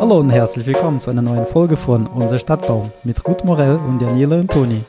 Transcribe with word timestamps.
Hallo 0.00 0.18
und 0.18 0.30
herzlich 0.30 0.66
willkommen 0.66 0.98
zu 0.98 1.10
einer 1.10 1.22
neuen 1.22 1.46
Folge 1.46 1.76
von 1.76 2.08
Unser 2.08 2.40
Stadtbaum 2.40 2.90
mit 3.04 3.24
Ruth 3.24 3.44
Morell 3.44 3.76
und 3.76 4.02
Daniela 4.02 4.40
und 4.40 4.50
Toni. 4.50 4.84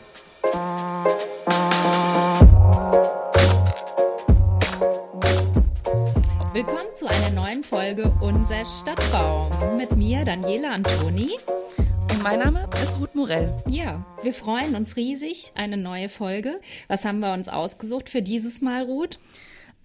Willkommen 6.54 6.80
zu 6.96 7.08
einer 7.08 7.30
neuen 7.30 7.64
Folge 7.64 8.12
Unser 8.20 8.66
Stadtbaum 8.66 9.52
mit 9.78 9.96
mir, 9.96 10.26
Daniela 10.26 10.72
Antoni. 10.72 11.38
Und 12.12 12.24
mein 12.24 12.40
Name 12.40 12.68
ist 12.84 13.00
Ruth 13.00 13.14
Morell. 13.14 13.56
Ja, 13.68 14.04
wir 14.24 14.34
freuen 14.34 14.74
uns 14.74 14.96
riesig. 14.96 15.52
Eine 15.54 15.78
neue 15.78 16.10
Folge. 16.10 16.60
Was 16.88 17.06
haben 17.06 17.20
wir 17.20 17.32
uns 17.32 17.48
ausgesucht 17.48 18.10
für 18.10 18.24
dieses 18.24 18.62
Mal, 18.62 18.86
Ruth? 18.86 19.20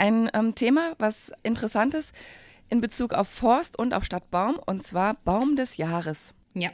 Ein 0.04 0.30
ähm, 0.34 0.54
Thema, 0.54 0.96
was 0.98 1.32
interessant 1.44 1.94
ist, 1.94 2.14
in 2.68 2.82
Bezug 2.82 3.14
auf 3.14 3.26
Forst 3.26 3.78
und 3.78 3.94
auf 3.94 4.04
Stadtbaum, 4.04 4.60
und 4.66 4.82
zwar 4.82 5.14
Baum 5.24 5.56
des 5.56 5.78
Jahres. 5.78 6.34
Ja, 6.52 6.72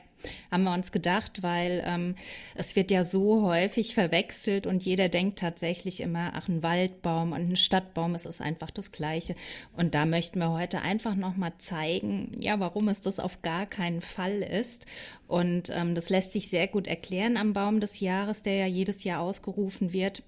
haben 0.51 0.65
wir 0.65 0.75
uns 0.75 0.91
gedacht, 0.91 1.45
weil 1.45 1.81
ähm, 1.87 2.17
es 2.57 2.75
wird 2.75 2.91
ja 2.91 3.05
so 3.05 3.43
häufig 3.43 3.95
verwechselt 3.95 4.67
und 4.67 4.85
jeder 4.85 5.09
denkt 5.09 5.39
tatsächlich 5.39 6.01
immer, 6.01 6.33
ach, 6.35 6.49
ein 6.49 6.65
Waldbaum 6.65 7.31
und 7.31 7.53
ein 7.53 7.57
Stadtbaum, 7.57 8.17
es 8.17 8.27
ist 8.27 8.41
einfach 8.41 8.73
das 8.73 8.91
Gleiche. 8.91 9.37
Und 9.77 9.95
da 9.95 10.07
möchten 10.07 10.41
wir 10.41 10.51
heute 10.51 10.81
einfach 10.81 11.15
nochmal 11.15 11.53
zeigen, 11.59 12.33
ja, 12.37 12.59
warum 12.59 12.89
es 12.89 13.01
das 13.01 13.21
auf 13.21 13.43
gar 13.43 13.67
keinen 13.67 14.01
Fall 14.01 14.43
ist. 14.43 14.87
Und 15.29 15.71
ähm, 15.71 15.95
das 15.95 16.11
lässt 16.11 16.33
sich 16.33 16.49
sehr 16.49 16.67
gut 16.67 16.89
erklären 16.89 17.37
am 17.37 17.53
Baum 17.53 17.79
des 17.79 18.01
Jahres, 18.01 18.43
der 18.43 18.57
ja 18.57 18.67
jedes 18.67 19.05
Jahr 19.05 19.21
ausgerufen 19.21 19.93
wird. 19.93 20.25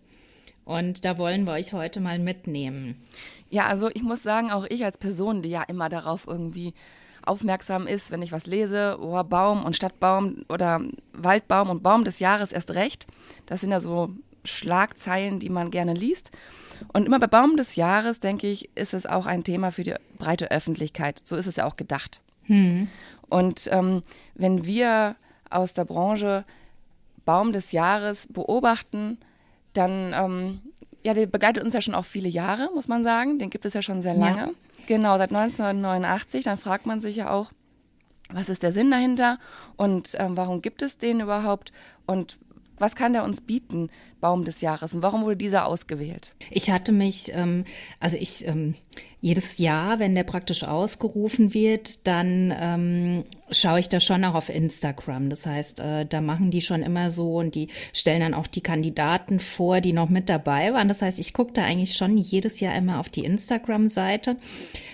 Und 0.64 1.04
da 1.04 1.18
wollen 1.18 1.44
wir 1.44 1.52
euch 1.52 1.72
heute 1.72 2.00
mal 2.00 2.18
mitnehmen. 2.18 3.02
Ja, 3.50 3.66
also 3.66 3.90
ich 3.92 4.02
muss 4.02 4.22
sagen, 4.22 4.50
auch 4.50 4.64
ich 4.68 4.84
als 4.84 4.96
Person, 4.96 5.42
die 5.42 5.50
ja 5.50 5.62
immer 5.62 5.88
darauf 5.88 6.26
irgendwie 6.26 6.72
aufmerksam 7.24 7.86
ist, 7.86 8.10
wenn 8.10 8.22
ich 8.22 8.32
was 8.32 8.46
lese, 8.46 8.98
oh, 9.00 9.22
Baum 9.22 9.64
und 9.64 9.76
Stadtbaum 9.76 10.44
oder 10.48 10.80
Waldbaum 11.12 11.70
und 11.70 11.82
Baum 11.82 12.04
des 12.04 12.18
Jahres 12.18 12.52
erst 12.52 12.72
recht. 12.72 13.06
Das 13.46 13.60
sind 13.60 13.70
ja 13.70 13.80
so 13.80 14.10
Schlagzeilen, 14.44 15.38
die 15.38 15.48
man 15.48 15.70
gerne 15.70 15.94
liest. 15.94 16.30
Und 16.92 17.06
immer 17.06 17.20
bei 17.20 17.28
Baum 17.28 17.56
des 17.56 17.76
Jahres, 17.76 18.18
denke 18.18 18.48
ich, 18.48 18.70
ist 18.74 18.94
es 18.94 19.06
auch 19.06 19.26
ein 19.26 19.44
Thema 19.44 19.70
für 19.70 19.84
die 19.84 19.94
breite 20.18 20.50
Öffentlichkeit. 20.50 21.20
So 21.22 21.36
ist 21.36 21.46
es 21.46 21.56
ja 21.56 21.66
auch 21.66 21.76
gedacht. 21.76 22.20
Hm. 22.44 22.88
Und 23.28 23.68
ähm, 23.70 24.02
wenn 24.34 24.64
wir 24.64 25.16
aus 25.48 25.74
der 25.74 25.84
Branche 25.84 26.44
Baum 27.24 27.52
des 27.52 27.72
Jahres 27.72 28.26
beobachten, 28.30 29.18
dann, 29.72 30.12
ähm, 30.14 30.60
ja, 31.02 31.14
der 31.14 31.26
begleitet 31.26 31.64
uns 31.64 31.74
ja 31.74 31.80
schon 31.80 31.94
auch 31.94 32.04
viele 32.04 32.28
Jahre, 32.28 32.70
muss 32.74 32.88
man 32.88 33.02
sagen. 33.02 33.38
Den 33.38 33.50
gibt 33.50 33.64
es 33.64 33.74
ja 33.74 33.82
schon 33.82 34.02
sehr 34.02 34.14
lange. 34.14 34.40
Ja. 34.40 34.50
Genau, 34.86 35.18
seit 35.18 35.30
1989. 35.30 36.44
Dann 36.44 36.58
fragt 36.58 36.86
man 36.86 37.00
sich 37.00 37.16
ja 37.16 37.30
auch, 37.30 37.50
was 38.30 38.48
ist 38.48 38.62
der 38.62 38.72
Sinn 38.72 38.90
dahinter 38.90 39.38
und 39.76 40.14
ähm, 40.18 40.36
warum 40.36 40.62
gibt 40.62 40.82
es 40.82 40.98
den 40.98 41.20
überhaupt 41.20 41.72
und 42.06 42.38
was 42.78 42.96
kann 42.96 43.12
der 43.12 43.24
uns 43.24 43.40
bieten, 43.40 43.90
Baum 44.22 44.46
des 44.46 44.62
Jahres? 44.62 44.94
Und 44.94 45.02
warum 45.02 45.24
wurde 45.24 45.36
dieser 45.36 45.66
ausgewählt? 45.66 46.32
Ich 46.50 46.70
hatte 46.70 46.92
mich, 46.92 47.30
ähm, 47.34 47.66
also 48.00 48.16
ich 48.16 48.46
ähm, 48.46 48.74
jedes 49.22 49.58
Jahr, 49.58 50.00
wenn 50.00 50.16
der 50.16 50.24
praktisch 50.24 50.64
ausgerufen 50.64 51.54
wird, 51.54 52.08
dann 52.08 52.52
ähm, 52.58 53.24
schaue 53.52 53.78
ich 53.78 53.88
da 53.88 54.00
schon 54.00 54.24
auch 54.24 54.34
auf 54.34 54.48
Instagram. 54.48 55.30
Das 55.30 55.46
heißt, 55.46 55.78
äh, 55.78 56.04
da 56.06 56.20
machen 56.20 56.50
die 56.50 56.60
schon 56.60 56.82
immer 56.82 57.08
so 57.08 57.36
und 57.36 57.54
die 57.54 57.68
stellen 57.92 58.20
dann 58.20 58.34
auch 58.34 58.48
die 58.48 58.62
Kandidaten 58.62 59.38
vor, 59.38 59.80
die 59.80 59.92
noch 59.92 60.08
mit 60.08 60.28
dabei 60.28 60.72
waren. 60.72 60.88
Das 60.88 61.02
heißt, 61.02 61.20
ich 61.20 61.34
gucke 61.34 61.52
da 61.52 61.62
eigentlich 61.62 61.96
schon 61.96 62.18
jedes 62.18 62.58
Jahr 62.58 62.74
immer 62.74 62.98
auf 62.98 63.10
die 63.10 63.24
Instagram-Seite. 63.24 64.36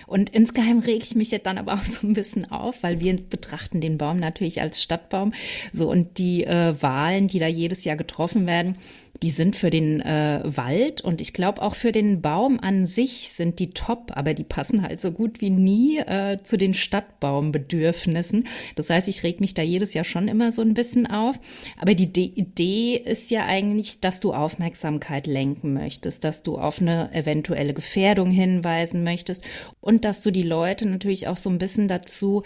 Und 0.05 0.29
insgeheim 0.29 0.77
rege 0.77 1.03
ich 1.03 1.15
mich 1.15 1.31
jetzt 1.31 1.47
dann 1.47 1.57
aber 1.57 1.73
auch 1.73 1.83
so 1.83 2.05
ein 2.05 2.13
bisschen 2.13 2.51
auf, 2.51 2.83
weil 2.83 2.99
wir 2.99 3.17
betrachten 3.17 3.81
den 3.81 3.97
Baum 3.97 4.19
natürlich 4.19 4.61
als 4.61 4.83
Stadtbaum. 4.83 5.33
So 5.71 5.89
und 5.89 6.19
die 6.19 6.43
äh, 6.43 6.79
Wahlen, 6.79 7.25
die 7.25 7.39
da 7.39 7.47
jedes 7.47 7.83
Jahr 7.83 7.97
getroffen 7.97 8.45
werden, 8.45 8.77
die 9.21 9.31
sind 9.31 9.55
für 9.55 9.69
den 9.69 9.99
äh, 10.01 10.41
Wald 10.45 11.01
und 11.01 11.19
ich 11.19 11.33
glaube 11.33 11.61
auch 11.61 11.75
für 11.75 11.91
den 11.91 12.21
Baum 12.21 12.59
an 12.59 12.85
sich 12.85 13.29
sind 13.29 13.59
die 13.59 13.71
top, 13.71 14.11
aber 14.15 14.33
die 14.33 14.43
passen 14.43 14.81
halt 14.81 15.01
so 15.01 15.11
gut 15.11 15.41
wie 15.41 15.49
nie 15.49 15.97
äh, 15.97 16.37
zu 16.43 16.57
den 16.57 16.73
Stadtbaumbedürfnissen. 16.73 18.47
Das 18.75 18.89
heißt, 18.89 19.07
ich 19.07 19.23
reg 19.23 19.41
mich 19.41 19.53
da 19.53 19.61
jedes 19.61 19.93
Jahr 19.93 20.05
schon 20.05 20.27
immer 20.27 20.51
so 20.51 20.61
ein 20.61 20.73
bisschen 20.73 21.05
auf. 21.07 21.37
Aber 21.79 21.95
die 21.95 22.11
De 22.13 22.23
Idee 22.23 22.95
ist 22.95 23.29
ja 23.31 23.45
eigentlich, 23.45 23.99
dass 23.99 24.19
du 24.19 24.33
Aufmerksamkeit 24.33 25.27
lenken 25.27 25.73
möchtest, 25.73 26.23
dass 26.23 26.43
du 26.43 26.57
auf 26.57 26.81
eine 26.81 27.13
eventuelle 27.13 27.73
Gefährdung 27.73 28.31
hinweisen 28.31 29.03
möchtest 29.03 29.43
und 29.81 30.05
dass 30.05 30.21
du 30.21 30.31
die 30.31 30.43
Leute 30.43 30.87
natürlich 30.87 31.27
auch 31.27 31.37
so 31.37 31.49
ein 31.49 31.57
bisschen 31.57 31.87
dazu 31.87 32.43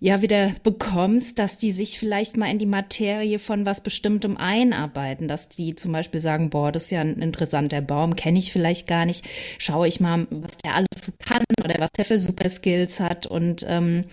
ja 0.00 0.22
wieder 0.22 0.52
bekommst, 0.62 1.38
dass 1.38 1.56
die 1.56 1.72
sich 1.72 1.98
vielleicht 1.98 2.36
mal 2.36 2.50
in 2.50 2.58
die 2.58 2.66
Materie 2.66 3.38
von 3.38 3.64
was 3.64 3.82
Bestimmtem 3.82 4.36
einarbeiten, 4.36 5.28
dass 5.28 5.48
die 5.48 5.74
zum 5.74 5.92
Beispiel 5.92 6.20
sagen, 6.20 6.50
boah, 6.50 6.72
das 6.72 6.84
ist 6.84 6.90
ja 6.90 7.00
ein 7.00 7.20
interessanter 7.20 7.80
Baum, 7.80 8.16
kenne 8.16 8.38
ich 8.38 8.52
vielleicht 8.52 8.86
gar 8.86 9.06
nicht, 9.06 9.24
schaue 9.58 9.88
ich 9.88 10.00
mal, 10.00 10.26
was 10.30 10.58
der 10.64 10.74
alles 10.74 10.88
so 10.96 11.12
kann 11.18 11.44
oder 11.62 11.76
was 11.78 11.90
der 11.96 12.04
für 12.04 12.18
Superskills 12.18 13.00
hat 13.00 13.26
und 13.26 13.64
ähm, 13.68 14.04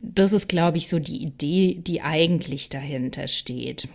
das 0.00 0.32
ist, 0.32 0.48
glaube 0.48 0.76
ich, 0.78 0.88
so 0.88 0.98
die 0.98 1.22
Idee, 1.22 1.76
die 1.80 2.02
eigentlich 2.02 2.68
dahinter 2.68 3.28
steht. 3.28 3.88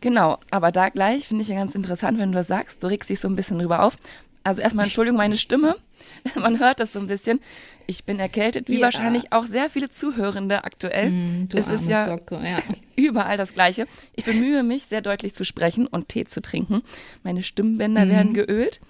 Genau, 0.00 0.38
aber 0.50 0.72
da 0.72 0.88
gleich 0.88 1.28
finde 1.28 1.42
ich 1.42 1.48
ja 1.48 1.56
ganz 1.56 1.74
interessant, 1.74 2.18
wenn 2.18 2.32
du 2.32 2.38
das 2.38 2.46
sagst, 2.46 2.82
du 2.82 2.86
regst 2.86 3.10
dich 3.10 3.20
so 3.20 3.28
ein 3.28 3.36
bisschen 3.36 3.58
drüber 3.58 3.82
auf. 3.82 3.96
Also 4.44 4.62
erstmal 4.62 4.84
Entschuldigung, 4.84 5.18
meine 5.18 5.36
Stimme. 5.36 5.76
Man 6.34 6.58
hört 6.58 6.80
das 6.80 6.92
so 6.92 7.00
ein 7.00 7.06
bisschen. 7.06 7.40
Ich 7.86 8.04
bin 8.04 8.20
erkältet, 8.20 8.68
wie 8.68 8.76
ja. 8.76 8.82
wahrscheinlich 8.82 9.32
auch 9.32 9.44
sehr 9.44 9.68
viele 9.68 9.88
Zuhörende 9.88 10.64
aktuell. 10.64 11.10
Mm, 11.10 11.48
es 11.52 11.68
ist 11.68 11.88
ja, 11.88 12.06
Socke, 12.06 12.40
ja, 12.44 12.58
überall 12.96 13.36
das 13.36 13.54
Gleiche. 13.54 13.86
Ich 14.14 14.24
bemühe 14.24 14.62
mich, 14.62 14.86
sehr 14.86 15.00
deutlich 15.00 15.34
zu 15.34 15.44
sprechen 15.44 15.86
und 15.86 16.08
Tee 16.08 16.24
zu 16.24 16.40
trinken. 16.40 16.82
Meine 17.22 17.42
Stimmbänder 17.42 18.06
mm. 18.06 18.10
werden 18.10 18.34
geölt. 18.34 18.80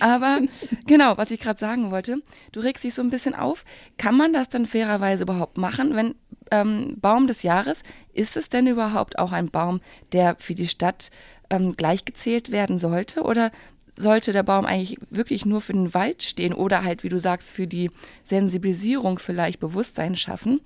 Aber 0.00 0.40
genau, 0.86 1.18
was 1.18 1.30
ich 1.30 1.40
gerade 1.40 1.58
sagen 1.58 1.90
wollte, 1.90 2.22
du 2.52 2.60
regst 2.60 2.84
dich 2.84 2.94
so 2.94 3.02
ein 3.02 3.10
bisschen 3.10 3.34
auf. 3.34 3.64
Kann 3.96 4.16
man 4.16 4.32
das 4.32 4.48
dann 4.48 4.66
fairerweise 4.66 5.24
überhaupt 5.24 5.58
machen, 5.58 5.96
wenn 5.96 6.14
ähm, 6.50 6.96
Baum 7.00 7.26
des 7.26 7.42
Jahres, 7.42 7.82
ist 8.12 8.36
es 8.36 8.48
denn 8.48 8.66
überhaupt 8.66 9.18
auch 9.18 9.32
ein 9.32 9.50
Baum, 9.50 9.80
der 10.12 10.36
für 10.38 10.54
die 10.54 10.68
Stadt 10.68 11.10
ähm, 11.50 11.76
gleichgezählt 11.76 12.50
werden 12.50 12.78
sollte? 12.78 13.22
Oder 13.22 13.50
sollte 13.98 14.32
der 14.32 14.42
Baum 14.42 14.64
eigentlich 14.64 14.98
wirklich 15.10 15.44
nur 15.44 15.60
für 15.60 15.72
den 15.72 15.92
Wald 15.94 16.22
stehen 16.22 16.54
oder 16.54 16.84
halt, 16.84 17.02
wie 17.02 17.08
du 17.08 17.18
sagst, 17.18 17.50
für 17.50 17.66
die 17.66 17.90
Sensibilisierung 18.24 19.18
vielleicht 19.18 19.60
Bewusstsein 19.60 20.16
schaffen. 20.16 20.60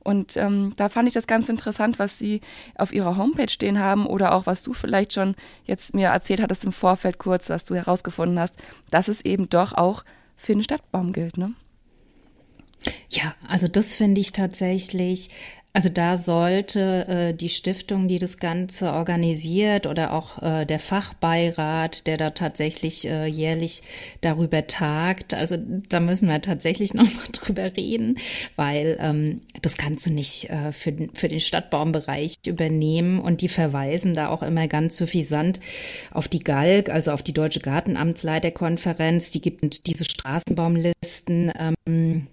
Und 0.00 0.36
ähm, 0.36 0.74
da 0.76 0.90
fand 0.90 1.08
ich 1.08 1.14
das 1.14 1.26
ganz 1.26 1.48
interessant, 1.48 1.98
was 1.98 2.18
sie 2.18 2.42
auf 2.74 2.92
ihrer 2.92 3.16
Homepage 3.16 3.48
stehen 3.48 3.80
haben 3.80 4.06
oder 4.06 4.34
auch 4.34 4.44
was 4.44 4.62
du 4.62 4.74
vielleicht 4.74 5.14
schon 5.14 5.34
jetzt 5.64 5.94
mir 5.94 6.08
erzählt 6.08 6.42
hattest 6.42 6.64
im 6.64 6.72
Vorfeld 6.72 7.18
kurz, 7.18 7.48
was 7.48 7.64
du 7.64 7.74
herausgefunden 7.74 8.38
hast, 8.38 8.54
dass 8.90 9.08
es 9.08 9.24
eben 9.24 9.48
doch 9.48 9.72
auch 9.72 10.04
für 10.36 10.52
den 10.52 10.62
Stadtbaum 10.62 11.12
gilt, 11.12 11.38
ne? 11.38 11.54
Ja, 13.08 13.34
also 13.48 13.66
das 13.66 13.94
finde 13.94 14.20
ich 14.20 14.32
tatsächlich 14.32 15.30
also 15.76 15.88
da 15.88 16.16
sollte 16.16 17.08
äh, 17.08 17.34
die 17.34 17.48
Stiftung, 17.48 18.06
die 18.06 18.20
das 18.20 18.38
Ganze 18.38 18.92
organisiert 18.92 19.88
oder 19.88 20.12
auch 20.12 20.40
äh, 20.40 20.64
der 20.64 20.78
Fachbeirat, 20.78 22.06
der 22.06 22.16
da 22.16 22.30
tatsächlich 22.30 23.08
äh, 23.08 23.26
jährlich 23.26 23.82
darüber 24.20 24.68
tagt, 24.68 25.34
also 25.34 25.56
da 25.88 25.98
müssen 25.98 26.28
wir 26.28 26.40
tatsächlich 26.40 26.94
nochmal 26.94 27.26
drüber 27.32 27.76
reden, 27.76 28.18
weil 28.54 28.96
ähm, 29.00 29.40
das 29.62 29.76
du 30.06 30.12
nicht 30.12 30.48
äh, 30.48 30.70
für, 30.70 30.92
den, 30.92 31.12
für 31.12 31.26
den 31.26 31.40
Stadtbaumbereich 31.40 32.36
übernehmen 32.46 33.18
und 33.18 33.40
die 33.40 33.48
verweisen 33.48 34.14
da 34.14 34.28
auch 34.28 34.44
immer 34.44 34.68
ganz 34.68 34.96
suffisant 34.96 35.58
auf 36.12 36.28
die 36.28 36.38
GALG, 36.38 36.88
also 36.88 37.10
auf 37.10 37.22
die 37.22 37.34
Deutsche 37.34 37.58
Gartenamtsleiterkonferenz, 37.58 39.30
die 39.30 39.40
gibt 39.40 39.88
diese 39.88 40.04
Straßenbaumlisten. 40.04 41.52
Ähm, 41.84 42.28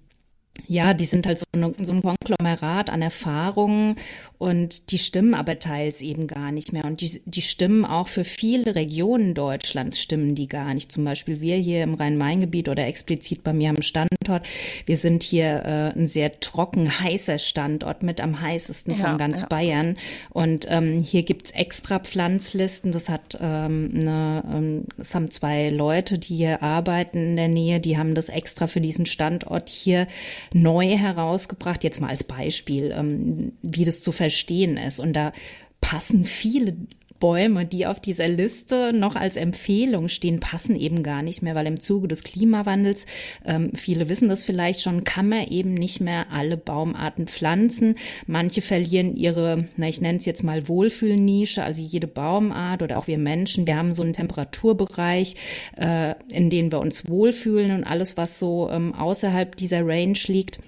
ja, 0.67 0.93
die 0.93 1.05
sind 1.05 1.25
halt 1.25 1.39
so, 1.39 1.45
eine, 1.53 1.73
so 1.81 1.93
ein 1.93 2.01
Konglomerat 2.01 2.89
an 2.89 3.01
Erfahrungen 3.01 3.95
und 4.37 4.91
die 4.91 4.97
stimmen 4.97 5.33
aber 5.33 5.59
teils 5.59 6.01
eben 6.01 6.27
gar 6.27 6.51
nicht 6.51 6.73
mehr. 6.73 6.85
Und 6.85 7.01
die, 7.01 7.21
die 7.25 7.41
stimmen 7.41 7.85
auch 7.85 8.07
für 8.07 8.23
viele 8.23 8.75
Regionen 8.75 9.33
Deutschlands 9.33 9.99
stimmen 9.99 10.35
die 10.35 10.47
gar 10.47 10.73
nicht. 10.73 10.91
Zum 10.91 11.03
Beispiel 11.05 11.41
wir 11.41 11.57
hier 11.57 11.83
im 11.83 11.93
Rhein-Main-Gebiet 11.93 12.69
oder 12.69 12.87
explizit 12.87 13.43
bei 13.43 13.53
mir 13.53 13.69
am 13.69 13.81
Standort. 13.81 14.47
Wir 14.85 14.97
sind 14.97 15.23
hier 15.23 15.63
äh, 15.65 15.99
ein 15.99 16.07
sehr 16.07 16.39
trocken, 16.39 16.99
heißer 16.99 17.39
Standort 17.39 18.03
mit 18.03 18.21
am 18.21 18.41
heißesten 18.41 18.95
ja, 18.95 18.99
von 18.99 19.17
ganz 19.17 19.41
ja. 19.41 19.47
Bayern. 19.47 19.97
Und 20.31 20.67
ähm, 20.69 21.01
hier 21.03 21.23
gibt's 21.23 21.51
extra 21.51 21.99
Pflanzlisten. 21.99 22.91
Das 22.91 23.09
hat 23.09 23.37
ähm, 23.39 23.91
eine, 23.93 24.43
ähm, 24.51 24.85
das 24.97 25.13
haben 25.13 25.29
zwei 25.29 25.69
Leute, 25.69 26.17
die 26.17 26.35
hier 26.35 26.63
arbeiten 26.63 27.17
in 27.17 27.35
der 27.35 27.47
Nähe, 27.47 27.79
die 27.79 27.97
haben 27.97 28.15
das 28.15 28.29
extra 28.29 28.67
für 28.67 28.81
diesen 28.81 29.05
Standort 29.05 29.69
hier 29.69 30.07
neu 30.53 30.98
herausgebracht, 30.98 31.83
jetzt 31.83 32.01
mal 32.01 32.09
als 32.09 32.24
Beispiel, 32.24 32.92
ähm, 32.95 33.53
wie 33.62 33.86
das 33.86 34.01
zu 34.01 34.12
verstehen 34.12 34.77
ist. 34.77 35.00
Und 35.00 35.13
da 35.13 35.33
passen 35.80 36.25
viele 36.25 36.75
Bäume, 37.21 37.65
die 37.65 37.85
auf 37.85 38.01
dieser 38.01 38.27
Liste 38.27 38.91
noch 38.91 39.15
als 39.15 39.38
Empfehlung 39.38 40.09
stehen, 40.09 40.41
passen 40.41 40.75
eben 40.75 41.03
gar 41.03 41.21
nicht 41.21 41.41
mehr, 41.41 41.56
weil 41.56 41.68
im 41.68 41.79
Zuge 41.79 42.09
des 42.09 42.23
Klimawandels, 42.23 43.06
ähm, 43.45 43.71
viele 43.73 44.09
wissen 44.09 44.27
das 44.27 44.44
vielleicht 44.44 44.81
schon, 44.81 45.06
kann 45.06 45.29
man 45.29 45.47
eben 45.47 45.73
nicht 45.75 46.01
mehr 46.01 46.25
alle 46.33 46.57
Baumarten 46.57 47.27
pflanzen. 47.27 47.95
Manche 48.27 48.62
verlieren 48.62 49.15
ihre, 49.15 49.65
na 49.77 49.88
ich 49.88 50.01
nenne 50.01 50.18
es 50.18 50.25
jetzt 50.25 50.44
mal 50.44 50.68
Wohlfühlnische, 50.68 51.63
also 51.63 51.81
jede 51.81 52.07
Baumart 52.07 52.81
oder 52.81 52.97
auch 52.97 53.07
wir 53.07 53.19
Menschen, 53.19 53.67
wir 53.67 53.77
haben 53.77 53.94
so 53.94 54.01
einen 54.03 54.13
Temperaturbereich, 54.13 55.35
äh, 55.77 56.15
in 56.33 56.50
dem 56.50 56.71
wir 56.71 56.79
uns 56.79 57.07
wohlfühlen 57.07 57.71
und 57.71 57.83
alles, 57.83 58.17
was 58.17 58.39
so 58.39 58.69
ähm, 58.71 58.94
außerhalb 58.95 59.56
dieser 59.56 59.85
Range 59.85 60.17
liegt, 60.25 60.59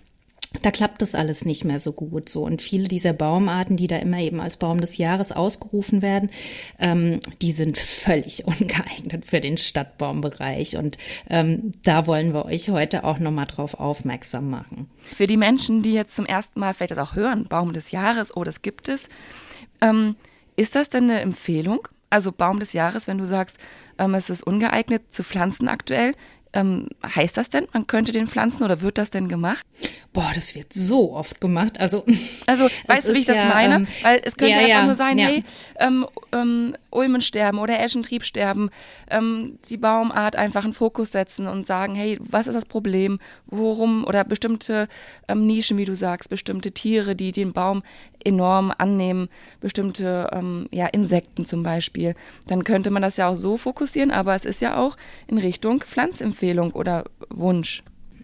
da 0.63 0.71
klappt 0.71 1.01
das 1.01 1.13
alles 1.13 1.45
nicht 1.45 1.65
mehr 1.65 1.77
so 1.77 1.91
gut 1.91 2.29
so. 2.29 2.43
Und 2.43 2.61
viele 2.61 2.87
dieser 2.87 3.13
Baumarten, 3.13 3.77
die 3.77 3.87
da 3.87 3.97
immer 3.97 4.19
eben 4.19 4.39
als 4.39 4.57
Baum 4.57 4.81
des 4.81 4.97
Jahres 4.97 5.31
ausgerufen 5.31 6.01
werden, 6.01 6.29
ähm, 6.79 7.19
die 7.41 7.51
sind 7.51 7.77
völlig 7.77 8.45
ungeeignet 8.47 9.25
für 9.25 9.41
den 9.41 9.57
Stadtbaumbereich. 9.57 10.77
Und 10.77 10.97
ähm, 11.29 11.73
da 11.83 12.07
wollen 12.07 12.33
wir 12.33 12.45
euch 12.45 12.69
heute 12.69 13.03
auch 13.03 13.19
nochmal 13.19 13.45
drauf 13.45 13.75
aufmerksam 13.75 14.49
machen. 14.49 14.89
Für 15.01 15.27
die 15.27 15.37
Menschen, 15.37 15.81
die 15.81 15.93
jetzt 15.93 16.15
zum 16.15 16.25
ersten 16.25 16.59
Mal 16.59 16.73
vielleicht 16.73 16.91
das 16.91 16.97
auch 16.97 17.15
hören, 17.15 17.45
Baum 17.47 17.73
des 17.73 17.91
Jahres, 17.91 18.35
oh, 18.35 18.43
das 18.43 18.61
gibt 18.61 18.87
es. 18.87 19.09
Ähm, 19.81 20.15
ist 20.55 20.75
das 20.75 20.89
denn 20.89 21.05
eine 21.05 21.19
Empfehlung? 21.19 21.87
Also 22.09 22.31
Baum 22.31 22.59
des 22.59 22.73
Jahres, 22.73 23.07
wenn 23.07 23.17
du 23.17 23.25
sagst, 23.25 23.57
ähm, 23.97 24.13
es 24.13 24.29
ist 24.29 24.43
ungeeignet 24.43 25.11
zu 25.11 25.23
pflanzen 25.23 25.67
aktuell, 25.67 26.13
ähm, 26.53 26.87
heißt 27.03 27.35
das 27.35 27.49
denn, 27.49 27.67
man 27.73 27.87
könnte 27.87 28.11
den 28.11 28.27
pflanzen 28.27 28.63
oder 28.63 28.81
wird 28.81 28.97
das 28.97 29.09
denn 29.09 29.27
gemacht? 29.27 29.65
Boah, 30.13 30.31
das 30.35 30.53
wird 30.53 30.71
so 30.71 31.13
oft 31.13 31.41
gemacht. 31.41 31.79
Also, 31.79 32.05
also 32.45 32.69
weißt 32.87 33.09
du, 33.09 33.15
wie 33.15 33.19
ich 33.19 33.25
das 33.25 33.37
ja, 33.37 33.45
meine? 33.45 33.75
Ähm, 33.75 33.87
Weil 34.03 34.21
es 34.23 34.37
könnte 34.37 34.53
ja, 34.53 34.59
einfach 34.59 34.69
ja, 34.69 34.85
nur 34.85 34.95
sein, 34.95 35.17
ja. 35.17 35.27
hey, 35.27 35.43
ähm, 35.79 36.05
ähm, 36.31 36.75
Ulmen 36.91 37.21
sterben 37.21 37.57
oder 37.57 37.79
Eschentrieb 37.79 38.23
sterben, 38.23 38.69
ähm, 39.09 39.57
die 39.69 39.77
Baumart 39.77 40.35
einfach 40.35 40.63
einen 40.63 40.73
Fokus 40.73 41.11
setzen 41.11 41.47
und 41.47 41.65
sagen, 41.65 41.95
hey, 41.95 42.19
was 42.21 42.47
ist 42.47 42.55
das 42.55 42.65
Problem? 42.65 43.19
Worum 43.47 44.05
oder 44.05 44.23
bestimmte 44.23 44.87
ähm, 45.27 45.47
Nischen, 45.47 45.77
wie 45.77 45.85
du 45.85 45.95
sagst, 45.95 46.29
bestimmte 46.29 46.71
Tiere, 46.71 47.15
die 47.15 47.31
den 47.31 47.53
Baum 47.53 47.81
enorm 48.25 48.71
annehmen, 48.77 49.29
bestimmte 49.59 50.29
ähm, 50.31 50.67
ja, 50.71 50.87
Insekten 50.87 51.45
zum 51.45 51.63
Beispiel. 51.63 52.15
Dann 52.47 52.63
könnte 52.63 52.91
man 52.91 53.01
das 53.01 53.17
ja 53.17 53.29
auch 53.29 53.35
so 53.35 53.57
fokussieren, 53.57 54.11
aber 54.11 54.35
es 54.35 54.45
ist 54.45 54.61
ja 54.61 54.77
auch 54.77 54.97
in 55.27 55.37
Richtung 55.37 55.79
Pflanzempfehlung 55.79 56.71
oder 56.71 57.05
Wunsch. 57.29 57.83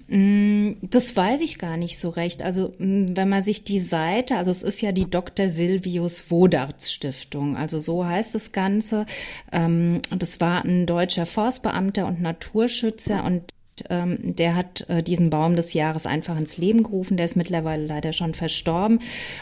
Mm, 0.09 0.71
das 0.81 1.15
weiß 1.15 1.41
ich 1.41 1.59
gar 1.59 1.77
nicht 1.77 1.99
so 1.99 2.09
recht. 2.09 2.41
Also 2.41 2.73
mm, 2.79 3.15
wenn 3.15 3.29
man 3.29 3.43
sich 3.43 3.63
die 3.63 3.79
Seite, 3.79 4.37
also 4.37 4.49
es 4.49 4.63
ist 4.63 4.81
ja 4.81 4.91
die 4.91 5.09
Dr. 5.09 5.49
Silvius 5.49 6.31
Wodarts 6.31 6.91
Stiftung, 6.91 7.55
also 7.55 7.77
so 7.77 8.05
heißt 8.05 8.33
das 8.33 8.51
Ganze. 8.51 9.05
Ähm, 9.51 10.01
das 10.09 10.41
war 10.41 10.65
ein 10.65 10.87
deutscher 10.87 11.27
Forstbeamter 11.27 12.07
und 12.07 12.21
Naturschützer 12.21 13.23
und 13.23 13.53
ähm, 13.89 14.17
der 14.21 14.55
hat 14.55 14.89
äh, 14.89 15.03
diesen 15.03 15.29
Baum 15.29 15.55
des 15.55 15.73
Jahres 15.73 16.05
einfach 16.05 16.37
ins 16.37 16.57
Leben 16.57 16.83
gerufen. 16.83 17.17
Der 17.17 17.25
ist 17.25 17.35
mittlerweile 17.35 17.85
leider 17.85 18.13
schon 18.13 18.33
verstorben. 18.33 18.99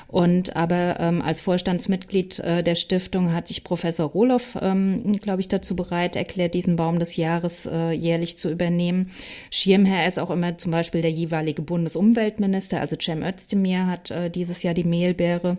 Und 0.07 0.55
aber 0.55 0.99
ähm, 0.99 1.21
als 1.21 1.41
Vorstandsmitglied 1.41 2.39
äh, 2.39 2.63
der 2.63 2.75
Stiftung 2.75 3.33
hat 3.33 3.47
sich 3.47 3.63
Professor 3.63 4.09
Roloff, 4.09 4.57
ähm, 4.61 5.19
glaube 5.19 5.41
ich, 5.41 5.47
dazu 5.47 5.75
bereit 5.75 6.15
erklärt, 6.15 6.53
diesen 6.53 6.75
Baum 6.75 6.99
des 6.99 7.15
Jahres 7.15 7.65
äh, 7.65 7.91
jährlich 7.91 8.37
zu 8.37 8.51
übernehmen. 8.51 9.11
Schirmherr 9.51 10.07
ist 10.07 10.19
auch 10.19 10.29
immer 10.29 10.57
zum 10.57 10.71
Beispiel 10.71 11.01
der 11.01 11.11
jeweilige 11.11 11.61
Bundesumweltminister, 11.61 12.81
also 12.81 12.95
Cem 12.99 13.23
Özdemir 13.23 13.87
hat 13.87 14.11
äh, 14.11 14.29
dieses 14.29 14.63
Jahr 14.63 14.73
die 14.73 14.83
Mehlbeere 14.83 15.57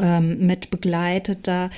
ähm, 0.00 0.46
mit 0.46 0.70
begleitet 0.70 1.46
da. 1.48 1.70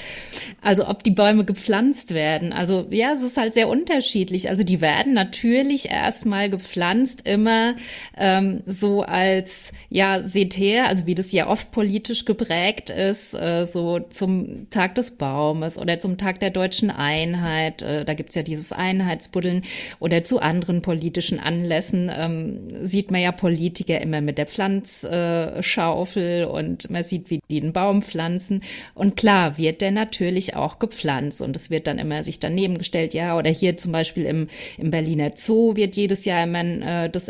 Also 0.60 0.88
ob 0.88 1.02
die 1.02 1.10
Bäume 1.10 1.44
gepflanzt 1.44 2.14
werden. 2.14 2.52
Also 2.52 2.86
ja, 2.90 3.12
es 3.12 3.22
ist 3.22 3.36
halt 3.36 3.54
sehr 3.54 3.68
unterschiedlich. 3.68 4.48
Also 4.48 4.62
die 4.62 4.80
werden 4.80 5.14
natürlich 5.14 5.90
erstmal 5.90 6.50
gepflanzt, 6.50 7.26
immer 7.26 7.74
ähm, 8.16 8.62
so 8.66 9.02
als, 9.02 9.72
ja, 9.88 10.22
seht 10.22 10.56
her, 10.56 10.88
also 10.88 11.06
wie 11.06 11.14
das 11.14 11.32
ja 11.32 11.48
oft 11.48 11.70
politisch 11.70 12.24
geprägt 12.24 12.90
ist, 12.90 13.34
äh, 13.34 13.64
so 13.64 14.00
zum 14.00 14.70
Tag 14.70 14.94
des 14.94 15.12
Baumes 15.12 15.78
oder 15.78 15.98
zum 15.98 16.18
Tag 16.18 16.40
der 16.40 16.50
deutschen 16.50 16.90
Einheit. 16.90 17.82
Äh, 17.82 18.04
da 18.04 18.14
gibt's 18.14 18.34
ja 18.34 18.42
dieses 18.42 18.72
Einheitsbuddeln 18.72 19.62
oder 19.98 20.24
zu 20.24 20.40
anderen 20.40 20.82
politischen 20.82 21.40
Anlässen 21.40 22.10
ähm, 22.14 22.60
sieht 22.82 23.10
man 23.10 23.20
ja 23.20 23.32
Politiker 23.32 24.00
immer 24.00 24.20
mit 24.20 24.38
der 24.38 24.46
Pflanzschaufel 24.46 26.44
und 26.44 26.90
man 26.90 27.04
sieht, 27.04 27.30
wie 27.30 27.40
die 27.50 27.60
den 27.60 27.72
Baum 27.72 27.93
Baum 27.94 28.02
pflanzen. 28.02 28.62
Und 28.94 29.16
klar 29.16 29.58
wird 29.58 29.80
der 29.80 29.90
natürlich 29.90 30.56
auch 30.56 30.78
gepflanzt 30.78 31.42
und 31.42 31.56
es 31.56 31.70
wird 31.70 31.86
dann 31.86 31.98
immer 31.98 32.22
sich 32.24 32.40
daneben 32.40 32.78
gestellt, 32.78 33.14
ja, 33.14 33.36
oder 33.36 33.50
hier 33.50 33.76
zum 33.76 33.92
Beispiel 33.92 34.26
im, 34.26 34.48
im 34.78 34.90
Berliner 34.90 35.30
Zoo 35.36 35.76
wird 35.76 35.96
jedes 35.96 36.24
Jahr 36.24 36.44
immer 36.44 36.64
äh, 37.04 37.10
das 37.10 37.28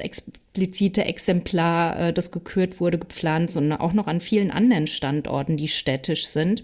explizite 0.54 1.04
Exemplar, 1.04 1.98
äh, 1.98 2.12
das 2.12 2.30
gekürt 2.30 2.78
wurde, 2.78 2.98
gepflanzt 2.98 3.56
und 3.56 3.72
auch 3.72 3.92
noch 3.92 4.06
an 4.06 4.20
vielen 4.20 4.52
anderen 4.52 4.86
Standorten, 4.86 5.56
die 5.56 5.66
städtisch 5.66 6.26
sind. 6.28 6.62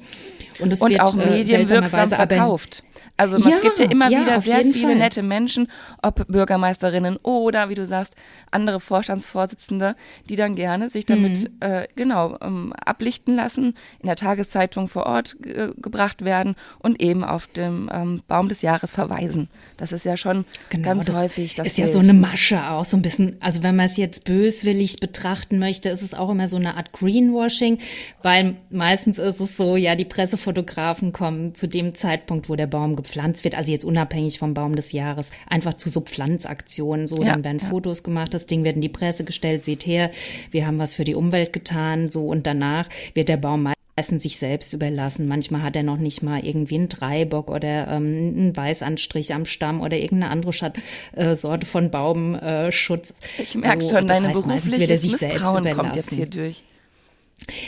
Und 0.60 0.72
es 0.72 0.80
und 0.80 0.90
wird 0.90 1.00
auch 1.00 1.16
äh, 1.18 1.38
medienwirksam 1.38 2.08
verkauft. 2.08 2.84
Also 3.16 3.36
ja, 3.36 3.54
es 3.54 3.60
gibt 3.60 3.78
ja 3.78 3.84
immer 3.84 4.08
ja, 4.08 4.22
wieder 4.22 4.40
sehr 4.40 4.62
viele 4.62 4.88
Fall. 4.88 4.94
nette 4.96 5.22
Menschen, 5.22 5.68
ob 6.02 6.26
Bürgermeisterinnen 6.28 7.18
oder, 7.22 7.68
wie 7.68 7.74
du 7.74 7.84
sagst, 7.84 8.14
andere 8.50 8.80
Vorstandsvorsitzende, 8.80 9.94
die 10.30 10.36
dann 10.36 10.54
gerne 10.54 10.88
sich 10.88 11.04
damit 11.04 11.50
mhm. 11.50 11.56
äh, 11.60 11.86
genau 11.96 12.38
ähm, 12.40 12.72
ablichten 12.82 13.36
lassen, 13.36 13.74
in 14.00 14.06
der 14.06 14.16
Tageszeitung 14.16 14.88
vor 14.88 15.04
Ort 15.04 15.36
äh, 15.44 15.68
gebracht 15.76 16.24
werden 16.24 16.54
und 16.78 17.02
eben 17.02 17.22
auf 17.22 17.46
dem 17.46 17.90
ähm, 17.92 18.22
Baum 18.26 18.48
des 18.48 18.62
Jahres 18.62 18.90
verweisen. 18.90 19.48
Das 19.76 19.92
ist 19.92 20.04
ja 20.04 20.16
schon 20.16 20.46
genau, 20.70 20.88
ganz 20.88 21.04
das 21.04 21.16
häufig 21.16 21.54
das 21.54 21.66
ist 21.66 21.76
Bild. 21.76 21.88
ja 21.88 21.92
so 21.92 21.98
eine 21.98 22.14
Masche 22.14 22.70
auch 22.70 22.86
so 22.86 22.96
ein 22.96 23.02
bisschen. 23.02 23.36
Also 23.40 23.62
wenn 23.62 23.76
man 23.76 23.79
es 23.86 23.96
jetzt 23.96 24.24
böswillig 24.24 25.00
betrachten 25.00 25.58
möchte, 25.58 25.88
ist 25.88 26.02
es 26.02 26.14
auch 26.14 26.30
immer 26.30 26.48
so 26.48 26.56
eine 26.56 26.76
Art 26.76 26.92
Greenwashing, 26.92 27.78
weil 28.22 28.56
meistens 28.70 29.18
ist 29.18 29.40
es 29.40 29.56
so, 29.56 29.76
ja, 29.76 29.94
die 29.94 30.04
Pressefotografen 30.04 31.12
kommen 31.12 31.54
zu 31.54 31.68
dem 31.68 31.94
Zeitpunkt, 31.94 32.48
wo 32.48 32.56
der 32.56 32.66
Baum 32.66 32.96
gepflanzt 32.96 33.44
wird, 33.44 33.54
also 33.54 33.72
jetzt 33.72 33.84
unabhängig 33.84 34.38
vom 34.38 34.54
Baum 34.54 34.76
des 34.76 34.92
Jahres, 34.92 35.30
einfach 35.48 35.74
zu 35.74 35.88
so 35.88 36.00
Pflanzaktionen. 36.00 37.06
So, 37.06 37.16
ja, 37.16 37.32
dann 37.32 37.44
werden 37.44 37.60
ja. 37.60 37.68
Fotos 37.68 38.02
gemacht, 38.02 38.34
das 38.34 38.46
Ding 38.46 38.64
wird 38.64 38.76
in 38.76 38.82
die 38.82 38.88
Presse 38.88 39.24
gestellt, 39.24 39.64
seht 39.64 39.86
her, 39.86 40.10
wir 40.50 40.66
haben 40.66 40.78
was 40.78 40.94
für 40.94 41.04
die 41.04 41.14
Umwelt 41.14 41.52
getan, 41.52 42.10
so 42.10 42.26
und 42.26 42.46
danach 42.46 42.88
wird 43.14 43.28
der 43.28 43.36
Baum 43.36 43.72
meistens 44.00 44.22
sich 44.22 44.38
selbst 44.38 44.72
überlassen. 44.72 45.28
Manchmal 45.28 45.62
hat 45.62 45.76
er 45.76 45.82
noch 45.82 45.98
nicht 45.98 46.22
mal 46.22 46.42
irgendwie 46.42 46.76
einen 46.76 46.88
Dreibock 46.88 47.50
oder 47.50 47.86
ähm, 47.88 48.34
einen 48.34 48.56
Weißanstrich 48.56 49.34
am 49.34 49.44
Stamm 49.44 49.82
oder 49.82 49.98
irgendeine 49.98 50.32
andere 50.32 50.54
Schat 50.54 50.78
äh, 51.12 51.34
Sorte 51.34 51.66
von 51.66 51.90
Baumschutz. 51.90 53.10
Äh, 53.10 53.42
ich 53.42 53.54
merke 53.56 53.82
so, 53.82 53.90
schon, 53.90 54.06
deine 54.06 54.30
berufliche 54.30 54.88
Misstrauen 54.88 55.70
kommt 55.74 55.96
jetzt 55.96 56.14
hier 56.14 56.24
durch. 56.24 56.62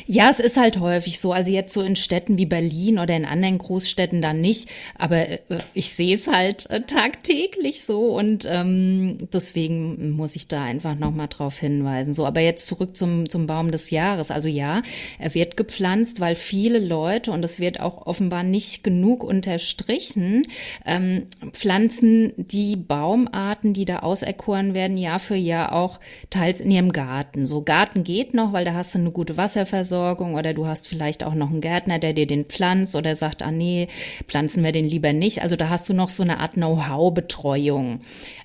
Ja, 0.06 0.30
es 0.30 0.40
ist 0.40 0.56
halt 0.56 0.80
häufig 0.80 1.18
so. 1.18 1.32
Also 1.32 1.50
jetzt 1.50 1.72
so 1.72 1.82
in 1.82 1.96
Städten 1.96 2.38
wie 2.38 2.46
Berlin 2.46 2.98
oder 2.98 3.16
in 3.16 3.24
anderen 3.24 3.58
Großstädten 3.58 4.22
dann 4.22 4.40
nicht. 4.40 4.68
Aber 4.96 5.28
äh, 5.28 5.38
ich 5.74 5.88
sehe 5.90 6.14
es 6.14 6.26
halt 6.26 6.70
äh, 6.70 6.82
tagtäglich 6.82 7.82
so 7.82 8.16
und 8.16 8.46
ähm, 8.48 9.28
deswegen 9.32 10.10
muss 10.12 10.36
ich 10.36 10.48
da 10.48 10.62
einfach 10.64 10.94
nochmal 10.96 11.28
drauf 11.28 11.58
hinweisen. 11.58 12.14
So, 12.14 12.26
aber 12.26 12.40
jetzt 12.40 12.66
zurück 12.66 12.96
zum, 12.96 13.28
zum 13.28 13.46
Baum 13.46 13.70
des 13.70 13.90
Jahres. 13.90 14.30
Also 14.30 14.48
ja, 14.48 14.82
er 15.18 15.34
wird 15.34 15.56
gepflanzt, 15.56 16.20
weil 16.20 16.36
viele 16.36 16.78
Leute, 16.78 17.32
und 17.32 17.44
es 17.44 17.60
wird 17.60 17.80
auch 17.80 18.06
offenbar 18.06 18.42
nicht 18.42 18.84
genug 18.84 19.24
unterstrichen, 19.24 20.46
ähm, 20.86 21.24
pflanzen 21.52 22.32
die 22.36 22.76
Baumarten, 22.76 23.74
die 23.74 23.84
da 23.84 24.00
auserkoren 24.00 24.74
werden, 24.74 24.96
Jahr 24.96 25.20
für 25.20 25.36
Jahr 25.36 25.72
auch 25.72 26.00
teils 26.30 26.60
in 26.60 26.70
ihrem 26.70 26.92
Garten. 26.92 27.46
So 27.46 27.62
Garten 27.62 28.04
geht 28.04 28.34
noch, 28.34 28.52
weil 28.52 28.64
da 28.64 28.74
hast 28.74 28.94
du 28.94 28.98
eine 28.98 29.10
gute 29.10 29.36
Wasser 29.36 29.61
Wasserversorgung 29.62 30.34
oder 30.34 30.54
du 30.54 30.66
hast 30.66 30.88
vielleicht 30.88 31.24
auch 31.24 31.34
noch 31.34 31.50
einen 31.50 31.60
Gärtner, 31.60 31.98
der 31.98 32.12
dir 32.12 32.26
den 32.26 32.44
pflanzt 32.44 32.96
oder 32.96 33.14
sagt, 33.16 33.42
ah 33.42 33.50
nee, 33.50 33.88
pflanzen 34.26 34.64
wir 34.64 34.72
den 34.72 34.88
lieber 34.88 35.12
nicht. 35.12 35.42
Also 35.42 35.56
da 35.56 35.68
hast 35.68 35.88
du 35.88 35.94
noch 35.94 36.08
so 36.08 36.22
eine 36.22 36.40
Art 36.40 36.54
Know-how-Betreuung. 36.54 38.00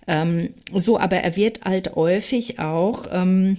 Ähm, 0.08 0.54
so, 0.74 1.00
aber 1.00 1.18
er 1.18 1.36
wird 1.36 1.64
halt 1.64 1.96
häufig 1.96 2.60
auch 2.60 3.06
ähm, 3.12 3.58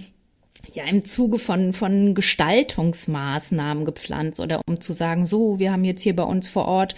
ja 0.78 0.84
im 0.84 1.04
Zuge 1.04 1.38
von, 1.40 1.72
von 1.72 2.14
Gestaltungsmaßnahmen 2.14 3.84
gepflanzt 3.84 4.38
oder 4.38 4.60
um 4.66 4.80
zu 4.80 4.92
sagen, 4.92 5.26
so, 5.26 5.58
wir 5.58 5.72
haben 5.72 5.84
jetzt 5.84 6.02
hier 6.02 6.14
bei 6.14 6.22
uns 6.22 6.48
vor 6.48 6.66
Ort, 6.66 6.94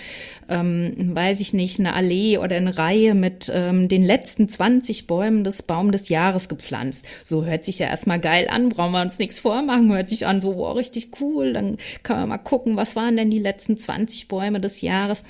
ähm, 0.51 0.95
weiß 1.15 1.41
ich 1.41 1.55
nicht, 1.55 1.81
eine 1.81 1.95
Allee 1.95 2.37
oder 2.37 2.57
eine 2.57 2.77
Reihe 2.77 3.15
mit 3.15 3.51
ähm, 3.53 3.89
den 3.89 4.05
letzten 4.05 4.49
20 4.49 5.07
Bäumen 5.07 5.45
des 5.45 5.63
Baum 5.63 5.93
des 5.93 6.11
Jahres 6.11 6.51
gepflanzt. 6.51 7.07
So 7.25 7.47
hört 7.47 7.65
sich 7.65 7.79
ja 7.79 7.87
erstmal 7.87 8.21
geil 8.21 8.49
an, 8.51 8.69
brauchen 8.69 8.93
wir 8.93 9.01
uns 9.01 9.19
nichts 9.19 9.41
vormachen, 9.41 9.91
hört 9.93 10.11
sich 10.11 10.27
an, 10.27 10.43
so, 10.43 10.55
oh, 10.57 10.73
richtig 10.73 11.13
cool, 11.21 11.55
dann 11.55 11.79
kann 12.03 12.21
man 12.21 12.29
mal 12.29 12.39
gucken, 12.39 12.77
was 12.77 12.97
waren 12.97 13.17
denn 13.17 13.31
die 13.31 13.39
letzten 13.39 13.79
20 13.79 14.29
Bäume 14.29 14.61
des 14.61 14.83
Jahres 14.83 15.25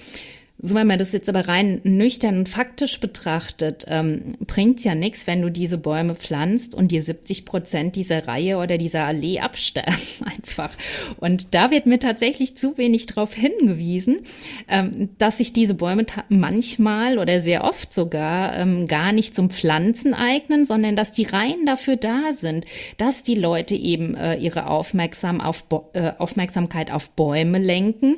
So, 0.63 0.75
wenn 0.75 0.87
man 0.87 0.99
das 0.99 1.13
jetzt 1.13 1.29
aber 1.29 1.49
rein 1.49 1.81
nüchtern 1.85 2.39
und 2.39 2.49
faktisch 2.49 3.01
betrachtet, 3.01 3.87
ähm, 3.89 4.37
bringt's 4.47 4.85
ja 4.85 4.95
nichts, 4.95 5.27
wenn 5.27 5.41
du 5.41 5.51
diese 5.51 5.79
Bäume 5.79 6.15
pflanzt 6.15 6.75
und 6.75 6.93
dir 6.93 7.03
70 7.03 7.47
Prozent 7.47 7.97
dieser 7.97 8.27
Reihe 8.27 8.59
oder 8.59 8.77
dieser 8.77 9.05
Allee 9.05 9.41
absterben 9.41 9.97
einfach. 10.25 10.71
Und 11.19 11.55
da 11.55 11.71
wird 11.71 11.87
mir 11.87 11.99
tatsächlich 11.99 12.57
zu 12.59 12.77
wenig 12.77 13.07
darauf 13.07 13.33
hingewiesen, 13.33 14.21
ähm, 14.69 15.11
dass 15.17 15.39
sich 15.39 15.55
diese 15.55 15.75
Bäume 15.75 16.05
manchmal 16.29 17.19
oder 17.19 17.41
sehr 17.41 17.65
oft 17.65 17.95
sogar 17.95 18.55
ähm, 18.57 18.87
gar 18.87 19.13
nicht 19.13 19.35
zum 19.35 19.49
Pflanzen 19.49 20.13
eignen, 20.13 20.67
sondern 20.67 20.95
dass 20.95 21.13
die 21.13 21.25
Reihen 21.25 21.65
dafür 21.65 21.97
da 21.97 22.33
sind, 22.33 22.67
dass 22.99 23.23
die 23.23 23.35
Leute 23.35 23.77
eben 23.77 24.15
äh, 24.15 24.37
ihre 24.37 24.67
Aufmerksam 24.67 25.41
auf 25.41 25.65
äh, 25.95 26.13
Aufmerksamkeit 26.19 26.91
auf 26.91 27.11
Bäume 27.11 27.59
lenken 27.59 28.17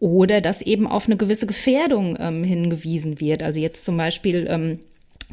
oder 0.00 0.40
dass 0.40 0.62
eben 0.62 0.86
auf 0.86 1.06
eine 1.06 1.16
gewisse 1.16 1.46
Gefährdung 1.46 2.16
ähm, 2.18 2.42
hingewiesen 2.42 3.20
wird. 3.20 3.42
Also 3.42 3.60
jetzt 3.60 3.84
zum 3.84 3.96
Beispiel 3.96 4.46
ähm, 4.48 4.78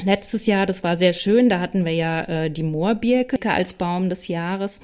letztes 0.03 0.45
Jahr, 0.45 0.65
das 0.65 0.83
war 0.83 0.97
sehr 0.97 1.13
schön, 1.13 1.49
da 1.49 1.59
hatten 1.59 1.85
wir 1.85 1.93
ja 1.93 2.23
äh, 2.23 2.51
die 2.51 2.63
Moorbirke 2.63 3.51
als 3.51 3.73
Baum 3.73 4.09
des 4.09 4.27
Jahres. 4.27 4.81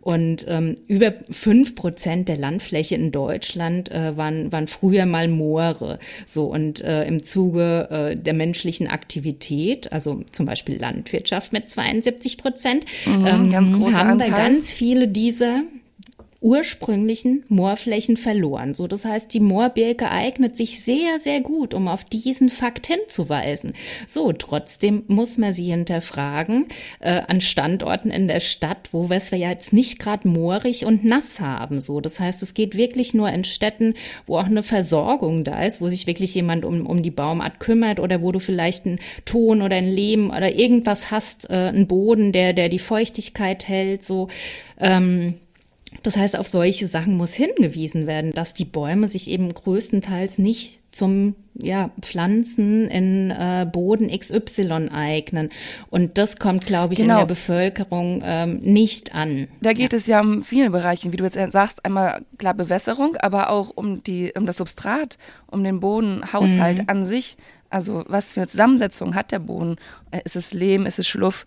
Und 0.00 0.46
ähm, 0.48 0.76
über 0.86 1.14
fünf 1.30 1.74
Prozent 1.74 2.28
der 2.28 2.36
Landfläche 2.36 2.94
in 2.94 3.10
Deutschland 3.10 3.90
äh, 3.90 4.16
waren, 4.16 4.52
waren 4.52 4.68
früher 4.68 5.04
mal 5.04 5.26
Moore. 5.26 5.98
So 6.24 6.44
und 6.44 6.80
äh, 6.80 7.04
im 7.06 7.24
Zuge 7.24 7.88
äh, 7.90 8.16
der 8.16 8.34
menschlichen 8.34 8.86
Aktivität, 8.86 9.90
also 9.92 10.22
zum 10.30 10.46
Beispiel 10.46 10.78
Landwirtschaft 10.78 11.52
mit 11.52 11.68
72 11.68 12.38
Prozent, 12.38 12.84
mhm, 13.04 13.26
ähm, 13.26 13.52
haben 13.56 13.84
Anteil. 13.84 14.30
wir 14.30 14.36
ganz 14.36 14.72
viele 14.72 15.08
dieser 15.08 15.64
ursprünglichen 16.46 17.44
Moorflächen 17.48 18.16
verloren. 18.16 18.74
So, 18.74 18.86
das 18.86 19.04
heißt, 19.04 19.34
die 19.34 19.40
Moorbirke 19.40 20.12
eignet 20.12 20.56
sich 20.56 20.80
sehr, 20.80 21.18
sehr 21.18 21.40
gut, 21.40 21.74
um 21.74 21.88
auf 21.88 22.04
diesen 22.04 22.50
Fakt 22.50 22.86
hinzuweisen. 22.86 23.72
So, 24.06 24.32
trotzdem 24.32 25.02
muss 25.08 25.38
man 25.38 25.52
sie 25.52 25.72
hinterfragen 25.72 26.66
äh, 27.00 27.20
an 27.26 27.40
Standorten 27.40 28.12
in 28.12 28.28
der 28.28 28.38
Stadt, 28.38 28.90
wo 28.92 29.10
wir 29.10 29.16
es 29.16 29.32
ja 29.32 29.50
jetzt 29.50 29.72
nicht 29.72 29.98
gerade 29.98 30.28
moorig 30.28 30.86
und 30.86 31.04
nass 31.04 31.40
haben. 31.40 31.80
So, 31.80 32.00
das 32.00 32.20
heißt, 32.20 32.44
es 32.44 32.54
geht 32.54 32.76
wirklich 32.76 33.12
nur 33.12 33.28
in 33.28 33.42
Städten, 33.42 33.94
wo 34.24 34.38
auch 34.38 34.46
eine 34.46 34.62
Versorgung 34.62 35.42
da 35.42 35.64
ist, 35.64 35.80
wo 35.80 35.88
sich 35.88 36.06
wirklich 36.06 36.32
jemand 36.36 36.64
um, 36.64 36.86
um 36.86 37.02
die 37.02 37.10
Baumart 37.10 37.58
kümmert 37.58 37.98
oder 37.98 38.22
wo 38.22 38.30
du 38.30 38.38
vielleicht 38.38 38.86
einen 38.86 39.00
Ton 39.24 39.62
oder 39.62 39.74
ein 39.74 39.88
Lehm 39.88 40.30
oder 40.30 40.54
irgendwas 40.54 41.10
hast, 41.10 41.50
äh, 41.50 41.54
einen 41.54 41.88
Boden, 41.88 42.30
der, 42.30 42.52
der 42.52 42.68
die 42.68 42.78
Feuchtigkeit 42.78 43.66
hält. 43.66 44.04
So, 44.04 44.28
ähm, 44.78 45.34
das 46.02 46.16
heißt, 46.16 46.38
auf 46.38 46.48
solche 46.48 46.88
Sachen 46.88 47.16
muss 47.16 47.34
hingewiesen 47.34 48.06
werden, 48.06 48.32
dass 48.32 48.54
die 48.54 48.64
Bäume 48.64 49.08
sich 49.08 49.30
eben 49.30 49.52
größtenteils 49.52 50.38
nicht 50.38 50.80
zum 50.90 51.34
ja, 51.54 51.90
Pflanzen 52.00 52.88
in 52.88 53.30
äh, 53.30 53.66
Boden 53.70 54.10
XY 54.10 54.88
eignen. 54.92 55.50
Und 55.90 56.18
das 56.18 56.38
kommt, 56.38 56.66
glaube 56.66 56.94
ich, 56.94 57.00
genau. 57.00 57.14
in 57.14 57.18
der 57.20 57.26
Bevölkerung 57.26 58.22
ähm, 58.24 58.60
nicht 58.62 59.14
an. 59.14 59.48
Da 59.60 59.72
geht 59.72 59.92
ja. 59.92 59.98
es 59.98 60.06
ja 60.06 60.20
um 60.20 60.42
viele 60.42 60.70
Bereiche, 60.70 61.12
wie 61.12 61.16
du 61.16 61.24
jetzt 61.24 61.52
sagst, 61.52 61.84
einmal 61.84 62.22
klar 62.38 62.54
Bewässerung, 62.54 63.16
aber 63.16 63.50
auch 63.50 63.70
um 63.74 64.02
die, 64.02 64.32
um 64.36 64.46
das 64.46 64.56
Substrat, 64.56 65.18
um 65.46 65.64
den 65.64 65.80
Bodenhaushalt 65.80 66.82
mhm. 66.82 66.88
an 66.88 67.06
sich. 67.06 67.36
Also 67.70 68.04
was 68.06 68.32
für 68.32 68.40
eine 68.40 68.48
Zusammensetzung 68.48 69.14
hat 69.14 69.32
der 69.32 69.40
Boden? 69.40 69.76
Äh, 70.10 70.20
ist 70.24 70.36
es 70.36 70.52
Lehm, 70.52 70.86
ist 70.86 70.98
es 70.98 71.06
Schluff? 71.06 71.46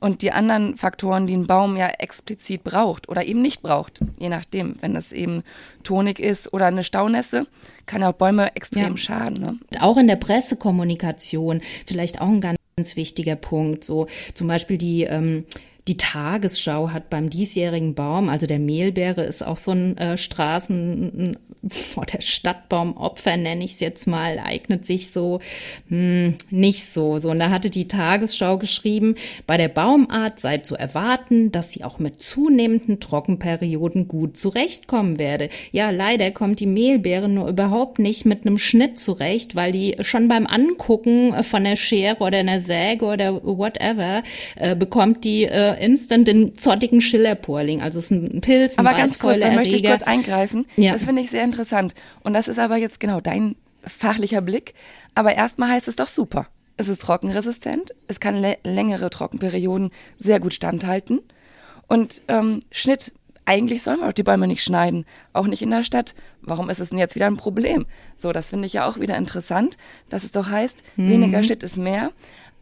Und 0.00 0.22
die 0.22 0.32
anderen 0.32 0.76
Faktoren, 0.76 1.26
die 1.26 1.36
ein 1.36 1.46
Baum 1.46 1.76
ja 1.76 1.88
explizit 1.88 2.64
braucht 2.64 3.08
oder 3.08 3.24
eben 3.24 3.42
nicht 3.42 3.62
braucht, 3.62 4.00
je 4.18 4.28
nachdem. 4.28 4.76
Wenn 4.80 4.94
das 4.94 5.12
eben 5.12 5.42
tonig 5.82 6.18
ist 6.18 6.52
oder 6.52 6.66
eine 6.66 6.84
Staunässe, 6.84 7.46
kann 7.86 8.02
auch 8.02 8.12
Bäume 8.12 8.54
extrem 8.56 8.92
ja. 8.92 8.96
schaden. 8.96 9.40
Ne? 9.40 9.58
Auch 9.80 9.96
in 9.96 10.06
der 10.06 10.16
Pressekommunikation 10.16 11.60
vielleicht 11.86 12.20
auch 12.20 12.28
ein 12.28 12.40
ganz 12.40 12.96
wichtiger 12.96 13.36
Punkt. 13.36 13.84
So 13.84 14.06
zum 14.34 14.48
Beispiel 14.48 14.78
die 14.78 15.04
ähm, 15.04 15.44
die 15.88 15.96
Tagesschau 15.96 16.90
hat 16.90 17.10
beim 17.10 17.30
diesjährigen 17.30 17.94
Baum, 17.94 18.28
also 18.28 18.46
der 18.46 18.58
Mehlbeere 18.58 19.22
ist 19.22 19.46
auch 19.46 19.56
so 19.56 19.72
ein 19.72 19.96
äh, 19.98 20.16
Straßen- 20.16 21.36
oder 21.96 22.20
Stadtbaumopfer, 22.20 23.36
nenne 23.36 23.64
ich 23.64 23.72
es 23.72 23.80
jetzt 23.80 24.06
mal, 24.06 24.38
eignet 24.38 24.86
sich 24.86 25.10
so 25.10 25.40
hm, 25.88 26.34
nicht 26.50 26.84
so. 26.84 27.18
So, 27.18 27.30
und 27.30 27.38
da 27.38 27.50
hatte 27.50 27.70
die 27.70 27.88
Tagesschau 27.88 28.58
geschrieben, 28.58 29.16
bei 29.46 29.56
der 29.56 29.68
Baumart 29.68 30.40
sei 30.40 30.58
zu 30.58 30.76
erwarten, 30.76 31.52
dass 31.52 31.72
sie 31.72 31.84
auch 31.84 31.98
mit 31.98 32.20
zunehmenden 32.20 33.00
Trockenperioden 33.00 34.08
gut 34.08 34.36
zurechtkommen 34.36 35.18
werde. 35.18 35.48
Ja, 35.72 35.90
leider 35.90 36.30
kommt 36.30 36.60
die 36.60 36.66
Mehlbeere 36.66 37.28
nur 37.28 37.48
überhaupt 37.48 37.98
nicht 37.98 38.26
mit 38.26 38.46
einem 38.46 38.58
Schnitt 38.58 38.98
zurecht, 38.98 39.54
weil 39.56 39.72
die 39.72 39.96
schon 40.00 40.28
beim 40.28 40.46
Angucken 40.46 41.42
von 41.42 41.64
der 41.64 41.76
Schere 41.76 42.18
oder 42.18 42.38
einer 42.38 42.60
Säge 42.60 43.04
oder 43.04 43.42
whatever 43.42 44.22
äh, 44.56 44.76
bekommt 44.76 45.24
die 45.24 45.44
äh, 45.44 45.75
instant 45.78 46.28
den 46.28 46.56
zottigen 46.56 47.00
Schillerporling. 47.00 47.82
Also 47.82 47.98
es 47.98 48.06
ist 48.06 48.10
ein 48.10 48.40
Pilz, 48.40 48.78
ein 48.78 48.86
Aber 48.86 48.96
ganz 48.96 49.18
kurz, 49.18 49.40
da 49.40 49.50
möchte 49.50 49.76
ich 49.76 49.84
kurz 49.84 50.02
eingreifen. 50.02 50.66
Ja. 50.76 50.92
Das 50.92 51.04
finde 51.04 51.22
ich 51.22 51.30
sehr 51.30 51.44
interessant. 51.44 51.94
Und 52.22 52.34
das 52.34 52.48
ist 52.48 52.58
aber 52.58 52.76
jetzt 52.76 53.00
genau 53.00 53.20
dein 53.20 53.56
fachlicher 53.86 54.40
Blick. 54.40 54.74
Aber 55.14 55.34
erstmal 55.34 55.70
heißt 55.70 55.88
es 55.88 55.96
doch 55.96 56.08
super. 56.08 56.46
Es 56.76 56.88
ist 56.88 57.00
trockenresistent, 57.00 57.94
es 58.06 58.20
kann 58.20 58.44
längere 58.62 59.08
Trockenperioden 59.08 59.90
sehr 60.18 60.40
gut 60.40 60.52
standhalten. 60.52 61.20
Und 61.88 62.20
ähm, 62.28 62.60
Schnitt, 62.70 63.12
eigentlich 63.46 63.82
sollen 63.82 64.00
wir 64.00 64.06
doch 64.06 64.12
die 64.12 64.24
Bäume 64.24 64.46
nicht 64.46 64.62
schneiden, 64.62 65.06
auch 65.32 65.46
nicht 65.46 65.62
in 65.62 65.70
der 65.70 65.84
Stadt. 65.84 66.14
Warum 66.42 66.68
ist 66.68 66.80
es 66.80 66.90
denn 66.90 66.98
jetzt 66.98 67.14
wieder 67.14 67.26
ein 67.26 67.36
Problem? 67.36 67.86
So, 68.18 68.32
das 68.32 68.48
finde 68.48 68.66
ich 68.66 68.74
ja 68.74 68.86
auch 68.86 69.00
wieder 69.00 69.16
interessant, 69.16 69.78
dass 70.10 70.24
es 70.24 70.32
doch 70.32 70.50
heißt, 70.50 70.82
mhm. 70.96 71.10
weniger 71.10 71.42
Schnitt 71.42 71.62
ist 71.62 71.78
mehr. 71.78 72.10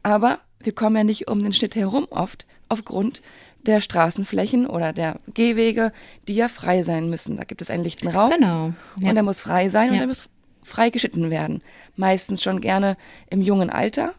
Aber 0.02 0.40
wir 0.60 0.74
kommen 0.74 0.96
ja 0.96 1.04
nicht 1.04 1.28
um 1.28 1.42
den 1.42 1.52
Schnitt 1.52 1.74
herum 1.74 2.06
oft, 2.10 2.46
aufgrund 2.68 3.22
der 3.66 3.80
Straßenflächen 3.80 4.66
oder 4.66 4.92
der 4.92 5.20
Gehwege, 5.32 5.92
die 6.28 6.34
ja 6.34 6.48
frei 6.48 6.82
sein 6.82 7.08
müssen. 7.08 7.36
Da 7.36 7.44
gibt 7.44 7.62
es 7.62 7.70
einen 7.70 7.84
lichten 7.84 8.08
Raum. 8.08 8.30
Genau. 8.30 8.72
Ja. 8.98 9.08
Und 9.08 9.14
der 9.14 9.22
muss 9.22 9.40
frei 9.40 9.68
sein 9.68 9.88
ja. 9.88 9.92
und 9.92 9.98
der 9.98 10.06
muss 10.06 10.28
frei 10.62 10.90
geschnitten 10.90 11.30
werden. 11.30 11.62
Meistens 11.96 12.42
schon 12.42 12.60
gerne 12.60 12.96
im 13.30 13.40
jungen 13.40 13.70
Alter. 13.70 14.14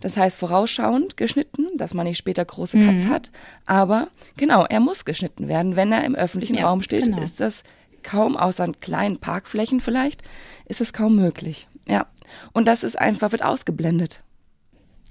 Das 0.00 0.16
heißt 0.16 0.38
vorausschauend 0.38 1.16
geschnitten, 1.16 1.68
dass 1.76 1.94
man 1.94 2.06
nicht 2.06 2.18
später 2.18 2.44
große 2.44 2.78
Cuts 2.78 3.04
mhm. 3.04 3.08
hat. 3.08 3.30
Aber 3.64 4.08
genau, 4.36 4.66
er 4.66 4.80
muss 4.80 5.04
geschnitten 5.04 5.48
werden. 5.48 5.76
Wenn 5.76 5.92
er 5.92 6.04
im 6.04 6.14
öffentlichen 6.14 6.58
ja, 6.58 6.66
Raum 6.66 6.82
steht, 6.82 7.04
genau. 7.04 7.22
ist 7.22 7.40
das 7.40 7.62
kaum, 8.02 8.36
außer 8.36 8.64
an 8.64 8.78
kleinen 8.80 9.18
Parkflächen 9.18 9.80
vielleicht, 9.80 10.22
ist 10.66 10.80
es 10.80 10.92
kaum 10.92 11.16
möglich. 11.16 11.68
Ja. 11.88 12.06
Und 12.52 12.66
das 12.66 12.84
ist 12.84 12.98
einfach, 12.98 13.32
wird 13.32 13.44
ausgeblendet. 13.44 14.22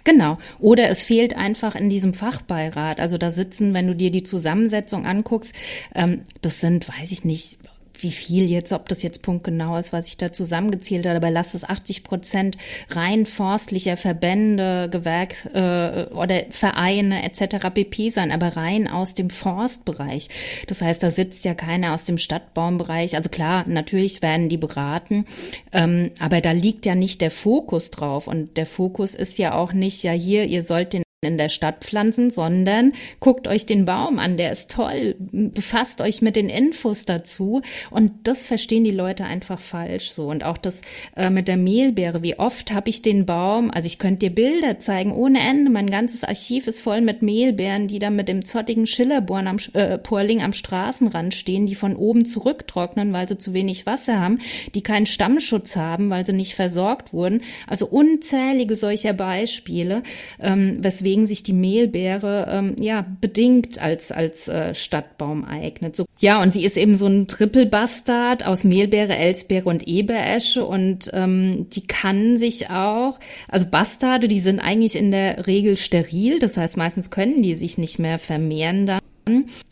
Genau. 0.03 0.37
Oder 0.59 0.89
es 0.89 1.03
fehlt 1.03 1.37
einfach 1.37 1.75
in 1.75 1.89
diesem 1.89 2.13
Fachbeirat. 2.13 2.99
Also 2.99 3.17
da 3.17 3.31
sitzen, 3.31 3.73
wenn 3.73 3.87
du 3.87 3.95
dir 3.95 4.11
die 4.11 4.23
Zusammensetzung 4.23 5.05
anguckst, 5.05 5.55
ähm, 5.95 6.21
das 6.41 6.59
sind, 6.59 6.89
weiß 6.89 7.11
ich 7.11 7.23
nicht, 7.23 7.59
wie 7.99 8.11
viel 8.11 8.49
jetzt, 8.49 8.73
ob 8.73 8.89
das 8.89 9.03
jetzt 9.03 9.23
punktgenau 9.23 9.77
ist, 9.77 9.93
was 9.93 10.07
ich 10.07 10.17
da 10.17 10.31
zusammengezählt 10.31 11.05
habe, 11.05 11.17
aber 11.17 11.31
lass 11.31 11.53
es 11.53 11.63
80 11.63 12.03
Prozent 12.03 12.57
rein 12.89 13.25
forstlicher 13.25 13.97
Verbände, 13.97 14.89
Gewerk 14.91 15.45
äh, 15.53 16.13
oder 16.13 16.43
Vereine 16.49 17.23
etc. 17.23 17.69
pp 17.73 18.09
sein, 18.09 18.31
aber 18.31 18.57
rein 18.57 18.87
aus 18.87 19.13
dem 19.13 19.29
Forstbereich. 19.29 20.29
Das 20.67 20.81
heißt, 20.81 21.03
da 21.03 21.11
sitzt 21.11 21.45
ja 21.45 21.53
keiner 21.53 21.93
aus 21.93 22.03
dem 22.03 22.17
Stadtbaumbereich. 22.17 23.15
Also 23.15 23.29
klar, 23.29 23.65
natürlich 23.67 24.21
werden 24.21 24.49
die 24.49 24.57
beraten, 24.57 25.25
ähm, 25.71 26.11
aber 26.19 26.41
da 26.41 26.51
liegt 26.51 26.85
ja 26.85 26.95
nicht 26.95 27.21
der 27.21 27.31
Fokus 27.31 27.91
drauf 27.91 28.27
und 28.27 28.57
der 28.57 28.65
Fokus 28.65 29.15
ist 29.15 29.37
ja 29.37 29.53
auch 29.55 29.73
nicht, 29.73 30.03
ja 30.03 30.11
hier, 30.11 30.45
ihr 30.45 30.63
sollt 30.63 30.93
den 30.93 31.02
in 31.25 31.37
der 31.37 31.49
Stadt 31.49 31.83
pflanzen, 31.83 32.31
sondern 32.31 32.93
guckt 33.19 33.47
euch 33.47 33.65
den 33.65 33.85
Baum 33.85 34.19
an, 34.19 34.37
der 34.37 34.51
ist 34.51 34.71
toll, 34.71 35.15
befasst 35.19 36.01
euch 36.01 36.21
mit 36.21 36.35
den 36.35 36.49
Infos 36.49 37.05
dazu. 37.05 37.61
Und 37.89 38.11
das 38.23 38.47
verstehen 38.47 38.83
die 38.83 38.91
Leute 38.91 39.25
einfach 39.25 39.59
falsch 39.59 40.11
so. 40.11 40.29
Und 40.29 40.43
auch 40.43 40.57
das 40.57 40.81
äh, 41.15 41.29
mit 41.29 41.47
der 41.47 41.57
Mehlbeere, 41.57 42.23
wie 42.23 42.39
oft 42.39 42.73
habe 42.73 42.89
ich 42.89 43.01
den 43.01 43.25
Baum, 43.25 43.71
also 43.71 43.87
ich 43.87 43.99
könnte 43.99 44.27
dir 44.27 44.35
Bilder 44.35 44.79
zeigen 44.79 45.11
ohne 45.11 45.39
Ende, 45.39 45.71
mein 45.71 45.89
ganzes 45.89 46.23
Archiv 46.23 46.67
ist 46.67 46.79
voll 46.79 47.01
mit 47.01 47.21
Mehlbeeren, 47.21 47.87
die 47.87 47.99
dann 47.99 48.15
mit 48.15 48.27
dem 48.27 48.45
zottigen 48.45 48.87
Schillerborn 48.87 49.47
am 49.47 49.57
äh, 49.73 49.97
Porling 49.97 50.41
am 50.41 50.53
Straßenrand 50.53 51.33
stehen, 51.33 51.67
die 51.67 51.75
von 51.75 51.95
oben 51.95 52.25
zurücktrocknen, 52.25 53.13
weil 53.13 53.27
sie 53.27 53.37
zu 53.37 53.53
wenig 53.53 53.85
Wasser 53.85 54.19
haben, 54.19 54.39
die 54.73 54.81
keinen 54.81 55.05
Stammschutz 55.05 55.75
haben, 55.75 56.09
weil 56.09 56.25
sie 56.25 56.33
nicht 56.33 56.55
versorgt 56.55 57.13
wurden, 57.13 57.41
also 57.67 57.85
unzählige 57.87 58.75
solcher 58.75 59.13
Beispiele, 59.13 60.03
ähm, 60.39 60.77
weswegen 60.81 61.12
weswegen 61.13 61.27
sich 61.27 61.43
die 61.43 61.53
Mehlbeere 61.53 62.47
ähm, 62.49 62.75
ja 62.79 63.05
bedingt 63.21 63.79
als 63.81 64.11
als 64.11 64.47
äh, 64.47 64.73
Stadtbaum 64.73 65.45
eignet. 65.45 65.95
So, 65.95 66.05
ja, 66.17 66.41
und 66.41 66.51
sie 66.51 66.65
ist 66.65 66.75
eben 66.75 66.95
so 66.95 67.05
ein 67.05 67.27
Triple-Bastard 67.27 68.45
aus 68.45 68.63
Mehlbeere, 68.63 69.15
Elsbeere 69.15 69.69
und 69.69 69.87
Eberesche 69.87 70.65
und 70.65 71.11
ähm, 71.13 71.67
die 71.71 71.85
kann 71.85 72.37
sich 72.37 72.71
auch, 72.71 73.19
also 73.47 73.67
Bastarde, 73.67 74.27
die 74.27 74.39
sind 74.39 74.59
eigentlich 74.59 74.95
in 74.95 75.11
der 75.11 75.45
Regel 75.45 75.77
steril, 75.77 76.39
das 76.39 76.57
heißt 76.57 76.77
meistens 76.77 77.11
können 77.11 77.43
die 77.43 77.53
sich 77.53 77.77
nicht 77.77 77.99
mehr 77.99 78.17
vermehren 78.17 78.87
da. 78.87 78.99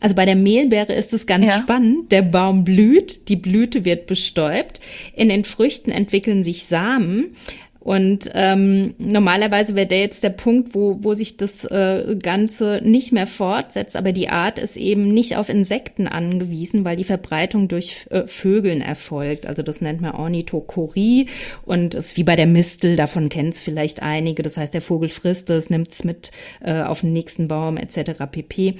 Also 0.00 0.14
bei 0.14 0.24
der 0.24 0.36
Mehlbeere 0.36 0.94
ist 0.94 1.12
es 1.12 1.26
ganz 1.26 1.48
ja. 1.48 1.58
spannend. 1.60 2.10
Der 2.10 2.22
Baum 2.22 2.64
blüht, 2.64 3.28
die 3.28 3.36
Blüte 3.36 3.84
wird 3.84 4.06
bestäubt. 4.06 4.80
In 5.14 5.28
den 5.28 5.44
Früchten 5.44 5.90
entwickeln 5.90 6.42
sich 6.42 6.64
Samen. 6.64 7.36
Und 7.82 8.30
ähm, 8.34 8.94
normalerweise 8.98 9.74
wäre 9.74 9.88
der 9.88 10.00
jetzt 10.00 10.22
der 10.22 10.30
Punkt, 10.30 10.72
wo, 10.72 10.98
wo 11.00 11.14
sich 11.14 11.36
das 11.36 11.64
äh, 11.64 12.16
Ganze 12.22 12.80
nicht 12.84 13.12
mehr 13.12 13.26
fortsetzt, 13.26 13.96
aber 13.96 14.12
die 14.12 14.28
Art 14.28 14.60
ist 14.60 14.76
eben 14.76 15.08
nicht 15.08 15.36
auf 15.36 15.48
Insekten 15.48 16.06
angewiesen, 16.06 16.84
weil 16.84 16.96
die 16.96 17.02
Verbreitung 17.02 17.66
durch 17.66 18.06
äh, 18.10 18.26
Vögeln 18.26 18.82
erfolgt. 18.82 19.46
Also 19.46 19.62
das 19.62 19.80
nennt 19.80 20.00
man 20.00 20.12
Ornithokorie 20.12 21.26
und 21.64 21.94
ist 21.94 22.16
wie 22.16 22.22
bei 22.24 22.36
der 22.36 22.46
Mistel, 22.46 22.94
davon 22.94 23.28
kennt 23.28 23.54
es 23.54 23.62
vielleicht 23.62 24.00
einige. 24.00 24.42
Das 24.42 24.56
heißt, 24.56 24.74
der 24.74 24.82
Vogel 24.82 25.08
frisst 25.08 25.50
es, 25.50 25.68
nimmt 25.68 25.90
es 25.90 26.04
mit 26.04 26.30
äh, 26.60 26.82
auf 26.82 27.00
den 27.00 27.12
nächsten 27.12 27.48
Baum 27.48 27.76
etc. 27.76 28.12
pp. 28.30 28.76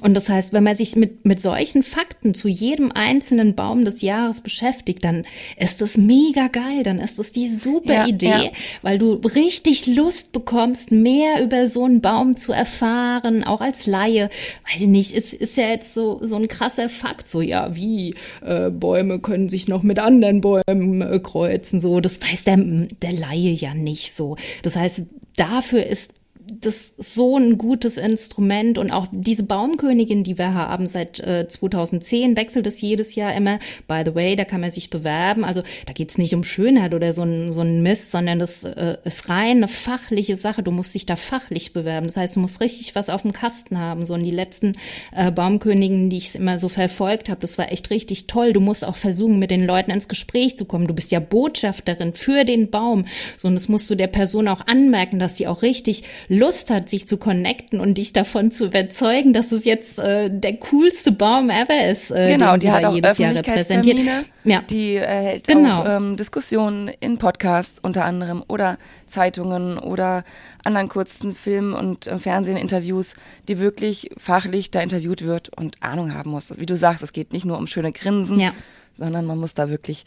Und 0.00 0.14
das 0.14 0.28
heißt, 0.28 0.52
wenn 0.52 0.64
man 0.64 0.76
sich 0.76 0.96
mit, 0.96 1.24
mit 1.24 1.40
solchen 1.40 1.82
Fakten 1.82 2.34
zu 2.34 2.48
jedem 2.48 2.92
einzelnen 2.92 3.54
Baum 3.54 3.84
des 3.84 4.02
Jahres 4.02 4.40
beschäftigt, 4.40 5.04
dann 5.04 5.24
ist 5.58 5.80
das 5.80 5.96
mega 5.96 6.48
geil, 6.48 6.82
dann 6.82 6.98
ist 6.98 7.18
das 7.18 7.32
die 7.32 7.48
super 7.48 7.92
ja, 7.92 8.06
Idee, 8.06 8.26
ja. 8.26 8.50
weil 8.82 8.98
du 8.98 9.14
richtig 9.14 9.86
Lust 9.86 10.32
bekommst, 10.32 10.92
mehr 10.92 11.42
über 11.42 11.66
so 11.66 11.84
einen 11.84 12.00
Baum 12.00 12.36
zu 12.36 12.52
erfahren, 12.52 13.44
auch 13.44 13.60
als 13.60 13.86
Laie. 13.86 14.30
Weiß 14.70 14.82
ich 14.82 14.88
nicht, 14.88 15.12
ist, 15.12 15.32
ist 15.32 15.56
ja 15.56 15.68
jetzt 15.68 15.94
so, 15.94 16.18
so 16.22 16.36
ein 16.36 16.48
krasser 16.48 16.88
Fakt, 16.88 17.28
so 17.28 17.40
ja, 17.40 17.74
wie 17.74 18.14
äh, 18.44 18.70
Bäume 18.70 19.20
können 19.20 19.48
sich 19.48 19.68
noch 19.68 19.82
mit 19.82 19.98
anderen 19.98 20.40
Bäumen 20.40 21.02
äh, 21.02 21.18
kreuzen, 21.18 21.80
so, 21.80 22.00
das 22.00 22.20
weiß 22.20 22.44
der, 22.44 22.56
der 22.56 23.12
Laie 23.12 23.52
ja 23.52 23.74
nicht 23.74 24.12
so. 24.12 24.36
Das 24.62 24.76
heißt, 24.76 25.02
dafür 25.36 25.84
ist 25.86 26.12
das 26.48 26.94
so 26.96 27.36
ein 27.36 27.58
gutes 27.58 27.96
Instrument 27.96 28.78
und 28.78 28.90
auch 28.90 29.06
diese 29.10 29.42
Baumkönigin, 29.42 30.22
die 30.22 30.38
wir 30.38 30.54
haben 30.54 30.86
seit 30.86 31.18
äh, 31.20 31.48
2010, 31.48 32.36
wechselt 32.36 32.66
es 32.66 32.80
jedes 32.80 33.14
Jahr 33.14 33.34
immer. 33.34 33.58
By 33.88 34.02
the 34.04 34.14
way, 34.14 34.36
da 34.36 34.44
kann 34.44 34.60
man 34.60 34.70
sich 34.70 34.90
bewerben. 34.90 35.44
Also 35.44 35.62
da 35.86 35.92
geht's 35.92 36.18
nicht 36.18 36.34
um 36.34 36.44
Schönheit 36.44 36.94
oder 36.94 37.12
so 37.12 37.22
ein, 37.22 37.50
so 37.52 37.62
ein 37.62 37.82
Mist, 37.82 38.12
sondern 38.12 38.38
das 38.38 38.64
äh, 38.64 38.96
ist 39.04 39.28
rein 39.28 39.58
eine 39.58 39.68
fachliche 39.68 40.36
Sache. 40.36 40.62
Du 40.62 40.70
musst 40.70 40.94
dich 40.94 41.06
da 41.06 41.16
fachlich 41.16 41.72
bewerben. 41.72 42.06
Das 42.06 42.16
heißt, 42.16 42.36
du 42.36 42.40
musst 42.40 42.60
richtig 42.60 42.94
was 42.94 43.10
auf 43.10 43.22
dem 43.22 43.32
Kasten 43.32 43.78
haben. 43.78 44.06
So 44.06 44.14
und 44.14 44.22
die 44.22 44.30
letzten 44.30 44.72
äh, 45.14 45.32
Baumköniginnen, 45.32 46.10
die 46.10 46.18
ich 46.18 46.34
immer 46.34 46.58
so 46.58 46.68
verfolgt 46.68 47.28
habe, 47.28 47.40
das 47.40 47.58
war 47.58 47.72
echt 47.72 47.90
richtig 47.90 48.28
toll. 48.28 48.52
Du 48.52 48.60
musst 48.60 48.84
auch 48.84 48.96
versuchen, 48.96 49.38
mit 49.38 49.50
den 49.50 49.66
Leuten 49.66 49.90
ins 49.90 50.08
Gespräch 50.08 50.56
zu 50.56 50.64
kommen. 50.64 50.86
Du 50.86 50.94
bist 50.94 51.10
ja 51.10 51.18
Botschafterin 51.20 52.14
für 52.14 52.44
den 52.44 52.70
Baum. 52.70 53.06
So 53.36 53.48
und 53.48 53.54
das 53.54 53.68
musst 53.68 53.90
du 53.90 53.96
der 53.96 54.06
Person 54.06 54.46
auch 54.46 54.66
anmerken, 54.66 55.18
dass 55.18 55.36
sie 55.36 55.48
auch 55.48 55.62
richtig 55.62 56.04
Lust 56.38 56.70
hat, 56.70 56.88
sich 56.90 57.08
zu 57.08 57.16
connecten 57.16 57.80
und 57.80 57.98
dich 57.98 58.12
davon 58.12 58.50
zu 58.50 58.66
überzeugen, 58.66 59.32
dass 59.32 59.52
es 59.52 59.64
jetzt 59.64 59.98
äh, 59.98 60.30
der 60.30 60.56
coolste 60.58 61.12
Baum 61.12 61.50
ever 61.50 61.88
ist. 61.90 62.10
Äh, 62.10 62.28
genau, 62.28 62.56
die 62.56 62.70
hat 62.70 62.84
auch 62.84 62.94
jedes 62.94 63.18
Jahr 63.18 63.34
repräsentiert. 63.34 64.26
Ja. 64.44 64.62
Die 64.62 64.96
erhält 64.96 65.46
genau. 65.46 65.80
auch 65.80 65.86
ähm, 65.86 66.16
Diskussionen 66.16 66.88
in 67.00 67.18
Podcasts 67.18 67.78
unter 67.80 68.04
anderem 68.04 68.44
oder 68.46 68.78
Zeitungen 69.06 69.78
oder 69.78 70.24
anderen 70.62 70.88
kurzen 70.88 71.34
Film- 71.34 71.74
und 71.74 72.06
äh, 72.06 72.18
Fernsehinterviews, 72.18 73.14
die 73.48 73.58
wirklich 73.58 74.10
fachlich 74.16 74.70
da 74.70 74.80
interviewt 74.80 75.22
wird 75.22 75.56
und 75.56 75.82
Ahnung 75.82 76.14
haben 76.14 76.30
muss. 76.30 76.56
Wie 76.56 76.66
du 76.66 76.76
sagst, 76.76 77.02
es 77.02 77.12
geht 77.12 77.32
nicht 77.32 77.44
nur 77.44 77.58
um 77.58 77.66
schöne 77.66 77.92
Grinsen, 77.92 78.38
ja. 78.38 78.52
sondern 78.94 79.26
man 79.26 79.38
muss 79.38 79.54
da 79.54 79.68
wirklich 79.68 80.04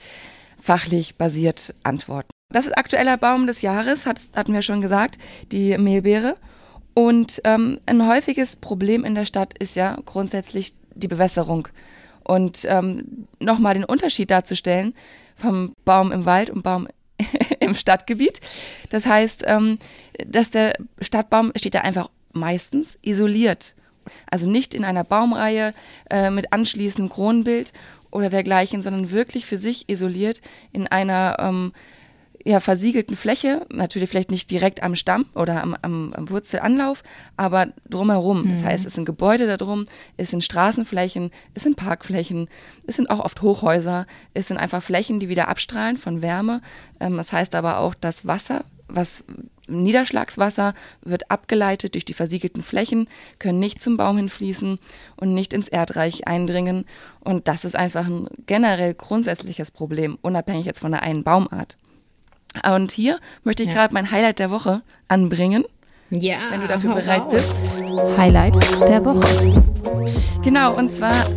fachlich 0.61 1.15
basiert 1.15 1.73
antworten. 1.83 2.38
Das 2.51 2.65
ist 2.65 2.75
aktueller 2.75 3.15
Baum 3.15 3.45
des 3.45 3.61
Jahres, 3.61 4.07
hat, 4.07 4.19
hatten 4.35 4.53
wir 4.53 4.63
schon 4.63 4.81
gesagt, 4.81 5.19
die 5.51 5.77
Mehlbeere. 5.77 6.35
Und 6.95 7.39
ähm, 7.43 7.79
ein 7.85 8.07
häufiges 8.07 8.55
Problem 8.55 9.05
in 9.05 9.13
der 9.13 9.25
Stadt 9.25 9.55
ist 9.59 9.75
ja 9.75 9.99
grundsätzlich 10.03 10.73
die 10.95 11.07
Bewässerung. 11.07 11.67
Und 12.23 12.65
ähm, 12.67 13.27
nochmal 13.39 13.75
den 13.75 13.83
Unterschied 13.83 14.31
darzustellen 14.31 14.95
vom 15.35 15.73
Baum 15.85 16.11
im 16.11 16.25
Wald 16.25 16.49
und 16.49 16.63
Baum 16.63 16.87
im 17.59 17.75
Stadtgebiet. 17.75 18.41
Das 18.89 19.05
heißt, 19.05 19.43
ähm, 19.45 19.77
dass 20.25 20.49
der 20.49 20.73
Stadtbaum 21.01 21.51
steht 21.55 21.75
da 21.75 21.81
einfach 21.81 22.09
meistens 22.33 22.97
isoliert. 23.03 23.75
Also 24.31 24.49
nicht 24.49 24.73
in 24.73 24.85
einer 24.85 25.03
Baumreihe 25.03 25.75
äh, 26.09 26.31
mit 26.31 26.51
anschließendem 26.51 27.09
Kronenbild 27.09 27.73
oder 28.09 28.29
dergleichen, 28.29 28.81
sondern 28.81 29.11
wirklich 29.11 29.45
für 29.45 29.59
sich 29.59 29.87
isoliert 29.87 30.41
in 30.71 30.87
einer 30.87 31.37
ähm, 31.37 31.73
ja, 32.45 32.59
versiegelten 32.59 33.15
Fläche, 33.15 33.65
natürlich 33.69 34.09
vielleicht 34.09 34.31
nicht 34.31 34.49
direkt 34.49 34.81
am 34.81 34.95
Stamm 34.95 35.25
oder 35.35 35.61
am, 35.61 35.75
am, 35.81 36.13
am 36.13 36.29
Wurzelanlauf, 36.29 37.03
aber 37.37 37.67
drumherum. 37.89 38.43
Mhm. 38.43 38.49
Das 38.49 38.63
heißt, 38.63 38.85
es 38.85 38.93
sind 38.93 39.05
Gebäude 39.05 39.47
da 39.47 39.57
drum, 39.57 39.85
es 40.17 40.29
sind 40.31 40.43
Straßenflächen, 40.43 41.31
es 41.53 41.63
sind 41.63 41.75
Parkflächen, 41.75 42.47
es 42.87 42.95
sind 42.95 43.09
auch 43.09 43.19
oft 43.19 43.41
Hochhäuser, 43.41 44.07
es 44.33 44.47
sind 44.47 44.57
einfach 44.57 44.81
Flächen, 44.81 45.19
die 45.19 45.29
wieder 45.29 45.49
abstrahlen 45.49 45.97
von 45.97 46.21
Wärme. 46.21 46.61
Ähm, 46.99 47.17
das 47.17 47.33
heißt 47.33 47.55
aber 47.55 47.79
auch, 47.79 47.93
das 47.93 48.25
Wasser, 48.25 48.63
was 48.87 49.25
Niederschlagswasser 49.67 50.73
wird 51.01 51.29
abgeleitet 51.29 51.93
durch 51.93 52.05
die 52.05 52.13
versiegelten 52.13 52.63
Flächen, 52.63 53.07
können 53.37 53.59
nicht 53.59 53.81
zum 53.81 53.97
Baum 53.97 54.17
hinfließen 54.17 54.79
und 55.17 55.33
nicht 55.33 55.53
ins 55.53 55.67
Erdreich 55.67 56.27
eindringen. 56.27 56.85
Und 57.19 57.47
das 57.47 57.65
ist 57.65 57.75
einfach 57.75 58.05
ein 58.05 58.27
generell 58.47 58.93
grundsätzliches 58.93 59.71
Problem, 59.71 60.17
unabhängig 60.21 60.65
jetzt 60.65 60.79
von 60.79 60.91
der 60.91 61.03
einen 61.03 61.23
Baumart. 61.23 61.77
Und 62.71 62.91
hier 62.91 63.19
möchte 63.43 63.63
ich 63.63 63.69
ja. 63.69 63.75
gerade 63.75 63.93
mein 63.93 64.11
Highlight 64.11 64.39
der 64.39 64.49
Woche 64.49 64.81
anbringen. 65.07 65.63
Ja. 66.09 66.37
Wenn 66.49 66.61
du 66.61 66.67
dafür 66.67 66.95
bereit 66.95 67.23
wow. 67.25 67.33
bist. 67.33 67.53
Highlight 68.17 68.55
der 68.87 69.05
Woche. 69.05 69.61
Genau, 70.43 70.75
und 70.75 70.91
zwar 70.91 71.27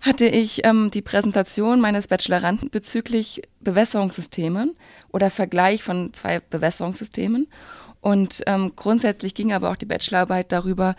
hatte 0.00 0.26
ich 0.26 0.64
ähm, 0.64 0.90
die 0.90 1.02
Präsentation 1.02 1.80
meines 1.80 2.08
Bacheloranden 2.08 2.70
bezüglich 2.70 3.42
Bewässerungssystemen 3.60 4.74
oder 5.12 5.30
Vergleich 5.30 5.82
von 5.82 6.12
zwei 6.12 6.40
Bewässerungssystemen. 6.40 7.48
Und 8.00 8.42
ähm, 8.46 8.72
grundsätzlich 8.76 9.34
ging 9.34 9.52
aber 9.52 9.70
auch 9.70 9.76
die 9.76 9.86
Bachelorarbeit 9.86 10.52
darüber, 10.52 10.96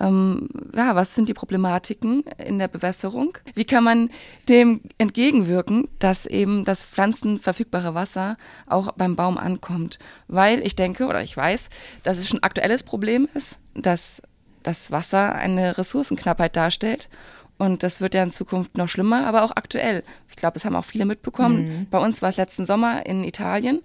ähm, 0.00 0.48
ja, 0.74 0.96
was 0.96 1.14
sind 1.14 1.28
die 1.28 1.34
Problematiken 1.34 2.24
in 2.44 2.58
der 2.58 2.68
Bewässerung? 2.68 3.36
Wie 3.54 3.66
kann 3.66 3.84
man 3.84 4.10
dem 4.48 4.80
entgegenwirken, 4.98 5.88
dass 5.98 6.26
eben 6.26 6.64
das 6.64 6.84
pflanzenverfügbare 6.84 7.94
Wasser 7.94 8.36
auch 8.66 8.92
beim 8.92 9.14
Baum 9.14 9.36
ankommt? 9.36 9.98
Weil 10.26 10.66
ich 10.66 10.74
denke 10.74 11.06
oder 11.06 11.22
ich 11.22 11.36
weiß, 11.36 11.68
dass 12.02 12.18
es 12.18 12.28
schon 12.28 12.40
ein 12.40 12.44
aktuelles 12.44 12.82
Problem 12.82 13.28
ist, 13.34 13.58
dass 13.74 14.22
das 14.62 14.90
Wasser 14.90 15.34
eine 15.34 15.76
Ressourcenknappheit 15.76 16.56
darstellt. 16.56 17.10
Und 17.58 17.82
das 17.82 18.00
wird 18.00 18.14
ja 18.14 18.22
in 18.22 18.30
Zukunft 18.30 18.78
noch 18.78 18.88
schlimmer, 18.88 19.26
aber 19.26 19.42
auch 19.42 19.52
aktuell. 19.52 20.02
Ich 20.30 20.36
glaube, 20.36 20.54
das 20.54 20.64
haben 20.64 20.76
auch 20.76 20.84
viele 20.84 21.04
mitbekommen. 21.04 21.80
Mhm. 21.80 21.86
Bei 21.90 21.98
uns 21.98 22.22
war 22.22 22.30
es 22.30 22.38
letzten 22.38 22.64
Sommer 22.64 23.04
in 23.04 23.22
Italien. 23.22 23.82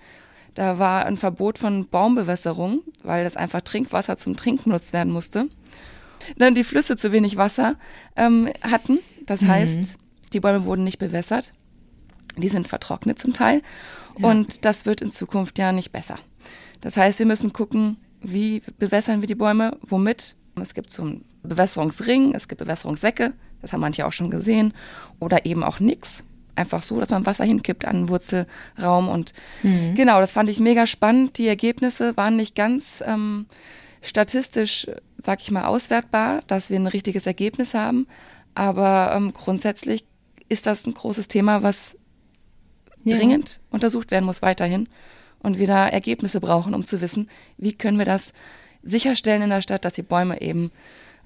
Da 0.53 0.79
war 0.79 1.05
ein 1.05 1.17
Verbot 1.17 1.57
von 1.57 1.85
Baumbewässerung, 1.89 2.83
weil 3.03 3.25
das 3.25 3.35
einfach 3.35 3.59
Trinkwasser 3.59 4.15
zum 4.15 4.37
Trinken 4.37 4.69
benutzt 4.69 4.93
werden 4.93 5.11
musste 5.11 5.49
dann 6.37 6.55
die 6.55 6.63
Flüsse 6.63 6.97
zu 6.97 7.11
wenig 7.11 7.37
Wasser 7.37 7.75
ähm, 8.15 8.49
hatten. 8.61 8.99
Das 9.25 9.41
mhm. 9.41 9.47
heißt, 9.47 9.95
die 10.33 10.39
Bäume 10.39 10.65
wurden 10.65 10.83
nicht 10.83 10.99
bewässert. 10.99 11.53
Die 12.37 12.49
sind 12.49 12.67
vertrocknet 12.67 13.19
zum 13.19 13.33
Teil. 13.33 13.61
Ja. 14.19 14.29
Und 14.29 14.65
das 14.65 14.85
wird 14.85 15.01
in 15.01 15.11
Zukunft 15.11 15.57
ja 15.59 15.71
nicht 15.71 15.91
besser. 15.91 16.19
Das 16.81 16.97
heißt, 16.97 17.19
wir 17.19 17.25
müssen 17.25 17.53
gucken, 17.53 17.97
wie 18.21 18.61
bewässern 18.79 19.21
wir 19.21 19.27
die 19.27 19.35
Bäume, 19.35 19.77
womit. 19.81 20.35
Es 20.61 20.73
gibt 20.73 20.91
so 20.91 21.01
einen 21.01 21.25
Bewässerungsring, 21.43 22.33
es 22.33 22.47
gibt 22.47 22.59
Bewässerungssäcke, 22.59 23.33
das 23.61 23.73
haben 23.73 23.81
manche 23.81 24.05
auch 24.05 24.13
schon 24.13 24.31
gesehen, 24.31 24.73
oder 25.19 25.45
eben 25.45 25.63
auch 25.63 25.79
nichts. 25.79 26.23
Einfach 26.55 26.81
so, 26.81 26.99
dass 26.99 27.09
man 27.09 27.25
Wasser 27.25 27.43
hinkippt 27.43 27.85
an 27.85 27.95
den 27.95 28.09
Wurzelraum. 28.09 29.09
Und 29.09 29.33
mhm. 29.63 29.95
genau, 29.95 30.21
das 30.21 30.31
fand 30.31 30.49
ich 30.49 30.61
mega 30.61 30.85
spannend. 30.85 31.37
Die 31.37 31.47
Ergebnisse 31.47 32.15
waren 32.15 32.37
nicht 32.37 32.55
ganz 32.55 33.03
ähm, 33.05 33.47
statistisch, 34.07 34.87
sag 35.17 35.41
ich 35.41 35.51
mal, 35.51 35.65
auswertbar, 35.65 36.41
dass 36.47 36.69
wir 36.69 36.79
ein 36.79 36.87
richtiges 36.87 37.25
Ergebnis 37.25 37.73
haben. 37.73 38.07
Aber 38.53 39.13
ähm, 39.15 39.33
grundsätzlich 39.33 40.05
ist 40.49 40.65
das 40.65 40.85
ein 40.85 40.93
großes 40.93 41.27
Thema, 41.27 41.63
was 41.63 41.97
ja. 43.03 43.17
dringend 43.17 43.59
untersucht 43.69 44.11
werden 44.11 44.25
muss 44.25 44.41
weiterhin 44.41 44.87
und 45.39 45.59
wir 45.59 45.67
da 45.67 45.87
Ergebnisse 45.87 46.39
brauchen, 46.39 46.73
um 46.73 46.85
zu 46.85 47.01
wissen, 47.01 47.29
wie 47.57 47.73
können 47.73 47.97
wir 47.97 48.05
das 48.05 48.33
sicherstellen 48.81 49.43
in 49.43 49.49
der 49.49 49.61
Stadt, 49.61 49.85
dass 49.85 49.93
die 49.93 50.03
Bäume 50.03 50.41
eben 50.41 50.71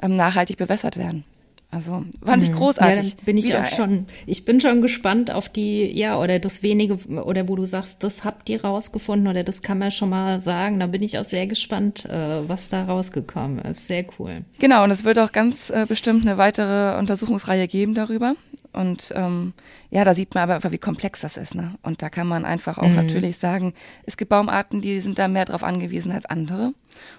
ähm, 0.02 0.16
nachhaltig 0.16 0.58
bewässert 0.58 0.98
werden. 0.98 1.24
Also 1.72 2.04
fand 2.26 2.44
ich 2.44 2.50
mhm. 2.50 2.56
großartig. 2.56 3.12
Ja, 3.12 3.18
bin 3.26 3.38
ich 3.38 3.50
Wieder, 3.50 3.62
auch 3.62 3.66
schon. 3.68 4.08
Ich 4.26 4.44
bin 4.44 4.60
schon 4.60 4.82
gespannt 4.82 5.30
auf 5.30 5.50
die, 5.50 5.86
ja, 5.86 6.18
oder 6.18 6.40
das 6.40 6.64
wenige, 6.64 6.96
oder 7.22 7.48
wo 7.48 7.56
du 7.56 7.66
sagst, 7.66 8.04
das 8.04 8.24
habt 8.24 8.50
ihr 8.50 8.64
rausgefunden 8.64 9.28
oder 9.28 9.44
das 9.44 9.62
kann 9.62 9.78
man 9.78 9.92
schon 9.92 10.10
mal 10.10 10.40
sagen. 10.40 10.80
Da 10.80 10.88
bin 10.88 11.04
ich 11.04 11.20
auch 11.20 11.26
sehr 11.26 11.46
gespannt, 11.46 12.06
äh, 12.06 12.48
was 12.48 12.70
da 12.70 12.86
rausgekommen 12.86 13.60
ist. 13.60 13.86
Sehr 13.86 14.04
cool. 14.18 14.42
Genau, 14.58 14.84
und 14.84 14.90
es 14.90 15.04
wird 15.04 15.20
auch 15.20 15.32
ganz 15.32 15.70
äh, 15.70 15.86
bestimmt 15.88 16.26
eine 16.26 16.40
weitere 16.40 16.98
Untersuchungsreihe 16.98 17.68
geben 17.68 17.94
darüber. 17.94 18.36
Und 18.72 19.12
ähm, 19.16 19.54
ja, 19.90 20.04
da 20.04 20.14
sieht 20.14 20.36
man 20.36 20.44
aber 20.44 20.56
einfach, 20.56 20.72
wie 20.72 20.78
komplex 20.78 21.22
das 21.22 21.38
ist. 21.38 21.56
Ne? 21.56 21.76
Und 21.82 22.02
da 22.02 22.10
kann 22.10 22.28
man 22.28 22.46
einfach 22.46 22.78
auch 22.78 22.88
mhm. 22.88 22.96
natürlich 22.96 23.38
sagen, 23.38 23.74
es 24.04 24.16
gibt 24.16 24.30
Baumarten, 24.30 24.82
die 24.82 25.00
sind 25.00 25.18
da 25.18 25.28
mehr 25.28 25.46
drauf 25.46 25.64
angewiesen 25.64 26.12
als 26.12 26.26
andere. 26.26 26.74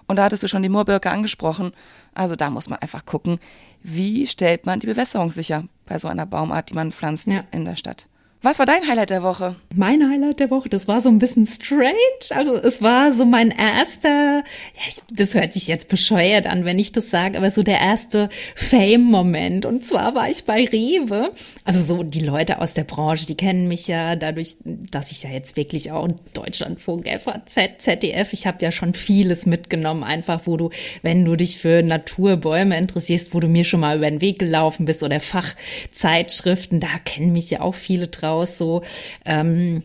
Und 0.06 0.16
da 0.16 0.24
hattest 0.24 0.42
du 0.42 0.48
schon 0.48 0.62
die 0.62 0.68
Moorbirke 0.68 1.10
angesprochen. 1.10 1.72
Also 2.14 2.36
da 2.36 2.50
muss 2.50 2.68
man 2.68 2.78
einfach 2.78 3.04
gucken, 3.04 3.38
wie 3.82 4.26
stellt 4.26 4.66
man 4.66 4.80
die 4.80 4.86
Bewässerung 4.86 5.30
sicher 5.30 5.64
bei 5.86 5.98
so 5.98 6.08
einer 6.08 6.26
Baumart, 6.26 6.70
die 6.70 6.74
man 6.74 6.92
pflanzt 6.92 7.26
ja. 7.26 7.44
in 7.50 7.64
der 7.64 7.76
Stadt. 7.76 8.08
Was 8.42 8.59
war 8.59 8.64
dein 8.64 8.88
Highlight 8.88 9.11
der 9.11 9.22
Woche? 9.22 9.57
Mein 9.74 10.03
Highlight 10.11 10.40
der 10.40 10.50
Woche, 10.50 10.70
das 10.70 10.88
war 10.88 11.03
so 11.03 11.11
ein 11.11 11.18
bisschen 11.18 11.44
strange. 11.44 11.92
Also 12.31 12.55
es 12.55 12.81
war 12.81 13.12
so 13.12 13.26
mein 13.26 13.50
erster, 13.50 14.38
ja, 14.38 14.83
ich, 14.88 14.96
das 15.12 15.35
hört 15.35 15.53
sich 15.53 15.68
jetzt 15.68 15.90
bescheuert 15.90 16.46
an, 16.46 16.64
wenn 16.64 16.79
ich 16.79 16.90
das 16.90 17.11
sage, 17.11 17.37
aber 17.37 17.50
so 17.50 17.62
der 17.62 17.79
erste 17.81 18.31
Fame-Moment. 18.57 19.66
Und 19.66 19.85
zwar 19.85 20.14
war 20.14 20.31
ich 20.31 20.44
bei 20.44 20.64
Rewe. 20.64 21.33
Also 21.66 21.81
so 21.81 22.03
die 22.03 22.20
Leute 22.20 22.62
aus 22.62 22.72
der 22.72 22.85
Branche, 22.85 23.26
die 23.26 23.37
kennen 23.37 23.68
mich 23.68 23.88
ja 23.88 24.16
dadurch, 24.16 24.57
dass 24.64 25.12
ich 25.12 25.22
ja 25.22 25.29
jetzt 25.29 25.59
wirklich 25.59 25.92
auch 25.92 26.09
Deutschlandfunk, 26.33 27.09
FAZ, 27.09 27.59
ZDF, 27.76 28.33
ich 28.33 28.46
habe 28.46 28.64
ja 28.64 28.72
schon 28.72 28.94
vieles 28.94 29.44
mitgenommen, 29.44 30.03
einfach 30.03 30.46
wo 30.46 30.57
du, 30.57 30.70
wenn 31.03 31.26
du 31.26 31.37
dich 31.37 31.59
für 31.59 31.83
Naturbäume 31.83 32.79
interessierst, 32.79 33.35
wo 33.35 33.40
du 33.40 33.48
mir 33.48 33.66
schon 33.66 33.81
mal 33.81 33.98
über 33.98 34.11
den 34.11 34.22
Weg 34.22 34.38
gelaufen 34.38 34.87
bist 34.87 35.03
oder 35.03 35.20
Fachzeitschriften, 35.20 36.81
da 36.81 36.88
kennen 37.05 37.33
mich 37.33 37.50
ja 37.50 37.61
auch 37.61 37.74
viele 37.74 38.07
drauf 38.07 38.29
raus, 38.30 38.58
so, 38.58 38.82
ähm, 39.24 39.82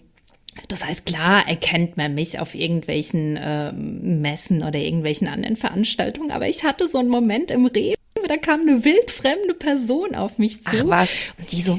das 0.67 0.86
heißt, 0.86 1.05
klar 1.05 1.47
erkennt 1.47 1.97
man 1.97 2.15
mich 2.15 2.39
auf 2.39 2.55
irgendwelchen 2.55 3.36
äh, 3.36 3.71
Messen 3.73 4.63
oder 4.63 4.79
irgendwelchen 4.79 5.27
anderen 5.27 5.58
Veranstaltungen, 5.58 6.31
aber 6.31 6.47
ich 6.47 6.63
hatte 6.63 6.88
so 6.88 6.97
einen 6.97 7.10
Moment 7.10 7.51
im 7.51 7.65
Rewe, 7.65 7.95
da 8.27 8.38
kam 8.38 8.62
eine 8.62 8.84
wildfremde 8.86 9.53
Person 9.53 10.15
auf 10.15 10.38
mich 10.38 10.63
zu. 10.63 10.77
Ach 10.77 11.01
was? 11.01 11.12
Und 11.38 11.51
die 11.51 11.62
so, 11.62 11.77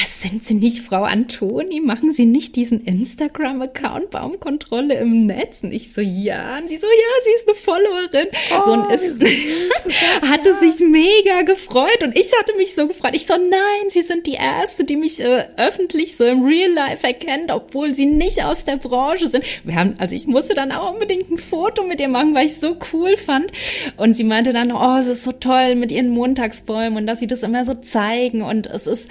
was 0.00 0.22
sind 0.22 0.42
Sie 0.42 0.54
nicht 0.54 0.80
Frau 0.80 1.02
Antoni? 1.02 1.80
Machen 1.80 2.14
Sie 2.14 2.24
nicht 2.24 2.56
diesen 2.56 2.84
Instagram-Account 2.84 4.10
Baumkontrolle 4.10 4.94
im 4.94 5.26
Netz? 5.26 5.62
Und 5.62 5.72
ich 5.72 5.92
so, 5.92 6.00
ja. 6.00 6.58
Und 6.58 6.68
sie 6.68 6.78
so, 6.78 6.86
ja, 6.86 7.24
sie 7.24 7.30
ist 7.34 7.48
eine 7.48 7.56
Followerin. 7.56 8.28
Oh, 8.52 8.64
so 8.64 8.72
und 8.72 8.90
ist, 8.90 9.22
hatte 10.22 10.50
ja. 10.50 10.58
sich 10.58 10.80
mega 10.80 11.42
gefreut 11.42 12.02
und 12.02 12.16
ich 12.16 12.32
hatte 12.38 12.56
mich 12.56 12.74
so 12.74 12.88
gefreut. 12.88 13.14
Ich 13.14 13.26
so, 13.26 13.34
nein, 13.34 13.90
Sie 13.90 14.02
sind 14.02 14.26
die 14.26 14.34
Erste, 14.34 14.84
die 14.84 14.96
mich 14.96 15.20
äh, 15.20 15.44
öffentlich 15.56 16.16
so 16.16 16.24
im 16.24 16.42
Real 16.42 16.72
Life 16.72 17.06
erkennt, 17.06 17.50
obwohl 17.50 17.94
Sie 17.94 18.06
nicht 18.06 18.44
aus 18.44 18.64
der 18.64 18.76
Branche 18.76 19.28
sind. 19.28 19.44
Wir 19.64 19.74
haben, 19.74 19.96
also 19.98 20.14
ich 20.14 20.26
musste 20.26 20.54
dann 20.54 20.72
auch 20.72 20.92
unbedingt 20.94 21.30
ein 21.30 21.38
Foto 21.38 21.82
mit 21.82 22.00
ihr 22.00 22.08
machen, 22.08 22.34
weil 22.34 22.46
ich 22.46 22.52
es 22.52 22.60
so 22.60 22.76
cool 22.92 23.16
fand. 23.16 23.52
Und 23.98 24.14
sie 24.14 24.24
meinte 24.24 24.52
dann, 24.52 24.72
oh, 24.72 24.96
es 24.98 25.06
ist 25.06 25.24
so 25.24 25.32
toll 25.32 25.74
mit 25.74 25.92
ihren 25.92 26.10
Montagsbäumen 26.10 26.96
und 26.96 27.06
dass 27.06 27.20
sie 27.20 27.26
das 27.26 27.42
immer 27.42 27.64
so 27.64 27.74
zeigen 27.74 28.42
und 28.42 28.66
es 28.66 28.86
ist, 28.86 29.08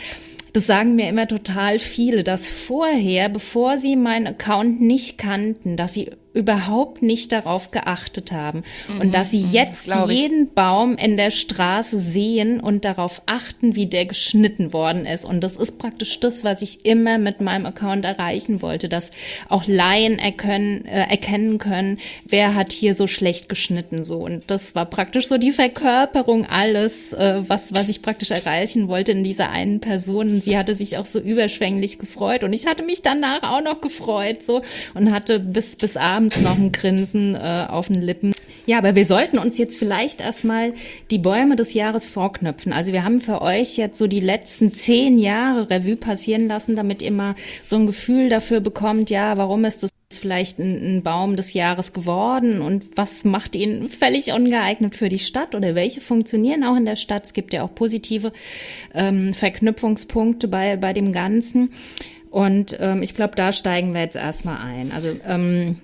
das 0.54 0.68
sagen 0.68 0.96
mir 0.96 1.08
immer 1.08 1.28
total 1.28 1.80
viele, 1.80 2.24
dass 2.24 2.48
vorher, 2.48 3.30
bevor 3.30 3.78
sie 3.78 3.96
meinen 3.96 4.28
Account 4.28 4.82
nicht 4.82 5.18
kannten, 5.18 5.78
dass 5.78 5.94
sie 5.94 6.12
überhaupt 6.34 7.02
nicht 7.02 7.32
darauf 7.32 7.72
geachtet 7.72 8.32
haben 8.32 8.64
mhm, 8.88 9.02
und 9.02 9.14
dass 9.14 9.32
sie 9.32 9.44
mhm, 9.44 9.52
jetzt 9.52 9.90
jeden 10.08 10.54
Baum 10.54 10.96
in 10.96 11.18
der 11.18 11.32
Straße 11.32 12.00
sehen 12.00 12.60
und 12.60 12.86
darauf 12.86 13.22
achten, 13.26 13.76
wie 13.76 13.86
der 13.86 14.06
geschnitten 14.06 14.72
worden 14.72 15.06
ist. 15.06 15.26
Und 15.26 15.42
das 15.42 15.58
ist 15.58 15.78
praktisch 15.78 16.20
das, 16.20 16.44
was 16.44 16.62
ich 16.62 16.86
immer 16.86 17.18
mit 17.18 17.42
meinem 17.42 17.66
Account 17.66 18.06
erreichen 18.06 18.62
wollte, 18.62 18.88
dass 18.88 19.12
auch 19.50 19.68
Laien 19.68 20.20
erkennen, 20.20 20.86
äh, 20.86 21.10
erkennen 21.10 21.58
können, 21.58 22.00
wer 22.26 22.56
hat 22.56 22.72
hier 22.72 22.96
so 22.96 23.08
schlecht 23.08 23.50
geschnitten 23.50 24.04
so. 24.04 24.20
Und 24.20 24.50
das 24.50 24.74
war 24.74 24.86
praktisch 24.86 25.28
so 25.28 25.38
die 25.38 25.52
Verkörperung 25.52 26.46
alles, 26.46 27.12
äh, 27.14 27.44
was 27.48 27.74
was 27.76 27.90
ich 27.90 28.02
praktisch 28.02 28.32
erreichen 28.32 28.88
wollte 28.88 29.12
in 29.12 29.24
dieser 29.24 29.50
einen 29.50 29.82
Person. 29.82 30.30
Und 30.30 30.44
sie 30.44 30.58
hatte 30.58 30.76
sich 30.76 30.98
auch 30.98 31.06
so 31.06 31.20
überschwänglich 31.20 32.00
gefreut 32.00 32.44
und 32.44 32.54
ich 32.54 32.68
hatte 32.68 32.84
mich 32.84 33.02
danach 33.02 33.44
auch 33.44 33.62
noch 33.62 33.82
gefreut 33.82 34.44
so 34.44 34.62
und 34.94 35.12
hatte 35.12 35.40
bis 35.40 35.76
bis 35.76 35.98
abends 35.98 36.21
abends 36.22 36.40
noch 36.40 36.56
ein 36.56 36.72
Grinsen 36.72 37.34
äh, 37.34 37.66
auf 37.68 37.88
den 37.88 38.00
Lippen. 38.00 38.36
Ja, 38.68 38.78
aber 38.78 38.94
wir 38.94 39.08
sollten 39.08 39.40
uns 39.40 39.58
jetzt 39.58 39.80
vielleicht 39.80 40.22
erstmal 40.22 40.72
die 41.10 41.18
Bäume 41.18 41.56
des 41.56 41.74
Jahres 41.74 42.06
vorknöpfen. 42.06 42.74
Also 42.74 42.94
wir 42.94 43.04
haben 43.04 43.22
für 43.22 43.42
euch 43.42 43.76
jetzt 43.76 43.98
so 43.98 44.06
die 44.06 44.20
letzten 44.20 44.72
zehn 44.72 45.18
Jahre 45.18 45.72
Revue 45.72 45.96
passieren 45.96 46.48
lassen, 46.48 46.76
damit 46.76 47.02
ihr 47.02 47.12
mal 47.12 47.34
so 47.66 47.76
ein 47.76 47.88
Gefühl 47.88 48.30
dafür 48.30 48.60
bekommt, 48.60 49.10
ja, 49.10 49.36
warum 49.38 49.66
ist 49.66 49.82
das 49.82 49.90
vielleicht 50.14 50.60
ein, 50.60 50.98
ein, 50.98 51.02
Baum 51.02 51.38
des 51.38 51.54
Jahres 51.54 51.92
geworden 51.92 52.62
und 52.62 52.84
was 52.96 53.24
macht 53.24 53.56
ihn 53.56 53.90
völlig 53.90 54.32
ungeeignet 54.32 54.96
für 54.96 55.10
die 55.10 55.18
Stadt 55.18 55.56
oder 55.56 55.74
welche 55.74 56.02
funktionieren 56.02 56.64
auch 56.64 56.76
in 56.76 56.86
der 56.86 56.98
Stadt. 56.98 57.26
Es 57.26 57.34
gibt 57.34 57.52
ja 57.52 57.64
auch 57.64 57.74
positive 57.74 58.32
ähm, 58.94 59.34
Verknüpfungspunkte 59.34 60.48
bei, 60.48 60.78
bei 60.78 60.94
dem 60.94 61.14
Ganzen. 61.14 61.72
Und 62.32 62.78
ähm, 62.80 63.04
ich 63.04 63.14
glaube, 63.14 63.36
da 63.36 63.52
steigen 63.52 63.94
wir 63.94 64.02
jetzt 64.02 64.16
erstmal 64.16 64.58
ein. 64.58 64.92
Also 64.94 65.10
ähm, 65.28 65.78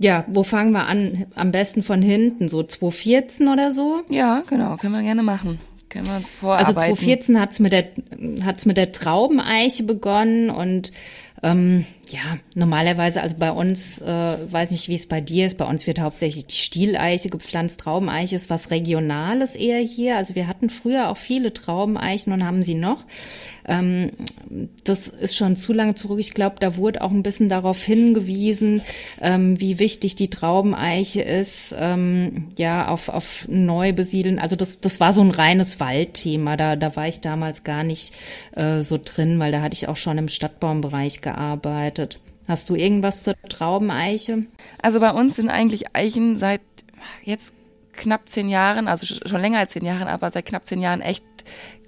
ja, 0.00 0.24
wo 0.28 0.44
fangen 0.44 0.72
wir 0.72 0.86
an? 0.86 1.26
Am 1.34 1.52
besten 1.52 1.82
von 1.82 2.00
hinten, 2.00 2.48
so 2.48 2.62
2014 2.62 3.48
oder 3.48 3.70
so? 3.70 4.00
Ja, 4.08 4.42
genau, 4.48 4.78
können 4.78 4.94
wir 4.94 5.02
gerne 5.02 5.22
machen. 5.22 5.60
Können 5.90 6.06
wir 6.06 6.16
uns 6.16 6.30
vorarbeiten. 6.30 6.68
Also 6.68 6.80
2014 6.80 7.38
hat's 7.38 7.58
mit 7.60 7.72
der 7.72 7.84
hat's 8.42 8.64
mit 8.64 8.78
der 8.78 8.92
Traubeneiche 8.92 9.82
begonnen 9.82 10.48
und 10.48 10.92
ähm, 11.42 11.84
ja, 12.12 12.38
normalerweise, 12.54 13.22
also 13.22 13.36
bei 13.38 13.52
uns, 13.52 14.00
äh, 14.00 14.36
weiß 14.50 14.70
nicht, 14.72 14.88
wie 14.88 14.94
es 14.94 15.06
bei 15.06 15.20
dir 15.20 15.46
ist, 15.46 15.58
bei 15.58 15.64
uns 15.64 15.86
wird 15.86 16.00
hauptsächlich 16.00 16.46
die 16.46 16.56
Stieleiche 16.56 17.30
gepflanzt. 17.30 17.80
Traubeneiche 17.80 18.36
ist 18.36 18.50
was 18.50 18.70
Regionales 18.70 19.56
eher 19.56 19.80
hier. 19.80 20.16
Also 20.16 20.34
wir 20.34 20.46
hatten 20.46 20.70
früher 20.70 21.10
auch 21.10 21.16
viele 21.16 21.52
Traubeneichen 21.52 22.32
und 22.32 22.44
haben 22.44 22.64
sie 22.64 22.74
noch. 22.74 23.04
Ähm, 23.66 24.10
das 24.84 25.08
ist 25.08 25.36
schon 25.36 25.56
zu 25.56 25.72
lange 25.72 25.94
zurück. 25.94 26.18
Ich 26.18 26.34
glaube, 26.34 26.56
da 26.58 26.76
wurde 26.76 27.02
auch 27.02 27.10
ein 27.10 27.22
bisschen 27.22 27.48
darauf 27.48 27.82
hingewiesen, 27.82 28.82
ähm, 29.20 29.60
wie 29.60 29.78
wichtig 29.78 30.16
die 30.16 30.30
Traubeneiche 30.30 31.22
ist, 31.22 31.74
ähm, 31.78 32.48
ja, 32.58 32.88
auf, 32.88 33.08
auf 33.08 33.46
neu 33.48 33.92
besiedeln. 33.92 34.38
Also 34.38 34.56
das, 34.56 34.80
das 34.80 34.98
war 34.98 35.12
so 35.12 35.20
ein 35.20 35.30
reines 35.30 35.78
Waldthema. 35.78 36.56
Da, 36.56 36.76
da 36.76 36.96
war 36.96 37.06
ich 37.06 37.20
damals 37.20 37.62
gar 37.62 37.84
nicht 37.84 38.14
äh, 38.56 38.80
so 38.80 38.98
drin, 39.02 39.38
weil 39.38 39.52
da 39.52 39.62
hatte 39.62 39.74
ich 39.74 39.88
auch 39.88 39.96
schon 39.96 40.18
im 40.18 40.28
Stadtbaumbereich 40.28 41.20
gearbeitet. 41.20 41.99
Hast 42.48 42.68
du 42.68 42.74
irgendwas 42.74 43.22
zur 43.22 43.34
Traubeneiche? 43.48 44.44
Also 44.82 45.00
bei 45.00 45.12
uns 45.12 45.36
sind 45.36 45.50
eigentlich 45.50 45.94
Eichen 45.94 46.36
seit 46.36 46.62
jetzt 47.22 47.52
knapp 47.92 48.28
zehn 48.28 48.48
Jahren, 48.48 48.88
also 48.88 49.06
schon 49.06 49.40
länger 49.40 49.58
als 49.58 49.72
zehn 49.72 49.84
Jahren, 49.84 50.08
aber 50.08 50.30
seit 50.30 50.46
knapp 50.46 50.66
zehn 50.66 50.80
Jahren 50.80 51.00
echt 51.00 51.24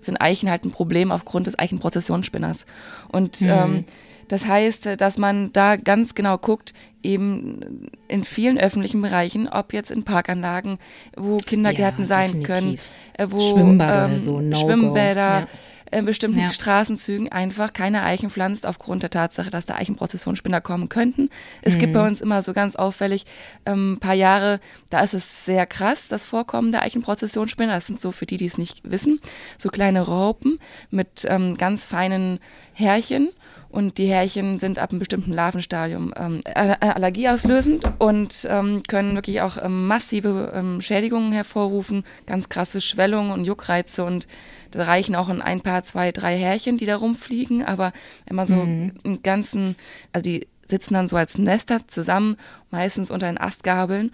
sind 0.01 0.21
Eichen 0.21 0.51
halt 0.51 0.65
ein 0.65 0.71
Problem 0.71 1.11
aufgrund 1.11 1.47
des 1.47 1.59
Eichenprozessionsspinners. 1.59 2.67
Und 3.11 3.41
mhm. 3.41 3.49
ähm, 3.49 3.85
das 4.29 4.47
heißt, 4.47 5.01
dass 5.01 5.19
man 5.19 5.53
da 5.53 5.77
ganz 5.77 6.15
genau 6.15 6.39
guckt, 6.39 6.73
eben 7.03 7.89
in 8.09 8.25
vielen 8.25 8.59
öffentlichen 8.59 9.03
Bereichen, 9.03 9.49
ob 9.49 9.73
jetzt 9.73 9.91
in 9.91 10.05
Parkanlagen, 10.05 10.79
wo 11.17 11.37
Kindergärten 11.39 12.05
ja, 12.05 12.07
sein 12.07 12.43
können, 12.43 12.79
äh, 13.15 13.27
wo 13.29 13.41
Schwimmbad 13.41 14.13
ähm, 14.13 14.19
so, 14.19 14.41
no 14.41 14.57
Schwimmbäder, 14.57 15.41
ja 15.41 15.49
in 15.93 16.05
bestimmten 16.07 16.41
ja. 16.41 16.51
Straßenzügen 16.51 17.31
einfach 17.31 17.73
keine 17.73 18.03
Eichen 18.03 18.31
pflanzt, 18.31 18.67
aufgrund 18.67 19.03
der 19.03 19.11
Tatsache, 19.11 19.51
dass 19.51 19.67
da 19.67 19.75
Eichenprozessionsspinner 19.75 20.61
kommen 20.61 20.89
könnten. 20.89 21.29
Es 21.61 21.75
mhm. 21.75 21.79
gibt 21.81 21.93
bei 21.93 22.07
uns 22.07 22.21
immer 22.21 22.43
so 22.43 22.53
ganz 22.53 22.77
auffällig 22.77 23.27
ähm, 23.67 23.99
paar 24.01 24.15
Jahre, 24.15 24.61
da 24.91 25.01
ist 25.01 25.15
es 25.15 25.45
sehr 25.45 25.67
krass, 25.67 26.09
das 26.09 26.25
Vorkommen 26.25 26.73
der 26.73 26.83
Eichenprozessionsspinner. 26.83 27.75
Das 27.75 27.87
sind 27.87 28.01
so 28.01 28.11
für 28.11 28.27
die, 28.27 28.39
die 28.39 28.47
es 28.47 28.59
nicht 28.59 28.81
wissen, 28.85 29.21
so 29.59 29.69
kleine 29.69 30.01
Raupen 30.01 30.59
mit 30.91 31.27
ähm, 31.29 31.57
ganz 31.57 31.85
feinen 31.85 32.41
Härchen 32.73 33.29
und 33.73 33.97
die 33.97 34.07
Härchen 34.07 34.59
sind 34.59 34.79
ab 34.79 34.91
einem 34.91 34.99
bestimmten 34.99 35.33
Larvenstadium 35.33 36.13
ähm, 36.17 36.41
allergieauslösend 36.45 37.91
und 37.99 38.47
ähm, 38.49 38.83
können 38.87 39.15
wirklich 39.15 39.41
auch 39.41 39.57
ähm, 39.57 39.87
massive 39.87 40.53
ähm, 40.55 40.83
Schädigungen 40.83 41.33
hervorrufen, 41.33 42.05
ganz 42.27 42.51
krasse 42.51 42.83
Schwellungen 42.83 43.33
und 43.33 43.47
Juckreize. 43.47 44.05
Und 44.05 44.29
da 44.73 44.85
reichen 44.85 45.17
auch 45.17 45.31
ein 45.31 45.63
paar, 45.63 45.83
zwei, 45.85 46.13
drei 46.13 46.37
Härchen, 46.37 46.77
die 46.77 46.85
da 46.85 46.97
rumfliegen, 46.97 47.65
aber 47.65 47.93
wenn 48.27 48.37
man 48.37 48.47
so 48.47 48.57
mhm. 48.57 48.93
einen 49.05 49.23
ganzen, 49.23 49.77
also 50.13 50.23
die 50.23 50.47
sitzen 50.67 50.93
dann 50.95 51.09
so 51.09 51.17
als 51.17 51.39
Nester 51.39 51.89
zusammen, 51.89 52.37
meistens 52.71 53.11
unter 53.11 53.27
den 53.27 53.39
Astgabeln. 53.39 54.13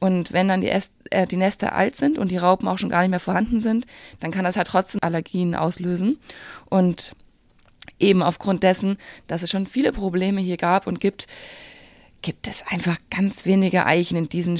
Und 0.00 0.32
wenn 0.32 0.48
dann 0.48 0.60
die, 0.60 0.68
Äst, 0.68 0.92
äh, 1.10 1.26
die 1.26 1.36
Nester 1.36 1.74
alt 1.74 1.96
sind 1.96 2.18
und 2.18 2.30
die 2.30 2.36
Raupen 2.36 2.68
auch 2.68 2.78
schon 2.78 2.90
gar 2.90 3.00
nicht 3.00 3.10
mehr 3.10 3.20
vorhanden 3.20 3.60
sind, 3.60 3.86
dann 4.20 4.30
kann 4.30 4.44
das 4.44 4.56
halt 4.56 4.68
trotzdem 4.68 5.00
Allergien 5.02 5.54
auslösen. 5.54 6.18
Und 6.66 7.14
eben 8.00 8.22
aufgrund 8.22 8.62
dessen, 8.62 8.98
dass 9.26 9.42
es 9.42 9.50
schon 9.50 9.66
viele 9.66 9.92
Probleme 9.92 10.40
hier 10.40 10.56
gab 10.56 10.86
und 10.86 11.00
gibt, 11.00 11.26
gibt 12.22 12.48
es 12.48 12.64
einfach 12.66 12.98
ganz 13.10 13.46
wenige 13.46 13.86
Eichen 13.86 14.16
in 14.16 14.28
diesen 14.28 14.58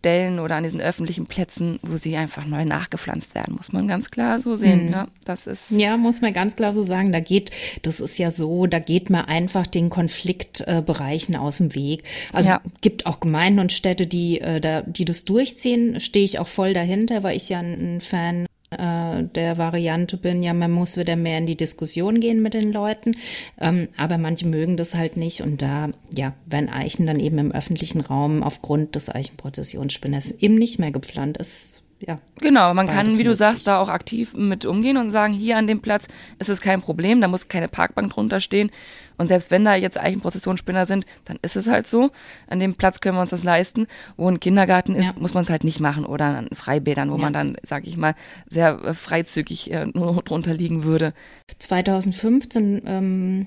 Stellen 0.00 0.38
oder 0.38 0.56
an 0.56 0.62
diesen 0.62 0.80
öffentlichen 0.80 1.26
Plätzen, 1.26 1.78
wo 1.82 1.98
sie 1.98 2.16
einfach 2.16 2.46
neu 2.46 2.64
nachgepflanzt 2.64 3.34
werden, 3.34 3.56
muss 3.56 3.72
man 3.72 3.86
ganz 3.86 4.10
klar 4.10 4.40
so 4.40 4.56
sehen. 4.56 4.86
Mhm. 4.86 4.92
Ja, 4.92 5.08
das 5.26 5.46
ist 5.46 5.72
ja, 5.72 5.98
muss 5.98 6.22
man 6.22 6.32
ganz 6.32 6.56
klar 6.56 6.72
so 6.72 6.82
sagen. 6.82 7.12
Da 7.12 7.20
geht, 7.20 7.50
das 7.82 8.00
ist 8.00 8.18
ja 8.18 8.30
so, 8.30 8.66
da 8.66 8.78
geht 8.78 9.10
man 9.10 9.26
einfach 9.26 9.66
den 9.66 9.90
Konfliktbereichen 9.90 11.34
äh, 11.34 11.38
aus 11.38 11.58
dem 11.58 11.74
Weg. 11.74 12.04
Also 12.32 12.48
ja. 12.48 12.62
gibt 12.80 13.04
auch 13.04 13.20
Gemeinden 13.20 13.58
und 13.58 13.72
Städte, 13.72 14.06
die, 14.06 14.40
äh, 14.40 14.60
da, 14.60 14.80
die 14.80 15.04
das 15.04 15.26
durchziehen, 15.26 16.00
stehe 16.00 16.24
ich 16.24 16.38
auch 16.38 16.48
voll 16.48 16.72
dahinter, 16.72 17.22
weil 17.22 17.36
ich 17.36 17.50
ja 17.50 17.58
ein, 17.58 17.96
ein 17.96 18.00
Fan 18.00 18.46
äh, 18.70 19.24
der 19.24 19.58
Variante 19.58 20.16
bin, 20.16 20.42
ja, 20.42 20.54
man 20.54 20.70
muss 20.70 20.96
wieder 20.96 21.16
mehr 21.16 21.38
in 21.38 21.46
die 21.46 21.56
Diskussion 21.56 22.20
gehen 22.20 22.40
mit 22.40 22.54
den 22.54 22.72
Leuten, 22.72 23.16
ähm, 23.60 23.88
aber 23.96 24.16
manche 24.16 24.46
mögen 24.46 24.76
das 24.76 24.94
halt 24.94 25.16
nicht 25.16 25.40
und 25.40 25.60
da, 25.60 25.90
ja, 26.14 26.34
werden 26.46 26.68
Eichen 26.68 27.06
dann 27.06 27.20
eben 27.20 27.38
im 27.38 27.52
öffentlichen 27.52 28.00
Raum 28.00 28.42
aufgrund 28.42 28.94
des 28.94 29.08
Eichenprozessionsspinners 29.08 30.30
eben 30.32 30.54
nicht 30.54 30.78
mehr 30.78 30.92
gepflanzt. 30.92 31.40
Ist 31.40 31.79
ja. 32.00 32.18
Genau, 32.40 32.72
man 32.72 32.86
kann, 32.86 33.18
wie 33.18 33.24
du 33.24 33.34
sagst, 33.34 33.66
da 33.66 33.78
auch 33.78 33.90
aktiv 33.90 34.34
mit 34.34 34.64
umgehen 34.64 34.96
und 34.96 35.10
sagen, 35.10 35.34
hier 35.34 35.58
an 35.58 35.66
dem 35.66 35.80
Platz 35.80 36.08
ist 36.38 36.48
es 36.48 36.60
kein 36.60 36.80
Problem, 36.80 37.20
da 37.20 37.28
muss 37.28 37.48
keine 37.48 37.68
Parkbank 37.68 38.10
drunter 38.12 38.40
stehen. 38.40 38.70
Und 39.18 39.26
selbst 39.26 39.50
wenn 39.50 39.66
da 39.66 39.74
jetzt 39.74 40.00
Eichenprozessionsspinner 40.00 40.86
sind, 40.86 41.04
dann 41.26 41.38
ist 41.42 41.54
es 41.54 41.66
halt 41.66 41.86
so. 41.86 42.10
An 42.48 42.58
dem 42.58 42.74
Platz 42.74 43.00
können 43.00 43.16
wir 43.16 43.20
uns 43.20 43.30
das 43.30 43.44
leisten. 43.44 43.86
Wo 44.16 44.30
ein 44.30 44.40
Kindergarten 44.40 44.94
ist, 44.94 45.14
ja. 45.14 45.20
muss 45.20 45.34
man 45.34 45.42
es 45.42 45.50
halt 45.50 45.62
nicht 45.62 45.78
machen. 45.78 46.06
Oder 46.06 46.38
an 46.38 46.48
Freibädern, 46.54 47.10
wo 47.10 47.16
ja. 47.16 47.22
man 47.22 47.34
dann, 47.34 47.58
sag 47.62 47.86
ich 47.86 47.98
mal, 47.98 48.14
sehr 48.48 48.82
äh, 48.82 48.94
freizügig 48.94 49.70
äh, 49.70 49.84
nur 49.92 50.22
drunter 50.24 50.54
liegen 50.54 50.84
würde. 50.84 51.12
2015 51.58 52.82
ähm, 52.86 53.46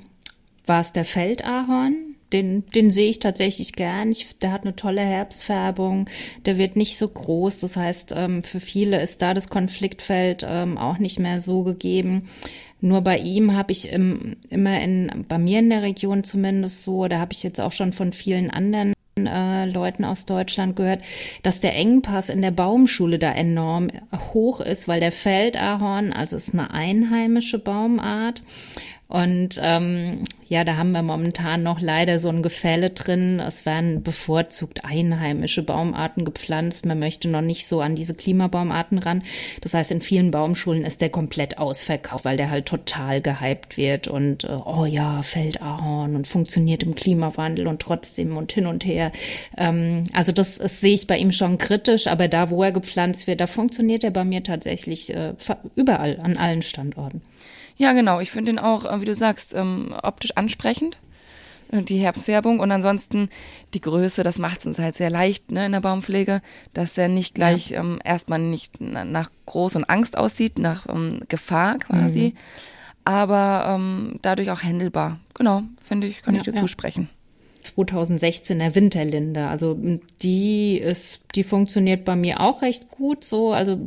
war 0.67 0.81
es 0.81 0.91
der 0.91 1.05
Feldahorn, 1.05 2.12
den, 2.33 2.65
den 2.71 2.91
sehe 2.91 3.09
ich 3.09 3.19
tatsächlich 3.19 3.73
gern. 3.73 4.11
Ich, 4.11 4.37
der 4.39 4.51
hat 4.51 4.63
eine 4.63 4.75
tolle 4.75 5.01
Herbstfärbung, 5.01 6.09
der 6.45 6.57
wird 6.57 6.75
nicht 6.75 6.97
so 6.97 7.07
groß. 7.07 7.59
Das 7.59 7.77
heißt, 7.77 8.13
ähm, 8.17 8.43
für 8.43 8.59
viele 8.59 9.01
ist 9.01 9.21
da 9.21 9.33
das 9.33 9.49
Konfliktfeld 9.49 10.45
ähm, 10.47 10.77
auch 10.77 10.97
nicht 10.97 11.19
mehr 11.19 11.39
so 11.39 11.63
gegeben. 11.63 12.27
Nur 12.81 13.01
bei 13.01 13.17
ihm 13.17 13.55
habe 13.55 13.71
ich 13.71 13.93
im, 13.93 14.35
immer 14.49 14.81
in, 14.81 15.25
bei 15.29 15.37
mir 15.37 15.59
in 15.59 15.69
der 15.69 15.83
Region 15.83 16.25
zumindest 16.25 16.83
so, 16.83 17.07
da 17.07 17.19
habe 17.19 17.31
ich 17.31 17.41
jetzt 17.41 17.61
auch 17.61 17.71
schon 17.71 17.93
von 17.93 18.11
vielen 18.11 18.49
anderen 18.49 18.93
äh, 19.17 19.65
Leuten 19.65 20.03
aus 20.05 20.25
Deutschland 20.25 20.75
gehört, 20.75 21.01
dass 21.43 21.59
der 21.59 21.75
Engpass 21.75 22.29
in 22.29 22.41
der 22.41 22.51
Baumschule 22.51 23.19
da 23.19 23.31
enorm 23.31 23.89
hoch 24.33 24.59
ist, 24.59 24.87
weil 24.87 24.99
der 24.99 25.11
Feldahorn, 25.11 26.11
also 26.11 26.35
ist 26.35 26.53
eine 26.53 26.71
einheimische 26.71 27.59
Baumart 27.59 28.41
und 29.13 29.61
ähm, 29.61 30.23
ja, 30.47 30.63
da 30.63 30.75
haben 30.75 30.91
wir 30.91 31.03
momentan 31.03 31.61
noch 31.61 31.79
leider 31.79 32.17
so 32.17 32.29
ein 32.29 32.41
Gefälle 32.41 32.89
drin. 32.89 33.39
Es 33.39 33.63
werden 33.63 34.01
bevorzugt 34.01 34.85
einheimische 34.85 35.61
Baumarten 35.61 36.25
gepflanzt. 36.25 36.87
Man 36.87 36.97
möchte 36.97 37.29
noch 37.29 37.41
nicht 37.41 37.67
so 37.67 37.81
an 37.81 37.95
diese 37.95 38.15
Klimabaumarten 38.15 38.97
ran. 38.97 39.21
Das 39.61 39.75
heißt, 39.75 39.91
in 39.91 40.01
vielen 40.01 40.31
Baumschulen 40.31 40.83
ist 40.83 40.99
der 41.01 41.11
komplett 41.11 41.59
ausverkauft, 41.59 42.25
weil 42.25 42.37
der 42.37 42.49
halt 42.49 42.65
total 42.65 43.21
gehypt 43.21 43.77
wird 43.77 44.07
und 44.07 44.45
äh, 44.45 44.57
oh 44.65 44.85
ja, 44.85 45.21
Feldahorn 45.21 46.15
und 46.15 46.25
funktioniert 46.25 46.81
im 46.81 46.95
Klimawandel 46.95 47.67
und 47.67 47.83
trotzdem 47.83 48.35
und 48.35 48.51
hin 48.51 48.65
und 48.65 48.83
her. 48.83 49.11
Ähm, 49.55 50.05
also 50.13 50.31
das, 50.31 50.57
das 50.57 50.81
sehe 50.81 50.95
ich 50.95 51.05
bei 51.05 51.19
ihm 51.19 51.31
schon 51.31 51.59
kritisch, 51.59 52.07
aber 52.07 52.27
da, 52.27 52.49
wo 52.49 52.63
er 52.63 52.71
gepflanzt 52.71 53.27
wird, 53.27 53.41
da 53.41 53.45
funktioniert 53.45 54.03
er 54.03 54.11
bei 54.11 54.23
mir 54.23 54.41
tatsächlich 54.41 55.13
äh, 55.13 55.35
überall, 55.75 56.19
an 56.19 56.35
allen 56.35 56.63
Standorten. 56.63 57.21
Ja, 57.75 57.93
genau. 57.93 58.19
Ich 58.19 58.31
finde 58.31 58.51
den 58.51 58.59
auch, 58.59 58.85
äh, 58.85 59.01
wie 59.01 59.05
du 59.05 59.15
sagst, 59.15 59.53
ähm, 59.53 59.93
optisch 60.01 60.35
ansprechend. 60.35 60.99
Äh, 61.73 61.81
die 61.83 61.97
Herbstfärbung 61.97 62.59
und 62.59 62.71
ansonsten 62.71 63.29
die 63.73 63.81
Größe, 63.81 64.23
das 64.23 64.39
macht 64.39 64.59
es 64.59 64.65
uns 64.65 64.79
halt 64.79 64.95
sehr 64.95 65.09
leicht 65.09 65.51
ne, 65.51 65.65
in 65.65 65.71
der 65.71 65.81
Baumpflege, 65.81 66.41
dass 66.73 66.97
er 66.97 67.07
nicht 67.07 67.35
gleich 67.35 67.71
ja. 67.71 67.81
ähm, 67.81 67.99
erstmal 68.03 68.39
nicht 68.39 68.79
nach 68.79 69.31
Groß 69.45 69.75
und 69.75 69.85
Angst 69.85 70.17
aussieht, 70.17 70.59
nach 70.59 70.87
ähm, 70.87 71.21
Gefahr 71.27 71.79
quasi, 71.79 72.33
mhm. 72.33 72.37
aber 73.05 73.75
ähm, 73.75 74.19
dadurch 74.21 74.51
auch 74.51 74.63
händelbar. 74.63 75.19
Genau, 75.33 75.63
finde 75.81 76.07
ich, 76.07 76.21
kann 76.21 76.35
ja, 76.35 76.39
ich 76.39 76.45
dir 76.45 76.53
ja. 76.53 76.61
zusprechen. 76.61 77.09
2016er 77.63 78.75
Winterlinde. 78.75 79.47
Also 79.47 79.79
die 80.21 80.77
ist, 80.77 81.21
die 81.33 81.45
funktioniert 81.45 82.03
bei 82.03 82.15
mir 82.15 82.41
auch 82.41 82.61
recht 82.61 82.89
gut 82.89 83.23
so. 83.23 83.53
Also 83.53 83.79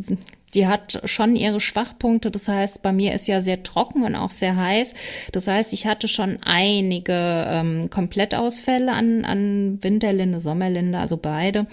die 0.56 0.66
hat 0.66 1.02
schon 1.04 1.36
ihre 1.36 1.60
Schwachpunkte. 1.60 2.30
Das 2.30 2.48
heißt, 2.48 2.82
bei 2.82 2.92
mir 2.92 3.12
ist 3.12 3.28
ja 3.28 3.40
sehr 3.42 3.62
trocken 3.62 4.02
und 4.04 4.14
auch 4.16 4.30
sehr 4.30 4.56
heiß. 4.56 4.94
Das 5.30 5.46
heißt, 5.46 5.72
ich 5.74 5.86
hatte 5.86 6.08
schon 6.08 6.38
einige 6.42 7.46
ähm, 7.48 7.90
Komplettausfälle 7.90 8.92
an, 8.92 9.24
an 9.26 9.78
Winterlinde, 9.82 10.40
Sommerlinde, 10.40 10.98
also 10.98 11.18
beide. 11.18 11.66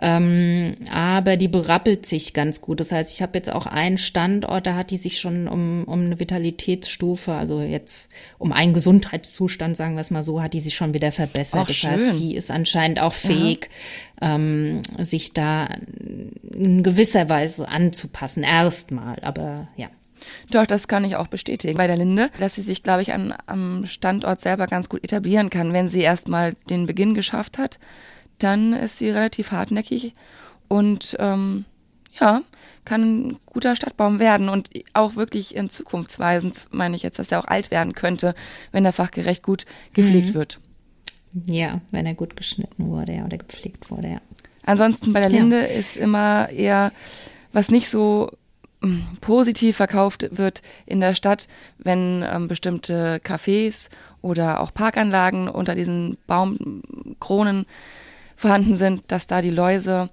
Ähm, 0.00 0.76
aber 0.94 1.36
die 1.36 1.48
berappelt 1.48 2.06
sich 2.06 2.32
ganz 2.32 2.60
gut. 2.60 2.78
Das 2.78 2.92
heißt, 2.92 3.14
ich 3.14 3.20
habe 3.20 3.36
jetzt 3.36 3.52
auch 3.52 3.66
einen 3.66 3.98
Standort, 3.98 4.66
da 4.66 4.76
hat 4.76 4.92
die 4.92 4.96
sich 4.96 5.18
schon 5.18 5.48
um, 5.48 5.84
um 5.84 6.00
eine 6.00 6.20
Vitalitätsstufe, 6.20 7.32
also 7.32 7.60
jetzt 7.60 8.12
um 8.38 8.52
einen 8.52 8.72
Gesundheitszustand, 8.72 9.76
sagen 9.76 9.96
wir 9.96 10.02
es 10.02 10.12
mal 10.12 10.22
so, 10.22 10.40
hat 10.40 10.54
die 10.54 10.60
sich 10.60 10.76
schon 10.76 10.94
wieder 10.94 11.10
verbessert. 11.10 11.62
Ach, 11.62 11.66
das 11.66 11.76
schön. 11.76 11.90
heißt, 11.90 12.18
die 12.18 12.36
ist 12.36 12.50
anscheinend 12.50 13.00
auch 13.00 13.12
fähig, 13.12 13.68
ähm, 14.20 14.82
sich 14.98 15.32
da 15.32 15.68
in 16.42 16.82
gewisser 16.82 17.28
Weise 17.28 17.68
anzupassen. 17.68 18.42
Erstmal, 18.42 19.18
aber 19.20 19.68
ja. 19.76 19.88
Doch, 20.50 20.66
das 20.66 20.86
kann 20.86 21.04
ich 21.04 21.16
auch 21.16 21.28
bestätigen 21.28 21.78
bei 21.78 21.86
der 21.86 21.96
Linde, 21.96 22.30
dass 22.38 22.54
sie 22.54 22.62
sich, 22.62 22.82
glaube 22.82 23.02
ich, 23.02 23.14
an, 23.14 23.34
am 23.46 23.86
Standort 23.86 24.40
selber 24.40 24.66
ganz 24.66 24.88
gut 24.88 25.02
etablieren 25.02 25.48
kann. 25.48 25.72
Wenn 25.72 25.88
sie 25.88 26.02
erstmal 26.02 26.54
den 26.68 26.86
Beginn 26.86 27.14
geschafft 27.14 27.56
hat, 27.56 27.78
dann 28.38 28.74
ist 28.74 28.98
sie 28.98 29.10
relativ 29.10 29.50
hartnäckig 29.50 30.14
und 30.68 31.16
ähm, 31.18 31.64
ja, 32.18 32.42
kann 32.84 33.02
ein 33.02 33.38
guter 33.46 33.76
Stadtbaum 33.76 34.18
werden 34.18 34.48
und 34.48 34.70
auch 34.94 35.16
wirklich 35.16 35.54
in 35.54 35.70
zukunftsweisend, 35.70 36.68
meine 36.70 36.96
ich 36.96 37.02
jetzt, 37.02 37.18
dass 37.18 37.32
er 37.32 37.40
auch 37.40 37.46
alt 37.46 37.70
werden 37.70 37.94
könnte, 37.94 38.34
wenn 38.72 38.84
er 38.84 38.92
fachgerecht 38.92 39.42
gut 39.42 39.64
gepflegt 39.92 40.28
mhm. 40.28 40.34
wird. 40.34 40.60
Ja, 41.32 41.80
wenn 41.90 42.06
er 42.06 42.14
gut 42.14 42.36
geschnitten 42.36 42.88
wurde 42.88 43.14
ja, 43.14 43.24
oder 43.24 43.38
gepflegt 43.38 43.90
wurde, 43.90 44.08
ja. 44.08 44.20
Ansonsten 44.64 45.12
bei 45.12 45.20
der 45.20 45.30
Linde 45.30 45.58
ja. 45.58 45.64
ist 45.64 45.96
immer 45.96 46.48
eher, 46.50 46.92
was 47.52 47.70
nicht 47.70 47.88
so 47.88 48.30
hm, 48.82 49.04
positiv 49.20 49.76
verkauft 49.76 50.26
wird 50.32 50.62
in 50.86 51.00
der 51.00 51.14
Stadt, 51.14 51.48
wenn 51.78 52.24
ähm, 52.30 52.48
bestimmte 52.48 53.20
Cafés 53.24 53.88
oder 54.22 54.60
auch 54.60 54.74
Parkanlagen 54.74 55.48
unter 55.48 55.74
diesen 55.74 56.18
Baumkronen 56.26 57.66
vorhanden 58.36 58.76
sind, 58.76 59.02
dass 59.08 59.26
da 59.26 59.40
die 59.40 59.50
Läuse 59.50 60.10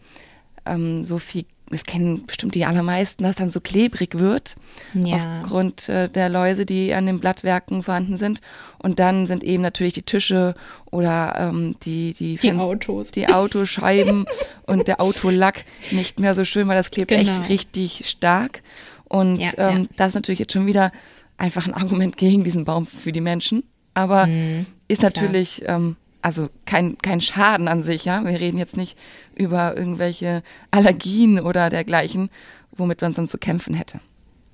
ähm, 0.65 1.03
so 1.03 1.17
viel 1.17 1.45
das 1.69 1.84
kennen 1.84 2.25
bestimmt 2.25 2.56
die 2.56 2.65
allermeisten, 2.65 3.23
dass 3.23 3.36
dann 3.36 3.49
so 3.49 3.60
klebrig 3.60 4.17
wird 4.17 4.56
ja. 4.93 5.41
aufgrund 5.41 5.89
äh, 5.89 6.10
der 6.10 6.30
Läuse, 6.30 6.65
die 6.65 6.93
an 6.93 7.06
den 7.06 7.19
Blattwerken 7.19 7.84
vorhanden 7.84 8.17
sind. 8.17 8.41
Und 8.77 8.99
dann 8.99 9.27
sind 9.27 9.43
eben 9.43 9.63
natürlich 9.63 9.93
die 9.93 10.03
Tische 10.03 10.56
oder 10.91 11.36
ähm, 11.38 11.75
die 11.84 12.13
die, 12.13 12.38
die 12.38 12.53
Autos, 12.53 13.12
die 13.12 13.27
Autoscheiben 13.27 14.25
und 14.65 14.88
der 14.88 15.01
Autolack 15.01 15.65
nicht 15.91 16.19
mehr 16.19 16.36
so 16.36 16.45
schön, 16.45 16.67
weil 16.67 16.77
das 16.77 16.91
klebt 16.91 17.10
genau. 17.10 17.21
echt 17.21 17.49
richtig 17.49 18.10
stark. 18.10 18.62
Und 19.06 19.39
ja, 19.39 19.51
ähm, 19.58 19.84
ja. 19.84 19.89
das 19.97 20.10
ist 20.10 20.15
natürlich 20.15 20.39
jetzt 20.39 20.53
schon 20.53 20.67
wieder 20.67 20.91
einfach 21.38 21.67
ein 21.67 21.73
Argument 21.73 22.17
gegen 22.17 22.43
diesen 22.43 22.65
Baum 22.65 22.86
für 22.86 23.12
die 23.12 23.21
Menschen. 23.21 23.63
Aber 23.93 24.27
mhm, 24.27 24.65
ist 24.88 25.01
natürlich 25.01 25.63
ähm, 25.65 25.95
also 26.21 26.49
kein, 26.65 26.97
kein 26.97 27.21
Schaden 27.21 27.67
an 27.67 27.82
sich, 27.82 28.06
ja. 28.06 28.23
Wir 28.23 28.39
reden 28.39 28.58
jetzt 28.58 28.77
nicht 28.77 28.97
über 29.36 29.77
irgendwelche 29.77 30.43
Allergien 30.71 31.39
oder 31.39 31.69
dergleichen, 31.69 32.30
womit 32.71 33.01
man 33.01 33.13
sonst 33.13 33.32
zu 33.32 33.38
kämpfen 33.38 33.73
hätte. 33.73 33.99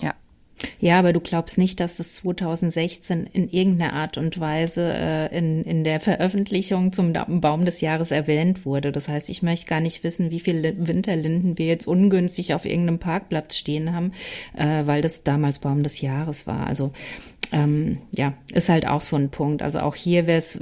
Ja. 0.02 0.13
Ja, 0.80 0.99
aber 0.99 1.13
du 1.13 1.19
glaubst 1.19 1.58
nicht, 1.58 1.80
dass 1.80 1.97
das 1.97 2.13
2016 2.15 3.28
in 3.32 3.49
irgendeiner 3.49 3.93
Art 3.93 4.17
und 4.17 4.39
Weise 4.39 4.93
äh, 4.93 5.38
in, 5.38 5.63
in 5.63 5.84
der 5.84 5.99
Veröffentlichung 5.99 6.93
zum 6.93 7.13
Baum 7.13 7.65
des 7.65 7.82
Jahres 7.82 8.12
erwähnt 8.12 8.65
wurde. 8.65 8.91
Das 8.91 9.08
heißt, 9.08 9.30
ich 9.30 9.41
möchte 9.41 9.67
gar 9.67 9.80
nicht 9.82 10.04
wissen, 10.04 10.32
wie 10.32 10.39
viele 10.39 10.88
Winterlinden 10.88 11.58
wir 11.58 11.65
jetzt 11.65 11.88
ungünstig 11.88 12.54
auf 12.54 12.65
irgendeinem 12.65 12.99
Parkplatz 12.99 13.58
stehen 13.58 13.93
haben, 13.93 14.13
äh, 14.56 14.86
weil 14.86 15.02
das 15.02 15.23
damals 15.23 15.60
Baum 15.60 15.84
des 15.84 16.02
Jahres 16.02 16.47
war. 16.47 16.67
Also 16.67 16.91
ähm, 17.54 18.00
ja, 18.12 18.34
ist 18.52 18.68
halt 18.68 18.88
auch 18.88 19.02
so 19.02 19.16
ein 19.16 19.30
Punkt. 19.30 19.62
Also 19.62 19.80
auch 19.80 19.96
hier 19.96 20.26
wäre 20.26 20.39
es 20.39 20.60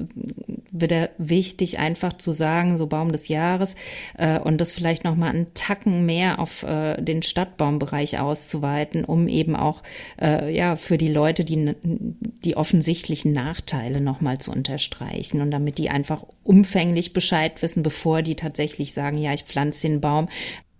wieder 0.71 1.09
wichtig, 1.17 1.79
einfach 1.79 2.13
zu 2.13 2.33
sagen, 2.33 2.77
so 2.77 2.87
Baum 2.87 3.11
des 3.11 3.29
Jahres 3.29 3.75
äh, 4.17 4.39
und 4.39 4.59
das 4.59 4.71
vielleicht 4.71 5.03
nochmal 5.03 5.29
einen 5.29 5.53
Tacken 5.53 6.05
mehr 6.05 6.39
auf 6.39 6.63
äh, 6.63 7.01
den 7.01 7.21
Stadtbaumbereich 7.21 8.19
auszuweiten, 8.19 9.05
um 9.05 9.27
eben 9.27 9.55
auch 9.55 9.83
äh, 10.21 10.53
ja 10.53 10.75
für 10.75 10.97
die 10.97 11.07
Leute 11.07 11.45
die, 11.45 11.75
die 11.81 12.57
offensichtlichen 12.57 13.31
Nachteile 13.31 14.01
nochmal 14.01 14.39
zu 14.39 14.51
unterstreichen 14.51 15.41
und 15.41 15.51
damit 15.51 15.77
die 15.77 15.89
einfach 15.89 16.25
umfänglich 16.43 17.13
Bescheid 17.13 17.61
wissen, 17.61 17.83
bevor 17.83 18.21
die 18.21 18.35
tatsächlich 18.35 18.93
sagen, 18.93 19.17
ja, 19.17 19.33
ich 19.33 19.43
pflanze 19.43 19.87
den 19.87 20.01
Baum, 20.01 20.27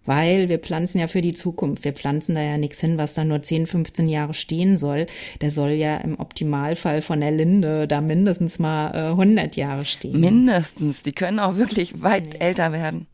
weil 0.06 0.50
wir 0.50 0.60
pflanzen 0.60 1.00
ja 1.00 1.08
für 1.08 1.22
die 1.22 1.34
Zukunft. 1.34 1.84
Wir 1.84 1.94
pflanzen 1.94 2.36
da 2.36 2.42
ja 2.42 2.58
nichts 2.58 2.80
hin, 2.80 2.98
was 2.98 3.14
da 3.14 3.24
nur 3.24 3.42
10, 3.42 3.68
15 3.68 4.10
Jahre 4.10 4.34
stehen 4.34 4.78
soll. 4.78 5.06
Der 5.42 5.52
soll 5.52 5.72
ja 5.72 5.98
im 5.98 6.20
Optimalfall 6.20 7.02
von 7.02 7.22
der 7.22 7.32
Linde 7.32 7.88
da 7.88 8.02
mindestens 8.02 8.60
mal 8.60 8.92
äh, 8.94 9.12
100 9.12 9.56
Jahre 9.56 9.86
stehen. 9.86 10.20
Mindestens. 10.20 11.04
Die 11.04 11.12
können 11.12 11.40
auch 11.40 11.58
wirklich 11.58 12.02
weit 12.02 12.34
ja. 12.34 12.40
älter 12.40 12.72
werden. 12.72 13.08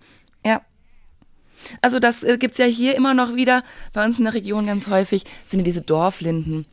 Ja. 0.45 0.61
Also 1.81 1.99
das 1.99 2.23
äh, 2.23 2.37
gibt's 2.37 2.57
ja 2.57 2.65
hier 2.65 2.95
immer 2.95 3.13
noch 3.13 3.35
wieder 3.35 3.63
bei 3.91 4.05
uns 4.05 4.17
in 4.17 4.25
der 4.25 4.33
Region 4.33 4.67
ganz 4.67 4.87
häufig, 4.87 5.23
sind 5.45 5.59
ja 5.59 5.63
diese 5.65 5.81
Dorflinden. 5.81 6.65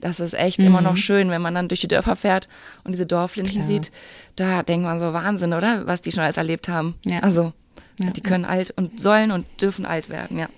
Das 0.00 0.18
ist 0.18 0.34
echt 0.34 0.58
mhm. 0.58 0.66
immer 0.66 0.80
noch 0.80 0.96
schön, 0.96 1.30
wenn 1.30 1.40
man 1.40 1.54
dann 1.54 1.68
durch 1.68 1.80
die 1.80 1.88
Dörfer 1.88 2.16
fährt 2.16 2.48
und 2.82 2.92
diese 2.92 3.06
Dorflinden 3.06 3.54
Klar. 3.54 3.64
sieht. 3.64 3.92
Da 4.34 4.62
denkt 4.62 4.84
man 4.84 4.98
so 4.98 5.12
Wahnsinn, 5.12 5.52
oder? 5.52 5.86
Was 5.86 6.02
die 6.02 6.10
schon 6.10 6.24
alles 6.24 6.36
erlebt 6.36 6.68
haben. 6.68 6.96
Ja. 7.04 7.20
Also 7.20 7.52
ja, 7.98 8.10
die 8.10 8.20
können 8.20 8.44
ja. 8.44 8.50
alt 8.50 8.70
und 8.72 9.00
sollen 9.00 9.30
und 9.30 9.46
dürfen 9.60 9.86
alt 9.86 10.08
werden, 10.08 10.38
ja. 10.38 10.48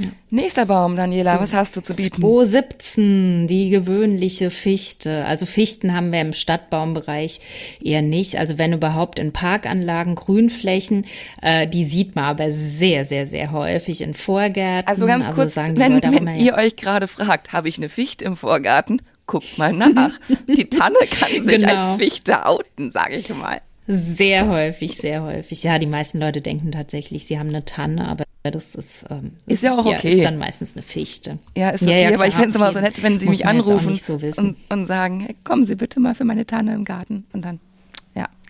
Ja. 0.00 0.10
Nächster 0.30 0.64
Baum, 0.64 0.96
Daniela, 0.96 1.34
so, 1.34 1.40
was 1.40 1.52
hast 1.52 1.76
du 1.76 1.82
zu 1.82 1.94
bieten? 1.94 2.20
217, 2.20 3.46
die 3.48 3.68
gewöhnliche 3.68 4.50
Fichte. 4.50 5.24
Also 5.26 5.44
Fichten 5.44 5.94
haben 5.94 6.12
wir 6.12 6.20
im 6.20 6.32
Stadtbaumbereich 6.32 7.40
eher 7.82 8.00
nicht. 8.00 8.38
Also 8.38 8.56
wenn 8.56 8.72
überhaupt 8.72 9.18
in 9.18 9.32
Parkanlagen, 9.32 10.14
Grünflächen, 10.14 11.06
äh, 11.42 11.66
die 11.66 11.84
sieht 11.84 12.14
man 12.16 12.24
aber 12.24 12.50
sehr, 12.50 13.04
sehr, 13.04 13.26
sehr 13.26 13.52
häufig 13.52 14.00
in 14.00 14.14
Vorgärten. 14.14 14.88
Also 14.88 15.06
ganz 15.06 15.26
also 15.26 15.42
kurz, 15.42 15.56
wenn, 15.56 15.76
wenn 15.76 16.36
ihr 16.36 16.54
euch 16.54 16.76
gerade 16.76 17.06
fragt, 17.06 17.52
habe 17.52 17.68
ich 17.68 17.76
eine 17.76 17.88
Fichte 17.88 18.24
im 18.24 18.36
Vorgarten? 18.36 19.02
Guckt 19.26 19.58
mal 19.58 19.72
nach. 19.72 20.12
die 20.48 20.70
Tanne 20.70 20.96
kann 21.10 21.42
sich 21.42 21.60
genau. 21.60 21.74
als 21.74 22.00
Fichte 22.00 22.46
outen, 22.46 22.90
sage 22.90 23.16
ich 23.16 23.28
mal. 23.34 23.60
Sehr 23.86 24.48
häufig, 24.48 24.96
sehr 24.96 25.22
häufig. 25.22 25.62
Ja, 25.62 25.78
die 25.78 25.86
meisten 25.86 26.18
Leute 26.18 26.40
denken 26.40 26.70
tatsächlich, 26.70 27.26
sie 27.26 27.38
haben 27.38 27.48
eine 27.48 27.64
Tanne, 27.64 28.08
aber 28.08 28.24
das 28.42 28.74
ist, 28.74 29.04
ähm, 29.10 29.32
ist 29.46 29.62
ja 29.62 29.76
auch 29.76 29.84
okay. 29.84 30.10
Ja, 30.10 30.16
ist 30.16 30.24
dann 30.24 30.38
meistens 30.38 30.74
eine 30.74 30.82
Fichte. 30.82 31.38
Ja, 31.56 31.70
ist 31.70 31.82
okay, 31.82 32.02
ja, 32.02 32.10
ja, 32.10 32.14
aber 32.14 32.26
ich 32.26 32.34
fände 32.34 32.50
es 32.50 32.54
immer 32.54 32.72
so 32.72 32.80
nett, 32.80 33.02
wenn 33.02 33.18
sie 33.18 33.28
mich 33.28 33.46
anrufen 33.46 33.94
so 33.96 34.14
und, 34.14 34.56
und, 34.68 34.86
sagen, 34.86 35.20
hey, 35.20 35.36
kommen 35.44 35.64
Sie 35.64 35.74
bitte 35.74 36.00
mal 36.00 36.14
für 36.14 36.24
meine 36.24 36.46
Tanne 36.46 36.74
im 36.74 36.84
Garten 36.84 37.26
und 37.32 37.44
dann 37.44 37.60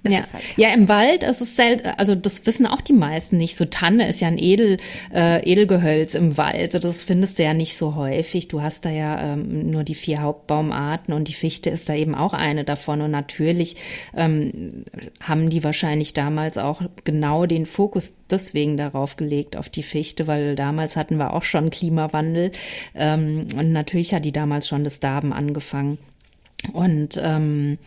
ja. 0.06 0.20
Halt 0.32 0.44
ja, 0.56 0.72
im 0.72 0.88
Wald 0.88 1.24
ist 1.24 1.40
es 1.40 1.56
selten, 1.56 1.88
also 1.96 2.14
das 2.14 2.46
wissen 2.46 2.66
auch 2.66 2.80
die 2.80 2.94
meisten 2.94 3.36
nicht. 3.36 3.56
So 3.56 3.66
Tanne 3.66 4.08
ist 4.08 4.20
ja 4.20 4.28
ein 4.28 4.38
Edel, 4.38 4.78
äh, 5.12 5.42
Edelgehölz 5.44 6.14
im 6.14 6.36
Wald. 6.38 6.82
Das 6.82 7.02
findest 7.02 7.38
du 7.38 7.42
ja 7.42 7.52
nicht 7.52 7.76
so 7.76 7.94
häufig. 7.96 8.48
Du 8.48 8.62
hast 8.62 8.84
da 8.84 8.90
ja 8.90 9.34
ähm, 9.34 9.70
nur 9.70 9.84
die 9.84 9.94
vier 9.94 10.22
Hauptbaumarten 10.22 11.12
und 11.12 11.28
die 11.28 11.34
Fichte 11.34 11.70
ist 11.70 11.88
da 11.88 11.94
eben 11.94 12.14
auch 12.14 12.32
eine 12.32 12.64
davon. 12.64 13.02
Und 13.02 13.10
natürlich 13.10 13.76
ähm, 14.16 14.84
haben 15.20 15.50
die 15.50 15.62
wahrscheinlich 15.62 16.14
damals 16.14 16.56
auch 16.56 16.80
genau 17.04 17.44
den 17.44 17.66
Fokus 17.66 18.16
deswegen 18.30 18.76
darauf 18.76 19.16
gelegt, 19.16 19.56
auf 19.56 19.68
die 19.68 19.82
Fichte, 19.82 20.26
weil 20.26 20.56
damals 20.56 20.96
hatten 20.96 21.18
wir 21.18 21.34
auch 21.34 21.42
schon 21.42 21.70
Klimawandel. 21.70 22.52
Ähm, 22.94 23.46
und 23.56 23.72
natürlich 23.72 24.14
hat 24.14 24.24
die 24.24 24.32
damals 24.32 24.66
schon 24.66 24.84
das 24.84 25.00
Darben 25.00 25.32
angefangen. 25.32 25.98
Und 26.72 27.20
ähm, 27.22 27.78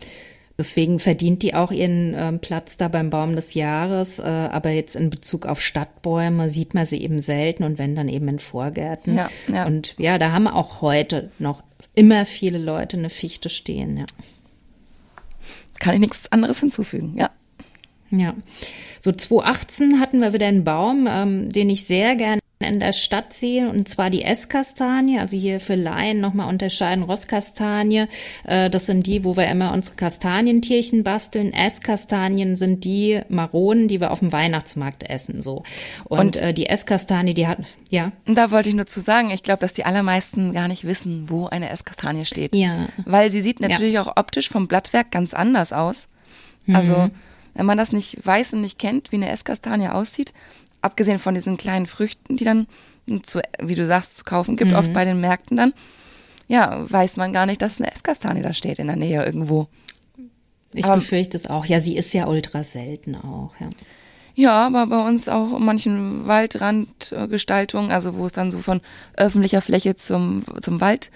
Deswegen 0.56 1.00
verdient 1.00 1.42
die 1.42 1.54
auch 1.54 1.72
ihren 1.72 2.14
äh, 2.14 2.32
Platz 2.34 2.76
da 2.76 2.86
beim 2.88 3.10
Baum 3.10 3.34
des 3.34 3.54
Jahres. 3.54 4.20
Äh, 4.20 4.22
aber 4.22 4.70
jetzt 4.70 4.94
in 4.94 5.10
Bezug 5.10 5.46
auf 5.46 5.60
Stadtbäume 5.60 6.48
sieht 6.48 6.74
man 6.74 6.86
sie 6.86 7.02
eben 7.02 7.20
selten 7.20 7.64
und 7.64 7.78
wenn 7.78 7.96
dann 7.96 8.08
eben 8.08 8.28
in 8.28 8.38
Vorgärten. 8.38 9.16
Ja, 9.16 9.30
ja. 9.52 9.66
Und 9.66 9.96
ja, 9.98 10.18
da 10.18 10.30
haben 10.30 10.46
auch 10.46 10.80
heute 10.80 11.30
noch 11.38 11.62
immer 11.94 12.24
viele 12.24 12.58
Leute 12.58 12.96
eine 12.96 13.10
Fichte 13.10 13.48
stehen. 13.48 13.96
Ja. 13.96 14.06
Kann 15.80 15.94
ich 15.94 16.00
nichts 16.00 16.30
anderes 16.30 16.60
hinzufügen, 16.60 17.14
ja. 17.16 17.30
Ja. 18.10 18.34
So 19.00 19.10
2018 19.10 19.98
hatten 19.98 20.20
wir 20.20 20.32
wieder 20.32 20.46
einen 20.46 20.62
Baum, 20.62 21.08
ähm, 21.10 21.50
den 21.50 21.68
ich 21.68 21.84
sehr 21.84 22.14
gerne 22.14 22.38
in 22.66 22.80
der 22.80 22.92
Stadt 22.92 23.32
sehen, 23.32 23.68
und 23.68 23.88
zwar 23.88 24.10
die 24.10 24.22
Esskastanie, 24.22 25.18
also 25.18 25.36
hier 25.36 25.60
für 25.60 25.74
Laien 25.74 26.20
nochmal 26.20 26.48
unterscheiden, 26.48 27.04
Rosskastanie, 27.04 28.06
äh, 28.44 28.70
das 28.70 28.86
sind 28.86 29.06
die, 29.06 29.24
wo 29.24 29.36
wir 29.36 29.46
immer 29.48 29.72
unsere 29.72 29.96
Kastanientierchen 29.96 31.04
basteln. 31.04 31.52
Esskastanien 31.52 32.56
sind 32.56 32.84
die 32.84 33.20
Maronen, 33.28 33.88
die 33.88 34.00
wir 34.00 34.10
auf 34.10 34.20
dem 34.20 34.32
Weihnachtsmarkt 34.32 35.08
essen, 35.08 35.42
so. 35.42 35.62
Und, 36.04 36.18
und 36.18 36.42
äh, 36.42 36.54
die 36.54 36.66
Esskastanie, 36.66 37.34
die 37.34 37.46
hat, 37.46 37.58
ja. 37.90 38.12
Da 38.26 38.50
wollte 38.50 38.68
ich 38.68 38.74
nur 38.74 38.86
zu 38.86 39.00
sagen, 39.00 39.30
ich 39.30 39.42
glaube, 39.42 39.60
dass 39.60 39.72
die 39.72 39.84
allermeisten 39.84 40.52
gar 40.52 40.68
nicht 40.68 40.84
wissen, 40.84 41.30
wo 41.30 41.46
eine 41.46 41.70
Esskastanie 41.70 42.24
steht. 42.24 42.54
Ja. 42.54 42.88
Weil 43.04 43.30
sie 43.32 43.40
sieht 43.40 43.60
natürlich 43.60 43.94
ja. 43.94 44.02
auch 44.02 44.16
optisch 44.16 44.48
vom 44.48 44.68
Blattwerk 44.68 45.10
ganz 45.10 45.34
anders 45.34 45.72
aus. 45.72 46.08
Also, 46.72 46.96
mhm. 46.96 47.10
wenn 47.54 47.66
man 47.66 47.78
das 47.78 47.92
nicht 47.92 48.24
weiß 48.24 48.54
und 48.54 48.62
nicht 48.62 48.78
kennt, 48.78 49.12
wie 49.12 49.16
eine 49.16 49.30
Esskastanie 49.30 49.88
aussieht, 49.88 50.32
abgesehen 50.84 51.18
von 51.18 51.34
diesen 51.34 51.56
kleinen 51.56 51.86
Früchten, 51.86 52.36
die 52.36 52.44
dann, 52.44 52.66
zu, 53.22 53.40
wie 53.60 53.74
du 53.74 53.86
sagst, 53.86 54.18
zu 54.18 54.24
kaufen 54.24 54.56
gibt, 54.56 54.72
mhm. 54.72 54.76
oft 54.76 54.92
bei 54.92 55.04
den 55.04 55.20
Märkten 55.20 55.56
dann, 55.56 55.72
ja, 56.46 56.84
weiß 56.90 57.16
man 57.16 57.32
gar 57.32 57.46
nicht, 57.46 57.62
dass 57.62 57.80
eine 57.80 57.90
Esskastanie 57.90 58.42
da 58.42 58.52
steht 58.52 58.78
in 58.78 58.86
der 58.86 58.96
Nähe 58.96 59.24
irgendwo. 59.24 59.68
Ich 60.72 60.84
aber, 60.84 60.96
befürchte 60.96 61.36
es 61.36 61.46
auch. 61.46 61.64
Ja, 61.64 61.80
sie 61.80 61.96
ist 61.96 62.12
ja 62.12 62.26
ultra 62.26 62.64
selten 62.64 63.14
auch, 63.14 63.54
ja. 63.60 63.70
Ja, 64.36 64.66
aber 64.66 64.88
bei 64.88 64.98
uns 64.98 65.28
auch 65.28 65.56
in 65.56 65.64
manchen 65.64 66.26
Waldrandgestaltungen, 66.26 67.92
also 67.92 68.16
wo 68.16 68.26
es 68.26 68.32
dann 68.32 68.50
so 68.50 68.58
von 68.58 68.80
öffentlicher 69.16 69.60
Fläche 69.60 69.94
zum, 69.94 70.42
zum 70.60 70.80
Wald 70.80 71.12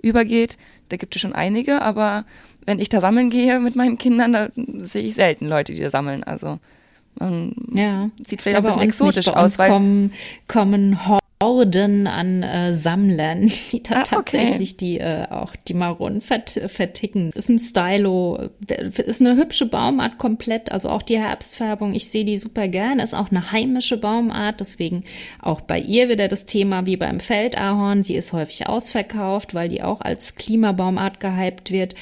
übergeht, 0.00 0.56
da 0.88 0.96
gibt 0.96 1.14
es 1.14 1.20
schon 1.20 1.34
einige, 1.34 1.82
aber 1.82 2.24
wenn 2.64 2.78
ich 2.78 2.88
da 2.88 3.00
sammeln 3.00 3.28
gehe 3.28 3.60
mit 3.60 3.76
meinen 3.76 3.98
Kindern, 3.98 4.32
da 4.32 4.48
sehe 4.80 5.02
ich 5.02 5.14
selten 5.14 5.46
Leute, 5.46 5.74
die 5.74 5.82
da 5.82 5.90
sammeln. 5.90 6.24
Also 6.24 6.60
man 7.18 7.54
ja. 7.74 8.10
sieht 8.26 8.42
vielleicht 8.42 8.58
auch 8.58 8.64
ein 8.64 8.66
bisschen 8.66 8.82
exotisch 8.82 9.28
aus. 9.28 9.58
Weil 9.58 9.70
kommen, 9.70 10.12
kommen 10.48 10.98
Horden 11.42 12.06
an 12.06 12.42
äh, 12.42 12.72
Sammlern, 12.72 13.50
die 13.72 13.82
da 13.82 13.96
ah, 13.96 14.02
tatsächlich 14.02 14.74
okay. 14.74 14.78
die 14.78 15.00
äh, 15.00 15.26
auch 15.28 15.56
die 15.56 15.74
Maronen 15.74 16.20
vert 16.20 16.50
verticken. 16.68 17.30
Ist 17.34 17.48
ein 17.48 17.58
Stylo, 17.58 18.48
ist 18.68 19.20
eine 19.20 19.36
hübsche 19.36 19.66
Baumart 19.66 20.18
komplett, 20.18 20.70
also 20.70 20.88
auch 20.88 21.02
die 21.02 21.18
Herbstfärbung. 21.18 21.94
Ich 21.94 22.08
sehe 22.08 22.24
die 22.24 22.38
super 22.38 22.68
gern. 22.68 23.00
Ist 23.00 23.14
auch 23.14 23.30
eine 23.30 23.50
heimische 23.50 23.96
Baumart, 23.96 24.60
deswegen 24.60 25.04
auch 25.40 25.60
bei 25.60 25.80
ihr 25.80 26.08
wieder 26.08 26.28
das 26.28 26.46
Thema 26.46 26.86
wie 26.86 26.96
beim 26.96 27.18
Feldahorn. 27.18 28.04
Sie 28.04 28.14
ist 28.14 28.32
häufig 28.32 28.68
ausverkauft, 28.68 29.54
weil 29.54 29.68
die 29.68 29.82
auch 29.82 30.00
als 30.00 30.36
Klimabaumart 30.36 31.18
gehypt 31.18 31.72
wird. 31.72 31.94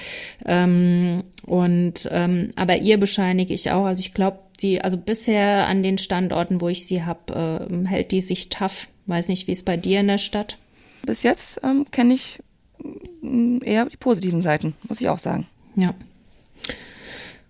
Ähm, 0.44 1.24
und 1.46 2.08
ähm, 2.12 2.50
aber 2.56 2.76
ihr 2.76 3.00
bescheinige 3.00 3.54
ich 3.54 3.70
auch. 3.70 3.86
Also 3.86 4.00
ich 4.00 4.12
glaube, 4.12 4.38
die, 4.62 4.80
also 4.80 4.96
bisher 4.96 5.66
an 5.66 5.82
den 5.82 5.98
Standorten, 5.98 6.60
wo 6.60 6.68
ich 6.68 6.86
sie 6.86 7.04
habe, 7.04 7.68
äh, 7.70 7.86
hält 7.86 8.10
die 8.12 8.20
sich 8.20 8.48
tough. 8.48 8.88
Weiß 9.06 9.28
nicht, 9.28 9.46
wie 9.46 9.52
es 9.52 9.64
bei 9.64 9.76
dir 9.76 10.00
in 10.00 10.08
der 10.08 10.18
Stadt? 10.18 10.58
Bis 11.02 11.22
jetzt 11.22 11.60
ähm, 11.64 11.86
kenne 11.90 12.14
ich 12.14 12.40
mm, 13.22 13.58
eher 13.64 13.86
die 13.86 13.96
positiven 13.96 14.40
Seiten, 14.40 14.74
muss 14.88 15.00
ich 15.00 15.08
auch 15.08 15.18
sagen. 15.18 15.46
Ja. 15.76 15.94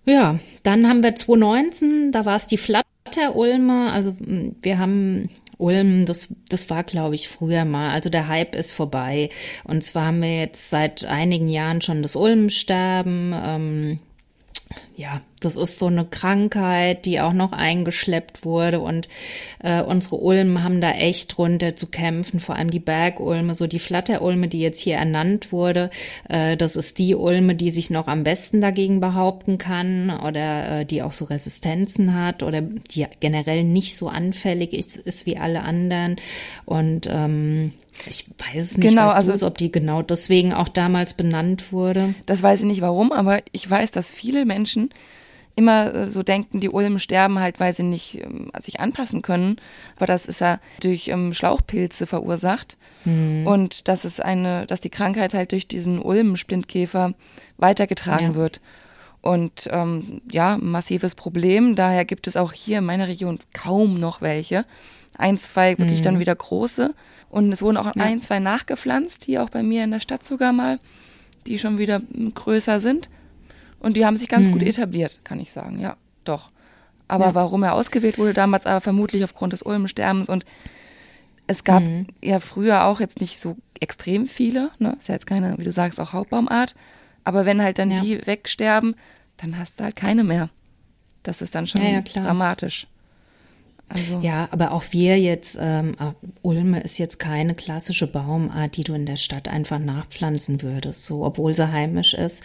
Ja, 0.06 0.38
dann 0.62 0.88
haben 0.88 1.02
wir 1.02 1.14
2019, 1.14 2.12
da 2.12 2.24
war 2.24 2.36
es 2.36 2.46
die 2.46 2.58
Flatter-Ulme. 2.58 3.92
Also 3.92 4.12
mm, 4.12 4.56
wir 4.62 4.78
haben 4.78 5.28
Ulm, 5.58 6.06
das, 6.06 6.34
das 6.48 6.70
war, 6.70 6.84
glaube 6.84 7.14
ich, 7.14 7.28
früher 7.28 7.64
mal. 7.64 7.90
Also 7.90 8.08
der 8.08 8.28
Hype 8.28 8.54
ist 8.54 8.72
vorbei. 8.72 9.28
Und 9.64 9.84
zwar 9.84 10.06
haben 10.06 10.22
wir 10.22 10.40
jetzt 10.40 10.70
seit 10.70 11.04
einigen 11.04 11.48
Jahren 11.48 11.82
schon 11.82 12.02
das 12.02 12.16
Ulmsterben. 12.16 13.34
Ähm, 13.44 13.98
ja, 14.96 15.20
das 15.40 15.56
ist 15.56 15.78
so 15.78 15.86
eine 15.86 16.04
Krankheit, 16.04 17.06
die 17.06 17.20
auch 17.20 17.32
noch 17.32 17.52
eingeschleppt 17.52 18.44
wurde 18.44 18.80
und 18.80 19.08
äh, 19.62 19.82
unsere 19.82 20.16
Ulmen 20.16 20.62
haben 20.62 20.80
da 20.80 20.92
echt 20.92 21.36
drunter 21.36 21.76
zu 21.76 21.86
kämpfen, 21.86 22.40
vor 22.40 22.56
allem 22.56 22.70
die 22.70 22.78
Bergulme, 22.78 23.54
so 23.54 23.66
die 23.66 23.78
Flatterulme, 23.78 24.48
die 24.48 24.60
jetzt 24.60 24.80
hier 24.80 24.96
ernannt 24.96 25.50
wurde, 25.52 25.90
äh, 26.28 26.56
das 26.56 26.76
ist 26.76 26.98
die 26.98 27.14
Ulme, 27.14 27.54
die 27.54 27.70
sich 27.70 27.90
noch 27.90 28.06
am 28.06 28.22
besten 28.22 28.60
dagegen 28.60 29.00
behaupten 29.00 29.58
kann 29.58 30.10
oder 30.10 30.80
äh, 30.80 30.84
die 30.84 31.02
auch 31.02 31.12
so 31.12 31.24
Resistenzen 31.24 32.14
hat 32.14 32.42
oder 32.42 32.60
die 32.60 33.06
generell 33.20 33.64
nicht 33.64 33.96
so 33.96 34.08
anfällig 34.08 34.74
ist, 34.74 34.96
ist 34.96 35.26
wie 35.26 35.38
alle 35.38 35.62
anderen 35.62 36.16
und 36.66 37.08
ähm, 37.10 37.72
ich 38.08 38.26
weiß 38.38 38.62
es 38.64 38.76
nicht, 38.78 38.88
genau, 38.88 39.08
weißt 39.08 39.30
also, 39.30 39.46
ob 39.46 39.58
die 39.58 39.70
genau 39.70 40.02
deswegen 40.02 40.54
auch 40.54 40.68
damals 40.68 41.14
benannt 41.14 41.72
wurde. 41.72 42.14
Das 42.26 42.42
weiß 42.42 42.60
ich 42.60 42.66
nicht 42.66 42.80
warum, 42.80 43.12
aber 43.12 43.40
ich 43.52 43.68
weiß, 43.68 43.90
dass 43.90 44.10
viele 44.10 44.46
Menschen 44.46 44.90
immer 45.60 46.04
so 46.06 46.22
denken, 46.22 46.60
die 46.60 46.70
Ulmen 46.70 46.98
sterben 46.98 47.38
halt, 47.38 47.60
weil 47.60 47.72
sie 47.72 47.82
nicht 47.82 48.22
ähm, 48.22 48.50
sich 48.58 48.80
anpassen 48.80 49.22
können. 49.22 49.56
Aber 49.96 50.06
das 50.06 50.26
ist 50.26 50.40
ja 50.40 50.58
durch 50.80 51.08
ähm, 51.08 51.32
Schlauchpilze 51.34 52.06
verursacht. 52.06 52.78
Mhm. 53.04 53.46
Und 53.46 53.88
dass 53.88 54.04
es 54.04 54.20
eine, 54.20 54.66
dass 54.66 54.80
die 54.80 54.90
Krankheit 54.90 55.34
halt 55.34 55.52
durch 55.52 55.68
diesen 55.68 56.00
Ulmensplintkäfer 56.00 57.14
weitergetragen 57.58 58.30
ja. 58.30 58.34
wird. 58.34 58.60
Und 59.20 59.68
ähm, 59.70 60.22
ja, 60.32 60.56
massives 60.56 61.14
Problem. 61.14 61.76
Daher 61.76 62.04
gibt 62.04 62.26
es 62.26 62.36
auch 62.36 62.52
hier 62.52 62.78
in 62.78 62.84
meiner 62.84 63.06
Region 63.06 63.38
kaum 63.52 63.94
noch 63.94 64.22
welche. 64.22 64.64
Ein, 65.16 65.36
zwei 65.36 65.78
wirklich 65.78 65.98
mhm. 65.98 66.04
dann 66.04 66.18
wieder 66.18 66.34
große. 66.34 66.94
Und 67.28 67.52
es 67.52 67.60
wurden 67.62 67.76
auch 67.76 67.94
ja. 67.94 68.02
ein, 68.02 68.20
zwei 68.20 68.38
nachgepflanzt, 68.38 69.24
hier 69.24 69.42
auch 69.42 69.50
bei 69.50 69.62
mir 69.62 69.84
in 69.84 69.90
der 69.90 70.00
Stadt 70.00 70.24
sogar 70.24 70.52
mal, 70.52 70.80
die 71.46 71.58
schon 71.58 71.78
wieder 71.78 72.00
größer 72.34 72.80
sind. 72.80 73.10
Und 73.80 73.96
die 73.96 74.06
haben 74.06 74.16
sich 74.16 74.28
ganz 74.28 74.46
mhm. 74.46 74.52
gut 74.52 74.62
etabliert, 74.62 75.20
kann 75.24 75.40
ich 75.40 75.52
sagen. 75.52 75.80
Ja, 75.80 75.96
doch. 76.24 76.50
Aber 77.08 77.26
ja. 77.26 77.34
warum 77.34 77.64
er 77.64 77.74
ausgewählt 77.74 78.18
wurde 78.18 78.34
damals, 78.34 78.66
aber 78.66 78.80
vermutlich 78.80 79.24
aufgrund 79.24 79.52
des 79.52 79.62
Ulmensterbens. 79.62 80.28
Und 80.28 80.44
es 81.46 81.64
gab 81.64 81.82
mhm. 81.82 82.06
ja 82.22 82.38
früher 82.38 82.84
auch 82.84 83.00
jetzt 83.00 83.20
nicht 83.20 83.40
so 83.40 83.56
extrem 83.80 84.26
viele. 84.26 84.70
Ne? 84.78 84.94
Ist 84.98 85.08
ja 85.08 85.14
jetzt 85.14 85.26
keine, 85.26 85.58
wie 85.58 85.64
du 85.64 85.72
sagst, 85.72 85.98
auch 85.98 86.12
Hauptbaumart. 86.12 86.76
Aber 87.24 87.46
wenn 87.46 87.60
halt 87.60 87.78
dann 87.78 87.90
ja. 87.90 88.00
die 88.00 88.26
wegsterben, 88.26 88.94
dann 89.38 89.58
hast 89.58 89.80
du 89.80 89.84
halt 89.84 89.96
keine 89.96 90.22
mehr. 90.22 90.50
Das 91.22 91.42
ist 91.42 91.54
dann 91.54 91.66
schon 91.66 91.82
ja, 91.82 92.00
dramatisch. 92.00 92.86
Also. 93.92 94.20
Ja, 94.22 94.48
aber 94.52 94.70
auch 94.70 94.84
wir 94.90 95.18
jetzt, 95.18 95.58
ähm, 95.60 95.96
Ulme 96.42 96.80
ist 96.80 96.98
jetzt 96.98 97.18
keine 97.18 97.54
klassische 97.54 98.06
Baumart, 98.06 98.76
die 98.76 98.84
du 98.84 98.94
in 98.94 99.04
der 99.04 99.16
Stadt 99.16 99.48
einfach 99.48 99.80
nachpflanzen 99.80 100.62
würdest, 100.62 101.04
so, 101.04 101.24
obwohl 101.24 101.54
sie 101.54 101.72
heimisch 101.72 102.14
ist. 102.14 102.42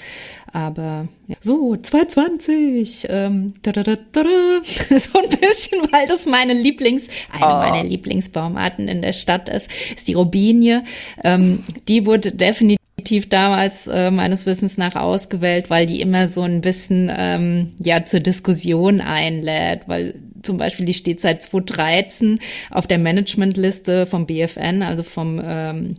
Aber 0.51 1.07
ja. 1.27 1.35
so, 1.41 1.75
220, 1.75 3.07
ähm, 3.09 3.53
da, 3.61 3.71
da, 3.73 3.83
da, 3.83 3.95
da, 4.11 4.23
so 4.63 5.19
ein 5.19 5.29
bisschen, 5.39 5.81
weil 5.91 6.07
das 6.07 6.25
meine 6.25 6.53
Lieblings, 6.53 7.09
eine 7.31 7.45
oh. 7.45 7.57
meiner 7.59 7.83
Lieblingsbaumarten 7.83 8.87
in 8.87 9.03
der 9.03 9.13
Stadt 9.13 9.47
ist, 9.49 9.69
ist 9.95 10.07
die 10.07 10.13
Robinie. 10.13 10.83
Ähm, 11.23 11.63
die 11.87 12.07
wurde 12.07 12.31
definitiv 12.31 12.84
definitiv 13.05 13.29
damals 13.29 13.87
äh, 13.87 14.09
meines 14.11 14.45
Wissens 14.45 14.77
nach 14.77 14.95
ausgewählt, 14.95 15.69
weil 15.69 15.85
die 15.85 16.01
immer 16.01 16.27
so 16.27 16.41
ein 16.41 16.61
bisschen 16.61 17.11
ähm, 17.15 17.73
ja 17.79 18.03
zur 18.03 18.19
Diskussion 18.19 18.99
einlädt, 18.99 19.81
weil 19.87 20.15
zum 20.41 20.57
Beispiel 20.57 20.85
die 20.85 20.93
steht 20.93 21.21
seit 21.21 21.43
2013 21.43 22.39
auf 22.71 22.87
der 22.87 22.97
Managementliste 22.97 24.05
vom 24.05 24.25
BFN, 24.25 24.81
also 24.81 25.03
vom 25.03 25.41
ähm, 25.43 25.97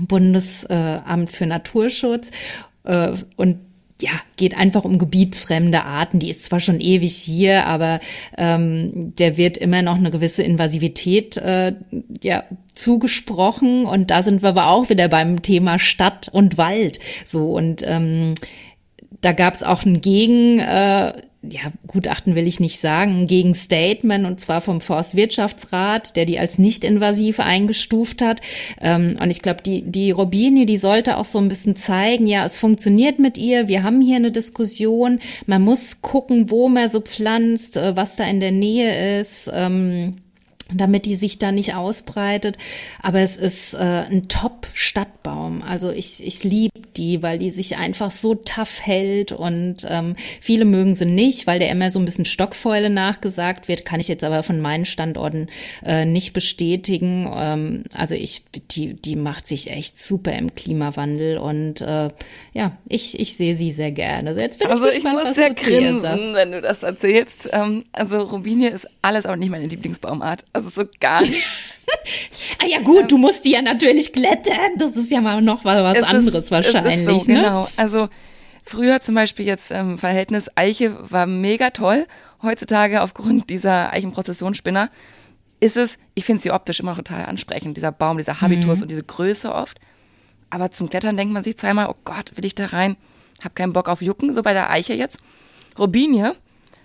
Bundesamt 0.00 1.30
für 1.30 1.46
Naturschutz. 1.46 2.30
Äh, 2.84 3.12
und 3.36 3.58
ja, 4.00 4.12
geht 4.36 4.56
einfach 4.56 4.84
um 4.84 4.98
gebietsfremde 4.98 5.84
Arten. 5.84 6.18
Die 6.18 6.30
ist 6.30 6.44
zwar 6.44 6.60
schon 6.60 6.80
ewig 6.80 7.14
hier, 7.14 7.66
aber 7.66 8.00
ähm, 8.36 9.14
der 9.16 9.36
wird 9.36 9.56
immer 9.56 9.82
noch 9.82 9.96
eine 9.96 10.10
gewisse 10.10 10.42
Invasivität 10.42 11.36
äh, 11.36 11.74
ja, 12.22 12.44
zugesprochen. 12.74 13.84
Und 13.84 14.10
da 14.10 14.22
sind 14.22 14.42
wir 14.42 14.50
aber 14.50 14.68
auch 14.68 14.88
wieder 14.88 15.08
beim 15.08 15.42
Thema 15.42 15.78
Stadt 15.78 16.28
und 16.32 16.58
Wald. 16.58 17.00
So 17.24 17.52
und 17.52 17.82
ähm, 17.86 18.34
da 19.20 19.32
gab 19.32 19.54
es 19.54 19.62
auch 19.62 19.84
ein 19.84 20.00
Gegen. 20.00 20.58
Äh, 20.58 21.12
ja, 21.42 21.72
Gutachten 21.86 22.34
will 22.34 22.46
ich 22.46 22.60
nicht 22.60 22.78
sagen, 22.78 23.26
gegen 23.26 23.54
Statement 23.54 24.26
und 24.26 24.40
zwar 24.40 24.60
vom 24.60 24.82
Forstwirtschaftsrat, 24.82 26.14
der 26.16 26.26
die 26.26 26.38
als 26.38 26.58
nicht 26.58 26.84
invasiv 26.84 27.40
eingestuft 27.40 28.20
hat. 28.20 28.42
Ähm, 28.80 29.16
und 29.20 29.30
ich 29.30 29.40
glaube, 29.40 29.62
die, 29.62 29.82
die 29.82 30.10
Robinie, 30.10 30.66
die 30.66 30.76
sollte 30.76 31.16
auch 31.16 31.24
so 31.24 31.38
ein 31.38 31.48
bisschen 31.48 31.76
zeigen, 31.76 32.26
ja, 32.26 32.44
es 32.44 32.58
funktioniert 32.58 33.18
mit 33.18 33.38
ihr, 33.38 33.68
wir 33.68 33.82
haben 33.82 34.02
hier 34.02 34.16
eine 34.16 34.32
Diskussion, 34.32 35.20
man 35.46 35.62
muss 35.62 36.02
gucken, 36.02 36.50
wo 36.50 36.68
man 36.68 36.90
so 36.90 37.00
pflanzt, 37.00 37.78
äh, 37.78 37.96
was 37.96 38.16
da 38.16 38.24
in 38.24 38.40
der 38.40 38.52
Nähe 38.52 39.20
ist. 39.20 39.50
Damit 40.74 41.06
die 41.06 41.14
sich 41.14 41.38
da 41.38 41.52
nicht 41.52 41.74
ausbreitet. 41.74 42.58
Aber 43.02 43.20
es 43.20 43.36
ist 43.36 43.74
äh, 43.74 43.78
ein 43.78 44.28
Top-Stadtbaum. 44.28 45.62
Also 45.62 45.90
ich, 45.90 46.24
ich 46.24 46.44
liebe 46.44 46.80
die, 46.96 47.22
weil 47.22 47.38
die 47.38 47.50
sich 47.50 47.76
einfach 47.76 48.10
so 48.10 48.34
tough 48.34 48.80
hält 48.82 49.32
und 49.32 49.86
ähm, 49.88 50.16
viele 50.40 50.64
mögen 50.64 50.94
sie 50.94 51.06
nicht, 51.06 51.46
weil 51.46 51.58
der 51.58 51.70
immer 51.70 51.90
so 51.90 51.98
ein 51.98 52.04
bisschen 52.04 52.24
Stockfäule 52.24 52.90
nachgesagt 52.90 53.68
wird. 53.68 53.84
Kann 53.84 54.00
ich 54.00 54.08
jetzt 54.08 54.24
aber 54.24 54.42
von 54.42 54.60
meinen 54.60 54.84
Standorten 54.84 55.48
äh, 55.84 56.04
nicht 56.04 56.32
bestätigen. 56.32 57.30
Ähm, 57.34 57.84
also 57.94 58.14
ich, 58.14 58.44
die, 58.70 58.94
die 58.94 59.16
macht 59.16 59.46
sich 59.46 59.70
echt 59.70 59.98
super 59.98 60.32
im 60.32 60.54
Klimawandel 60.54 61.38
und 61.38 61.80
äh, 61.80 62.08
ja, 62.52 62.76
ich, 62.88 63.18
ich 63.18 63.36
sehe 63.36 63.54
sie 63.54 63.72
sehr 63.72 63.92
gerne. 63.92 64.30
Also 64.30 64.42
jetzt 64.42 64.58
bin 64.58 64.68
also 64.68 64.86
ich, 64.86 64.94
gespannt, 64.96 65.18
ich 65.20 65.26
muss 65.26 65.36
sehr 65.36 65.54
grinsen, 65.54 66.34
wenn 66.34 66.52
du 66.52 66.60
das 66.60 66.82
erzählst. 66.82 67.48
Ähm, 67.52 67.84
also 67.92 68.22
Robinie 68.22 68.70
ist 68.70 68.88
alles 69.02 69.26
aber 69.26 69.36
nicht 69.36 69.50
meine 69.50 69.66
Lieblingsbaumart. 69.66 70.44
Also 70.60 70.82
so 70.82 70.88
gar 71.00 71.22
nicht. 71.22 71.42
ah 72.58 72.66
ja 72.66 72.80
gut, 72.80 73.02
ähm, 73.02 73.08
du 73.08 73.18
musst 73.18 73.44
die 73.44 73.52
ja 73.52 73.62
natürlich 73.62 74.12
glätten. 74.12 74.76
Das 74.76 74.94
ist 74.94 75.10
ja 75.10 75.20
mal 75.20 75.40
noch 75.40 75.64
was 75.64 75.96
es 75.96 76.04
anderes 76.04 76.44
ist, 76.44 76.50
wahrscheinlich. 76.50 77.04
So, 77.04 77.32
ne? 77.32 77.40
Genau. 77.40 77.68
Also 77.76 78.08
früher 78.62 79.00
zum 79.00 79.14
Beispiel 79.14 79.46
jetzt 79.46 79.70
ähm, 79.70 79.96
Verhältnis 79.96 80.50
Eiche 80.56 80.96
war 81.10 81.26
mega 81.26 81.70
toll. 81.70 82.06
Heutzutage 82.42 83.02
aufgrund 83.02 83.48
dieser 83.48 83.92
Eichenprozessionsspinner 83.92 84.90
ist 85.60 85.76
es, 85.76 85.98
ich 86.14 86.24
finde 86.24 86.42
sie 86.42 86.50
optisch 86.50 86.80
immer 86.80 86.94
total 86.94 87.26
ansprechend, 87.26 87.76
dieser 87.76 87.92
Baum, 87.92 88.18
dieser 88.18 88.40
Habitus 88.40 88.78
mhm. 88.78 88.82
und 88.82 88.90
diese 88.90 89.02
Größe 89.02 89.54
oft. 89.54 89.78
Aber 90.50 90.70
zum 90.70 90.90
Klettern 90.90 91.16
denkt 91.16 91.32
man 91.32 91.42
sich 91.42 91.56
zweimal, 91.56 91.88
oh 91.88 91.96
Gott, 92.04 92.36
will 92.36 92.44
ich 92.44 92.54
da 92.54 92.66
rein? 92.66 92.96
Hab 93.42 93.54
keinen 93.54 93.72
Bock 93.72 93.88
auf 93.88 94.02
Jucken, 94.02 94.34
so 94.34 94.42
bei 94.42 94.52
der 94.52 94.70
Eiche 94.70 94.94
jetzt. 94.94 95.20
Robinie, 95.78 96.34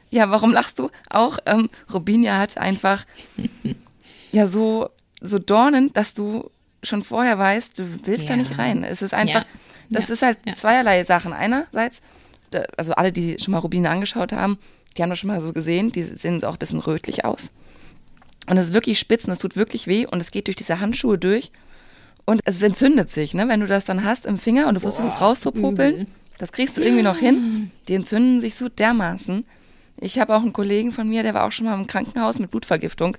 ja, 0.09 0.29
warum 0.29 0.51
lachst 0.51 0.79
du? 0.79 0.89
Auch 1.09 1.39
ähm, 1.45 1.69
Robinia 1.93 2.37
hat 2.37 2.57
einfach 2.57 3.05
ja 4.31 4.47
so, 4.47 4.89
so 5.21 5.39
Dornen, 5.39 5.91
dass 5.93 6.13
du 6.13 6.49
schon 6.83 7.03
vorher 7.03 7.37
weißt, 7.39 7.79
du 7.79 8.05
willst 8.05 8.23
ja. 8.23 8.29
da 8.29 8.35
nicht 8.37 8.57
rein. 8.57 8.83
Es 8.83 9.01
ist 9.01 9.13
einfach, 9.13 9.41
ja. 9.41 9.59
das 9.89 10.07
ja. 10.07 10.13
ist 10.13 10.21
halt 10.21 10.37
zweierlei 10.55 11.03
Sachen. 11.03 11.33
Einerseits, 11.33 12.01
also 12.77 12.93
alle, 12.93 13.11
die 13.11 13.37
schon 13.39 13.53
mal 13.53 13.59
Rubine 13.59 13.89
angeschaut 13.89 14.31
haben, 14.31 14.59
die 14.95 15.01
haben 15.01 15.09
das 15.09 15.19
schon 15.19 15.29
mal 15.29 15.41
so 15.41 15.51
gesehen, 15.51 15.91
die 15.91 16.03
sehen 16.03 16.43
auch 16.43 16.53
ein 16.53 16.59
bisschen 16.59 16.79
rötlich 16.79 17.25
aus. 17.25 17.49
Und 18.47 18.57
es 18.57 18.67
ist 18.67 18.73
wirklich 18.73 18.99
spitz 18.99 19.25
und 19.25 19.31
es 19.31 19.39
tut 19.39 19.55
wirklich 19.55 19.87
weh 19.87 20.05
und 20.05 20.21
es 20.21 20.31
geht 20.31 20.47
durch 20.47 20.55
diese 20.55 20.79
Handschuhe 20.79 21.17
durch 21.17 21.51
und 22.25 22.41
es 22.45 22.61
entzündet 22.61 23.09
sich, 23.09 23.33
ne? 23.33 23.47
Wenn 23.47 23.59
du 23.59 23.67
das 23.67 23.85
dann 23.85 24.03
hast 24.03 24.25
im 24.25 24.37
Finger 24.37 24.67
und 24.67 24.75
du 24.75 24.79
versuchst 24.79 25.15
es 25.15 25.21
rauszupopeln, 25.21 26.07
das 26.37 26.51
kriegst 26.51 26.77
du 26.77 26.81
irgendwie 26.81 27.03
noch 27.03 27.17
hin. 27.17 27.71
Die 27.87 27.93
entzünden 27.95 28.41
sich 28.41 28.55
so 28.55 28.67
dermaßen. 28.67 29.45
Ich 29.99 30.19
habe 30.19 30.35
auch 30.35 30.41
einen 30.41 30.53
Kollegen 30.53 30.91
von 30.91 31.07
mir, 31.07 31.23
der 31.23 31.33
war 31.33 31.45
auch 31.45 31.51
schon 31.51 31.65
mal 31.65 31.73
im 31.73 31.87
Krankenhaus 31.87 32.39
mit 32.39 32.51
Blutvergiftung. 32.51 33.17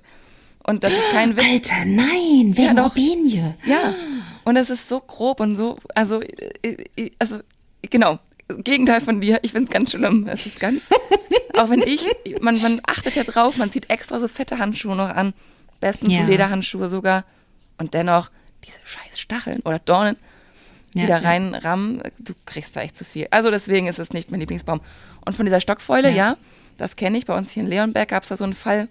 Und 0.63 0.83
das 0.83 0.91
ist 0.91 1.11
kein 1.11 1.37
Witz. 1.37 1.45
Alter, 1.71 1.85
nein, 1.85 2.55
wegen 2.55 2.75
ja, 2.75 2.83
Robinie. 2.83 3.55
Ja. 3.65 3.95
Und 4.43 4.55
das 4.55 4.69
ist 4.69 4.87
so 4.89 4.99
grob 4.99 5.39
und 5.39 5.55
so, 5.55 5.77
also, 5.95 6.21
äh, 6.21 6.85
äh, 6.95 7.11
also, 7.19 7.39
genau. 7.81 8.19
Gegenteil 8.49 9.01
von 9.01 9.19
dir, 9.19 9.39
ich 9.41 9.51
finde 9.51 9.65
es 9.65 9.69
ganz 9.71 9.91
schlimm. 9.91 10.27
Es 10.27 10.45
ist 10.45 10.59
ganz, 10.59 10.89
auch 11.53 11.69
wenn 11.69 11.81
ich, 11.81 12.05
man, 12.39 12.61
man 12.61 12.79
achtet 12.87 13.15
ja 13.15 13.23
drauf, 13.23 13.57
man 13.57 13.71
zieht 13.71 13.89
extra 13.89 14.19
so 14.19 14.27
fette 14.27 14.57
Handschuhe 14.57 14.95
noch 14.95 15.09
an. 15.09 15.33
Bestens 15.81 16.13
ja. 16.13 16.21
so 16.21 16.27
Lederhandschuhe 16.27 16.87
sogar. 16.87 17.25
Und 17.77 17.93
dennoch, 17.93 18.29
diese 18.65 18.79
scheiß 18.85 19.19
Stacheln 19.19 19.61
oder 19.61 19.79
Dornen, 19.79 20.15
die 20.93 21.01
ja, 21.01 21.07
da 21.07 21.17
reinrammen, 21.17 22.01
du 22.19 22.33
kriegst 22.45 22.75
da 22.75 22.81
echt 22.81 22.95
zu 22.95 23.03
viel. 23.03 23.27
Also 23.31 23.51
deswegen 23.51 23.87
ist 23.87 23.99
es 23.99 24.13
nicht 24.13 24.31
mein 24.31 24.39
Lieblingsbaum. 24.39 24.81
Und 25.25 25.35
von 25.35 25.45
dieser 25.45 25.59
Stockfäule, 25.59 26.09
ja, 26.09 26.15
ja 26.15 26.37
das 26.77 26.95
kenne 26.95 27.17
ich. 27.17 27.25
Bei 27.25 27.37
uns 27.37 27.51
hier 27.51 27.63
in 27.63 27.69
Leonberg 27.69 28.09
gab 28.09 28.23
es 28.23 28.29
da 28.29 28.35
so 28.35 28.43
einen 28.43 28.53
Fall, 28.53 28.87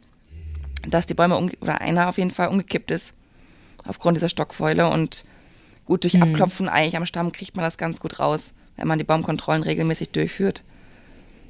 dass 0.86 1.06
die 1.06 1.14
Bäume, 1.14 1.50
oder 1.60 1.80
einer 1.80 2.08
auf 2.08 2.18
jeden 2.18 2.30
Fall 2.30 2.48
umgekippt 2.48 2.90
ist, 2.90 3.14
aufgrund 3.86 4.16
dieser 4.16 4.28
Stockfäule. 4.28 4.88
Und 4.88 5.24
gut, 5.84 6.04
durch 6.04 6.14
mhm. 6.14 6.22
Abklopfen 6.22 6.68
eigentlich 6.68 6.96
am 6.96 7.06
Stamm 7.06 7.32
kriegt 7.32 7.56
man 7.56 7.64
das 7.64 7.78
ganz 7.78 8.00
gut 8.00 8.18
raus, 8.18 8.52
wenn 8.76 8.88
man 8.88 8.98
die 8.98 9.04
Baumkontrollen 9.04 9.62
regelmäßig 9.62 10.10
durchführt. 10.10 10.62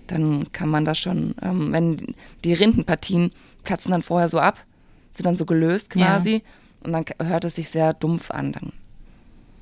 Dann 0.06 0.52
kann 0.52 0.68
man 0.68 0.84
das 0.84 0.98
schon, 0.98 1.34
ähm, 1.42 1.72
wenn 1.72 2.14
die 2.44 2.52
Rindenpartien 2.52 3.32
platzen 3.64 3.90
dann 3.90 4.02
vorher 4.02 4.28
so 4.28 4.38
ab, 4.38 4.64
sind 5.14 5.26
dann 5.26 5.34
so 5.34 5.46
gelöst 5.46 5.90
quasi. 5.90 6.34
Ja. 6.34 6.40
Und 6.84 6.92
dann 6.92 7.04
hört 7.28 7.44
es 7.44 7.56
sich 7.56 7.68
sehr 7.68 7.94
dumpf 7.94 8.30
an. 8.30 8.52
Dann 8.52 8.72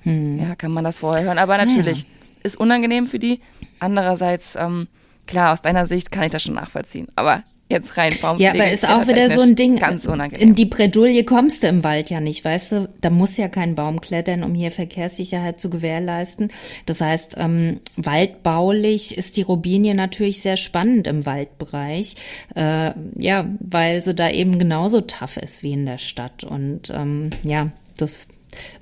hm. 0.02 0.38
ja, 0.38 0.54
kann 0.56 0.72
man 0.72 0.84
das 0.84 0.98
vorher 0.98 1.24
hören. 1.24 1.38
Aber 1.38 1.56
natürlich 1.56 2.02
ja. 2.02 2.08
ist 2.42 2.56
unangenehm 2.56 3.06
für 3.06 3.18
die. 3.18 3.40
Andererseits 3.78 4.56
ähm, 4.56 4.88
klar, 5.26 5.52
aus 5.52 5.62
deiner 5.62 5.86
Sicht 5.86 6.10
kann 6.10 6.24
ich 6.24 6.30
das 6.30 6.42
schon 6.42 6.54
nachvollziehen. 6.54 7.08
Aber 7.16 7.42
jetzt 7.68 7.96
rein 7.96 8.12
Baumpflege. 8.20 8.56
Ja, 8.56 8.62
aber 8.62 8.72
ist 8.72 8.88
auch 8.88 9.08
wieder 9.08 9.28
so 9.28 9.40
ein 9.40 9.56
Ding. 9.56 9.76
Ganz 9.76 10.04
unangenehm. 10.04 10.48
In 10.48 10.54
die 10.54 10.66
Bredouille 10.66 11.24
kommst 11.24 11.62
du 11.62 11.68
im 11.68 11.82
Wald 11.82 12.10
ja 12.10 12.20
nicht, 12.20 12.44
weißt 12.44 12.72
du? 12.72 12.88
Da 13.00 13.10
muss 13.10 13.36
ja 13.36 13.48
kein 13.48 13.74
Baum 13.74 14.00
klettern, 14.00 14.42
um 14.44 14.54
hier 14.54 14.70
Verkehrssicherheit 14.70 15.60
zu 15.60 15.70
gewährleisten. 15.70 16.52
Das 16.86 17.00
heißt, 17.00 17.36
ähm, 17.38 17.80
waldbaulich 17.96 19.16
ist 19.16 19.36
die 19.36 19.42
Robinie 19.42 19.94
natürlich 19.94 20.40
sehr 20.40 20.56
spannend 20.56 21.06
im 21.06 21.26
Waldbereich. 21.26 22.16
Äh, 22.54 22.92
ja, 23.16 23.46
weil 23.60 24.02
sie 24.02 24.14
da 24.14 24.30
eben 24.30 24.58
genauso 24.58 25.00
tough 25.00 25.36
ist 25.36 25.62
wie 25.62 25.72
in 25.72 25.86
der 25.86 25.98
Stadt. 25.98 26.44
Und 26.44 26.90
ähm, 26.94 27.30
ja, 27.42 27.70
das 27.96 28.28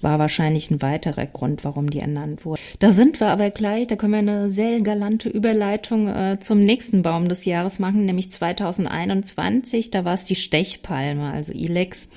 war 0.01 0.19
wahrscheinlich 0.19 0.71
ein 0.71 0.83
weiterer 0.83 1.27
Grund, 1.27 1.65
warum 1.65 1.91
die 1.91 2.01
ernannt 2.01 2.45
wurde. 2.45 2.61
Da 2.79 2.91
sind 2.91 3.21
wir 3.21 3.29
aber 3.29 3.51
gleich, 3.51 3.87
da 3.87 3.97
können 3.97 4.13
wir 4.13 4.19
eine 4.19 4.51
sehr 4.51 4.81
galante 4.81 5.29
Überleitung 5.29 6.09
äh, 6.09 6.39
zum 6.41 6.65
nächsten 6.65 7.03
Baum 7.03 7.29
des 7.29 7.45
Jahres 7.45 7.79
machen, 7.79 8.05
nämlich 8.05 8.31
2021. 8.31 9.91
Da 9.91 10.05
war 10.05 10.15
es 10.15 10.25
die 10.25 10.37
Stechpalme, 10.37 11.31
also 11.31 11.53
Ilex 11.53 12.11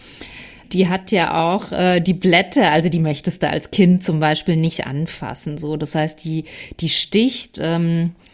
die 0.74 0.90
hat 0.90 1.12
ja 1.12 1.54
auch 1.54 1.72
äh, 1.72 2.00
die 2.02 2.16
Blätter, 2.16 2.72
also 2.72 2.90
die 2.90 3.00
möchtest 3.00 3.44
du 3.44 3.50
als 3.50 3.70
Kind 3.70 4.04
zum 4.04 4.20
Beispiel 4.20 4.56
nicht 4.56 4.88
anfassen. 4.88 5.60
So, 5.60 5.78
das 5.78 5.96
heißt, 5.96 6.24
die 6.26 6.46
die 6.80 6.90
sticht. 6.90 7.60
Ähm, 7.62 8.12
äh, 8.12 8.25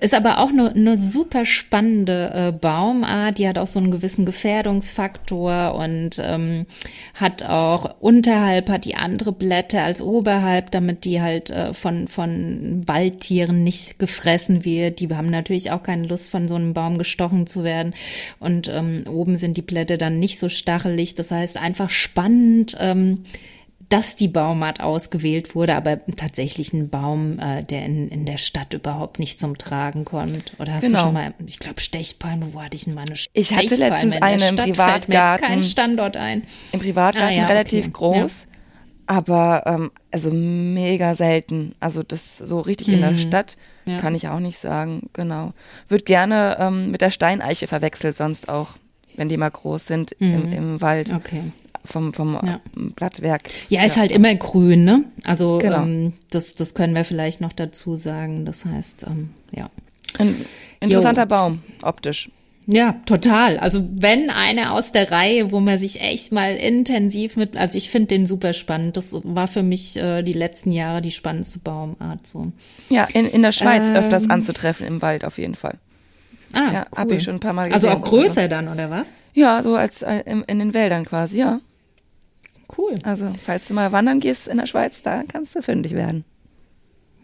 ist 0.00 0.14
aber 0.14 0.38
auch 0.38 0.48
eine, 0.48 0.70
eine 0.70 0.98
super 0.98 1.44
spannende 1.44 2.30
äh, 2.34 2.52
Baumart. 2.52 3.38
Die 3.38 3.46
hat 3.46 3.58
auch 3.58 3.66
so 3.68 3.78
einen 3.78 3.92
gewissen 3.92 4.26
Gefährdungsfaktor 4.26 5.74
und 5.76 6.20
ähm, 6.20 6.66
hat 7.14 7.44
auch 7.44 7.94
unterhalb 8.00 8.68
hat 8.68 8.84
die 8.84 8.96
andere 8.96 9.30
Blätter 9.32 9.84
als 9.84 10.02
oberhalb, 10.02 10.72
damit 10.72 11.04
die 11.04 11.20
halt 11.20 11.50
äh, 11.50 11.74
von 11.74 12.08
von 12.08 12.82
Waldtieren 12.86 13.62
nicht 13.62 14.00
gefressen 14.00 14.64
wird. 14.64 14.98
Die 14.98 15.08
haben 15.14 15.30
natürlich 15.30 15.70
auch 15.70 15.84
keine 15.84 16.08
Lust, 16.08 16.30
von 16.30 16.48
so 16.48 16.56
einem 16.56 16.74
Baum 16.74 16.98
gestochen 16.98 17.46
zu 17.46 17.62
werden. 17.62 17.94
Und 18.40 18.68
ähm, 18.68 19.04
oben 19.08 19.38
sind 19.38 19.56
die 19.56 19.62
Blätter 19.62 19.96
dann 19.96 20.18
nicht 20.18 20.40
so 20.40 20.48
stachelig. 20.48 21.14
Das 21.14 21.30
heißt 21.30 21.56
einfach 21.56 21.88
spannend. 21.88 22.76
Ähm, 22.80 23.22
dass 23.92 24.16
die 24.16 24.28
Baumart 24.28 24.80
ausgewählt 24.80 25.54
wurde, 25.54 25.74
aber 25.74 26.00
tatsächlich 26.16 26.72
ein 26.72 26.88
Baum, 26.88 27.38
äh, 27.38 27.62
der 27.62 27.84
in, 27.84 28.08
in 28.08 28.24
der 28.24 28.38
Stadt 28.38 28.72
überhaupt 28.72 29.18
nicht 29.18 29.38
zum 29.38 29.58
Tragen 29.58 30.06
kommt. 30.06 30.54
Oder 30.58 30.74
hast 30.74 30.86
genau. 30.86 30.98
du 30.98 31.04
schon 31.04 31.12
mal, 31.12 31.34
ich 31.46 31.58
glaube, 31.58 31.78
Stechpalme, 31.78 32.54
wo 32.54 32.62
hatte 32.62 32.74
ich 32.74 32.84
denn 32.84 32.94
mal 32.94 33.04
eine 33.06 33.18
Stechpalme? 33.18 33.42
Ich 33.42 33.54
hatte 33.54 33.78
letztens 33.78 34.22
eine 34.22 34.48
im 34.48 34.56
Privatgarten. 34.56 35.46
Fällt 35.46 35.58
mir 35.58 35.64
Standort 35.64 36.16
ein. 36.16 36.44
Im 36.72 36.80
Privatgarten 36.80 37.38
ah, 37.38 37.42
ja, 37.42 37.46
relativ 37.46 37.88
okay. 37.88 37.92
groß. 37.92 38.46
Ja. 38.48 38.52
Aber 39.08 39.64
ähm, 39.66 39.90
also 40.10 40.30
mega 40.30 41.14
selten. 41.14 41.74
Also 41.78 42.02
das 42.02 42.38
so 42.38 42.60
richtig 42.60 42.88
mhm. 42.88 42.94
in 42.94 43.00
der 43.02 43.10
mhm. 43.10 43.18
Stadt 43.18 43.58
ja. 43.84 43.98
kann 43.98 44.14
ich 44.14 44.28
auch 44.28 44.40
nicht 44.40 44.58
sagen. 44.58 45.10
Genau. 45.12 45.52
Wird 45.88 46.06
gerne 46.06 46.56
ähm, 46.58 46.90
mit 46.90 47.02
der 47.02 47.10
Steineiche 47.10 47.66
verwechselt, 47.66 48.16
sonst 48.16 48.48
auch, 48.48 48.70
wenn 49.16 49.28
die 49.28 49.36
mal 49.36 49.50
groß 49.50 49.86
sind 49.86 50.16
mhm. 50.18 50.34
im, 50.34 50.52
im, 50.52 50.80
Wald. 50.80 51.12
Okay. 51.12 51.42
Vom, 51.84 52.14
vom 52.14 52.38
ja. 52.46 52.60
Blattwerk. 52.94 53.42
Ja, 53.68 53.84
ist 53.84 53.96
ja. 53.96 54.02
halt 54.02 54.12
immer 54.12 54.32
grün, 54.36 54.84
ne? 54.84 55.04
Also 55.24 55.58
genau. 55.58 55.82
ähm, 55.82 56.12
das, 56.30 56.54
das 56.54 56.74
können 56.74 56.94
wir 56.94 57.04
vielleicht 57.04 57.40
noch 57.40 57.52
dazu 57.52 57.96
sagen. 57.96 58.44
Das 58.44 58.64
heißt, 58.64 59.06
ähm, 59.08 59.30
ja. 59.52 59.68
Ein 60.18 60.46
interessanter 60.78 61.22
jo. 61.22 61.28
Baum, 61.28 61.62
optisch. 61.82 62.30
Ja, 62.66 63.00
total. 63.06 63.58
Also 63.58 63.84
wenn 63.90 64.30
eine 64.30 64.72
aus 64.72 64.92
der 64.92 65.10
Reihe, 65.10 65.50
wo 65.50 65.58
man 65.58 65.78
sich 65.78 66.00
echt 66.00 66.30
mal 66.30 66.54
intensiv 66.54 67.36
mit, 67.36 67.56
also 67.56 67.76
ich 67.76 67.90
finde 67.90 68.08
den 68.08 68.26
super 68.26 68.52
spannend. 68.52 68.96
Das 68.96 69.20
war 69.24 69.48
für 69.48 69.62
mich 69.62 69.96
äh, 69.96 70.22
die 70.22 70.32
letzten 70.32 70.70
Jahre 70.70 71.02
die 71.02 71.10
spannendste 71.10 71.58
Baumart. 71.58 72.26
So. 72.26 72.52
Ja, 72.88 73.08
in, 73.12 73.26
in 73.26 73.42
der 73.42 73.52
Schweiz 73.52 73.88
ähm, 73.88 73.96
öfters 73.96 74.30
anzutreffen 74.30 74.86
im 74.86 75.02
Wald 75.02 75.24
auf 75.24 75.38
jeden 75.38 75.56
Fall. 75.56 75.78
Ah, 76.56 76.72
ja, 76.72 76.86
cool. 76.90 76.98
habe 76.98 77.14
ich 77.14 77.22
schon 77.22 77.34
ein 77.34 77.40
paar 77.40 77.52
Mal 77.52 77.70
gesehen. 77.70 77.88
Also 77.90 77.96
auch 77.96 78.02
größer 78.02 78.48
dann 78.48 78.68
oder 78.68 78.90
was? 78.90 79.12
Ja, 79.34 79.62
so 79.62 79.76
als 79.76 80.02
äh, 80.02 80.22
in, 80.26 80.42
in 80.42 80.58
den 80.58 80.74
Wäldern 80.74 81.04
quasi, 81.04 81.38
ja. 81.38 81.60
Cool. 82.76 82.98
Also 83.02 83.26
falls 83.44 83.68
du 83.68 83.74
mal 83.74 83.92
wandern 83.92 84.20
gehst 84.20 84.48
in 84.48 84.58
der 84.58 84.66
Schweiz, 84.66 85.02
da 85.02 85.22
kannst 85.26 85.54
du 85.54 85.62
fündig 85.62 85.94
werden. 85.94 86.24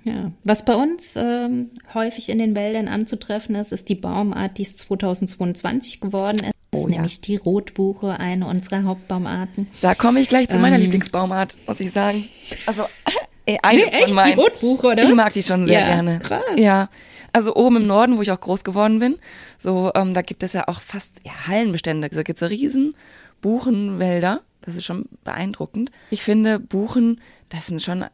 Ja, 0.04 0.32
was 0.44 0.64
bei 0.64 0.74
uns 0.74 1.16
ähm, 1.16 1.70
häufig 1.92 2.28
in 2.30 2.38
den 2.38 2.56
Wäldern 2.56 2.88
anzutreffen 2.88 3.54
ist, 3.54 3.72
ist 3.72 3.88
die 3.88 3.94
Baumart, 3.94 4.58
die 4.58 4.62
es 4.62 4.76
2022 4.78 6.00
geworden 6.00 6.36
ist. 6.36 6.52
Das 6.70 6.82
oh, 6.82 6.86
ist 6.86 6.92
ja. 6.92 6.96
nämlich 6.96 7.20
die 7.20 7.36
Rotbuche, 7.36 8.18
eine 8.18 8.46
unserer 8.46 8.84
Hauptbaumarten. 8.84 9.68
Da 9.80 9.94
komme 9.94 10.20
ich 10.20 10.28
gleich 10.28 10.48
zu 10.48 10.58
meiner 10.58 10.76
ähm, 10.76 10.82
Lieblingsbaumart, 10.82 11.56
muss 11.66 11.80
ich 11.80 11.90
sagen. 11.90 12.28
Also 12.66 12.82
äh, 13.46 13.56
eine 13.62 13.80
nee, 13.80 13.86
echt, 13.86 14.14
meinen. 14.14 14.34
die 14.34 14.40
Rotbuche, 14.40 14.86
oder? 14.88 15.02
Ich 15.02 15.14
mag 15.14 15.32
die 15.32 15.42
schon 15.42 15.66
sehr 15.66 15.80
ja, 15.80 15.86
gerne. 15.86 16.18
Krass. 16.18 16.42
Ja, 16.56 16.88
also 17.32 17.54
oben 17.54 17.76
im 17.76 17.86
Norden, 17.86 18.16
wo 18.16 18.22
ich 18.22 18.30
auch 18.30 18.40
groß 18.40 18.64
geworden 18.64 18.98
bin, 18.98 19.16
so 19.58 19.92
ähm, 19.94 20.14
da 20.14 20.22
gibt 20.22 20.42
es 20.42 20.52
ja 20.52 20.68
auch 20.68 20.80
fast 20.80 21.20
ja, 21.24 21.32
Hallenbestände. 21.46 22.08
Da 22.08 22.22
gibt 22.22 22.36
es 22.36 22.40
ja 22.40 22.46
riesen 22.46 22.94
Buchenwälder. 23.40 24.40
Das 24.60 24.74
ist 24.74 24.84
schon 24.84 25.06
beeindruckend. 25.24 25.90
Ich 26.10 26.22
finde, 26.22 26.58
Buchen, 26.58 27.20
das 27.48 27.66
sind 27.66 27.82
schon 27.82 28.04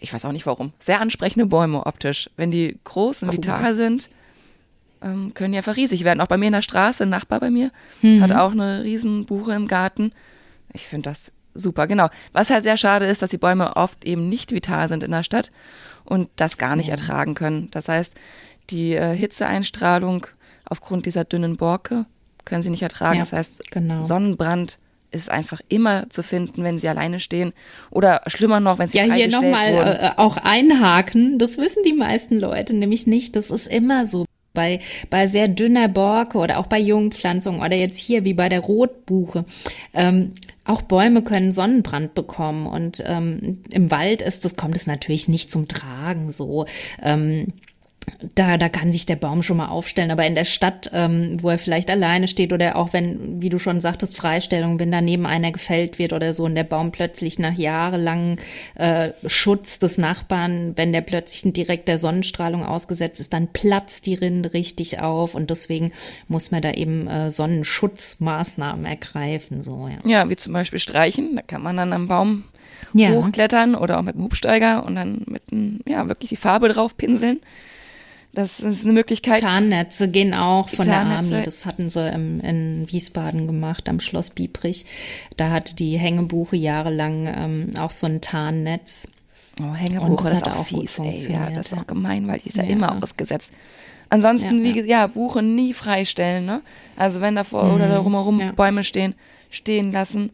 ich 0.00 0.12
weiß 0.12 0.24
auch 0.24 0.32
nicht 0.32 0.46
warum, 0.46 0.72
sehr 0.78 1.00
ansprechende 1.00 1.46
Bäume 1.46 1.86
optisch. 1.86 2.30
Wenn 2.36 2.50
die 2.50 2.78
groß 2.84 3.22
und 3.22 3.28
cool. 3.30 3.36
vital 3.36 3.74
sind, 3.74 4.10
ähm, 5.02 5.32
können 5.34 5.52
die 5.52 5.58
einfach 5.58 5.76
riesig 5.76 6.04
werden. 6.04 6.20
Auch 6.20 6.26
bei 6.26 6.36
mir 6.36 6.46
in 6.46 6.52
der 6.52 6.62
Straße, 6.62 7.04
ein 7.04 7.08
Nachbar 7.08 7.40
bei 7.40 7.50
mir, 7.50 7.70
mhm. 8.02 8.20
hat 8.20 8.32
auch 8.32 8.52
eine 8.52 8.84
riesen 8.84 9.24
Buche 9.26 9.52
im 9.52 9.66
Garten. 9.66 10.12
Ich 10.72 10.86
finde 10.86 11.10
das 11.10 11.32
super, 11.54 11.86
genau. 11.86 12.08
Was 12.32 12.50
halt 12.50 12.64
sehr 12.64 12.76
schade 12.76 13.06
ist, 13.06 13.22
dass 13.22 13.30
die 13.30 13.38
Bäume 13.38 13.76
oft 13.76 14.04
eben 14.04 14.28
nicht 14.28 14.52
vital 14.52 14.88
sind 14.88 15.02
in 15.02 15.10
der 15.10 15.22
Stadt 15.22 15.50
und 16.08 16.28
das 16.36 16.58
gar 16.58 16.76
nicht 16.76 16.88
ja. 16.88 16.92
ertragen 16.92 17.34
können. 17.34 17.68
Das 17.70 17.88
heißt, 17.88 18.14
die 18.70 18.94
äh, 18.94 19.14
Hitzeeinstrahlung 19.14 20.26
aufgrund 20.64 21.06
dieser 21.06 21.24
dünnen 21.24 21.56
Borke 21.56 22.06
können 22.44 22.62
sie 22.62 22.70
nicht 22.70 22.82
ertragen. 22.82 23.18
Ja, 23.18 23.22
das 23.22 23.32
heißt, 23.32 23.70
genau. 23.70 24.00
Sonnenbrand 24.00 24.78
ist 25.10 25.30
einfach 25.30 25.60
immer 25.68 26.10
zu 26.10 26.22
finden, 26.22 26.64
wenn 26.64 26.78
sie 26.78 26.88
alleine 26.88 27.18
stehen 27.20 27.52
oder 27.90 28.22
schlimmer 28.26 28.60
noch, 28.60 28.78
wenn 28.78 28.88
sie 28.88 28.98
ja 28.98 29.04
hier 29.04 29.28
nochmal 29.28 29.72
äh, 30.00 30.10
auch 30.20 30.36
einhaken. 30.36 31.38
Das 31.38 31.56
wissen 31.56 31.82
die 31.82 31.94
meisten 31.94 32.38
Leute 32.38 32.74
nämlich 32.74 33.06
nicht. 33.06 33.36
Das 33.36 33.50
ist 33.50 33.66
immer 33.66 34.04
so 34.04 34.26
bei 34.58 34.80
bei 35.08 35.28
sehr 35.28 35.46
dünner 35.46 35.86
Borke 35.86 36.38
oder 36.38 36.58
auch 36.58 36.66
bei 36.66 36.80
Jungpflanzungen 36.80 37.60
oder 37.60 37.76
jetzt 37.76 37.96
hier 37.96 38.24
wie 38.24 38.34
bei 38.34 38.48
der 38.48 38.60
Rotbuche. 38.60 39.44
Ähm, 39.94 40.32
auch 40.64 40.82
Bäume 40.82 41.22
können 41.22 41.52
Sonnenbrand 41.52 42.14
bekommen 42.14 42.66
und 42.66 43.02
ähm, 43.06 43.62
im 43.72 43.90
Wald 43.92 44.20
ist 44.20 44.44
das 44.44 44.56
kommt 44.56 44.74
es 44.74 44.88
natürlich 44.88 45.28
nicht 45.28 45.50
zum 45.50 45.68
Tragen 45.68 46.32
so. 46.32 46.66
Ähm, 47.00 47.52
da, 48.34 48.56
da 48.56 48.68
kann 48.68 48.92
sich 48.92 49.06
der 49.06 49.16
Baum 49.16 49.42
schon 49.42 49.56
mal 49.56 49.68
aufstellen. 49.68 50.10
Aber 50.10 50.26
in 50.26 50.34
der 50.34 50.44
Stadt, 50.44 50.90
ähm, 50.92 51.38
wo 51.42 51.50
er 51.50 51.58
vielleicht 51.58 51.90
alleine 51.90 52.28
steht 52.28 52.52
oder 52.52 52.76
auch 52.76 52.92
wenn, 52.92 53.40
wie 53.42 53.48
du 53.48 53.58
schon 53.58 53.80
sagtest, 53.80 54.16
Freistellung, 54.16 54.78
wenn 54.78 54.90
daneben 54.90 55.26
einer 55.26 55.52
gefällt 55.52 55.98
wird 55.98 56.12
oder 56.12 56.32
so 56.32 56.44
und 56.44 56.54
der 56.54 56.64
Baum 56.64 56.92
plötzlich 56.92 57.38
nach 57.38 57.54
jahrelangem 57.54 58.36
äh, 58.74 59.10
Schutz 59.26 59.78
des 59.78 59.98
Nachbarn, 59.98 60.72
wenn 60.76 60.92
der 60.92 61.00
plötzlich 61.00 61.52
direkt 61.52 61.88
der 61.88 61.98
Sonnenstrahlung 61.98 62.64
ausgesetzt 62.64 63.20
ist, 63.20 63.32
dann 63.32 63.48
platzt 63.48 64.06
die 64.06 64.14
Rinde 64.14 64.52
richtig 64.52 65.00
auf 65.00 65.34
und 65.34 65.50
deswegen 65.50 65.92
muss 66.28 66.50
man 66.50 66.62
da 66.62 66.72
eben 66.72 67.06
äh, 67.08 67.30
Sonnenschutzmaßnahmen 67.30 68.84
ergreifen. 68.84 69.62
So, 69.62 69.88
ja. 69.88 70.08
ja, 70.08 70.30
wie 70.30 70.36
zum 70.36 70.52
Beispiel 70.52 70.78
streichen, 70.78 71.36
da 71.36 71.42
kann 71.42 71.62
man 71.62 71.76
dann 71.76 71.92
am 71.92 72.08
Baum 72.08 72.44
ja. 72.92 73.10
hochklettern 73.10 73.74
oder 73.74 73.98
auch 73.98 74.02
mit 74.02 74.14
dem 74.14 74.22
Hubsteiger 74.22 74.84
und 74.84 74.94
dann 74.94 75.22
mit, 75.26 75.42
ja, 75.86 76.08
wirklich 76.08 76.30
die 76.30 76.36
Farbe 76.36 76.68
drauf 76.68 76.96
pinseln. 76.96 77.40
Das 78.38 78.60
ist 78.60 78.84
eine 78.84 78.92
Möglichkeit. 78.92 79.40
Tarnnetze 79.40 80.08
gehen 80.08 80.32
auch 80.32 80.68
von 80.68 80.86
Tarnnetze. 80.86 81.30
der 81.30 81.38
Army. 81.38 81.44
Das 81.44 81.66
hatten 81.66 81.90
sie 81.90 82.08
im, 82.08 82.38
in 82.38 82.86
Wiesbaden 82.88 83.48
gemacht, 83.48 83.88
am 83.88 83.98
Schloss 83.98 84.30
Biebrich. 84.30 84.86
Da 85.36 85.50
hatte 85.50 85.74
die 85.74 85.98
Hängebuche 85.98 86.54
jahrelang 86.54 87.26
ähm, 87.26 87.72
auch 87.80 87.90
so 87.90 88.06
ein 88.06 88.20
Tarnnetz. 88.20 89.08
Oh, 89.60 89.74
Hängebuche, 89.74 90.22
das, 90.22 90.40
das 90.40 90.52
ist 90.52 90.56
auch 90.56 90.66
fies, 90.66 90.98
ey, 91.00 91.32
Ja, 91.32 91.50
das 91.50 91.72
ist 91.72 91.78
auch 91.80 91.88
gemein, 91.88 92.28
weil 92.28 92.38
die 92.38 92.50
ist 92.50 92.58
ja, 92.58 92.62
ja 92.62 92.70
immer 92.70 93.02
ausgesetzt. 93.02 93.52
Ansonsten, 94.08 94.58
ja, 94.58 94.62
wie 94.62 94.72
gesagt, 94.72 94.88
ja, 94.88 95.06
Buche 95.08 95.42
nie 95.42 95.72
freistellen, 95.74 96.46
ne? 96.46 96.62
Also 96.94 97.20
wenn 97.20 97.34
davor 97.34 97.64
mhm. 97.64 97.74
oder 97.74 97.88
da 97.88 97.98
rumherum 97.98 98.38
ja. 98.38 98.52
Bäume 98.52 98.84
stehen, 98.84 99.16
stehen 99.50 99.90
lassen, 99.90 100.30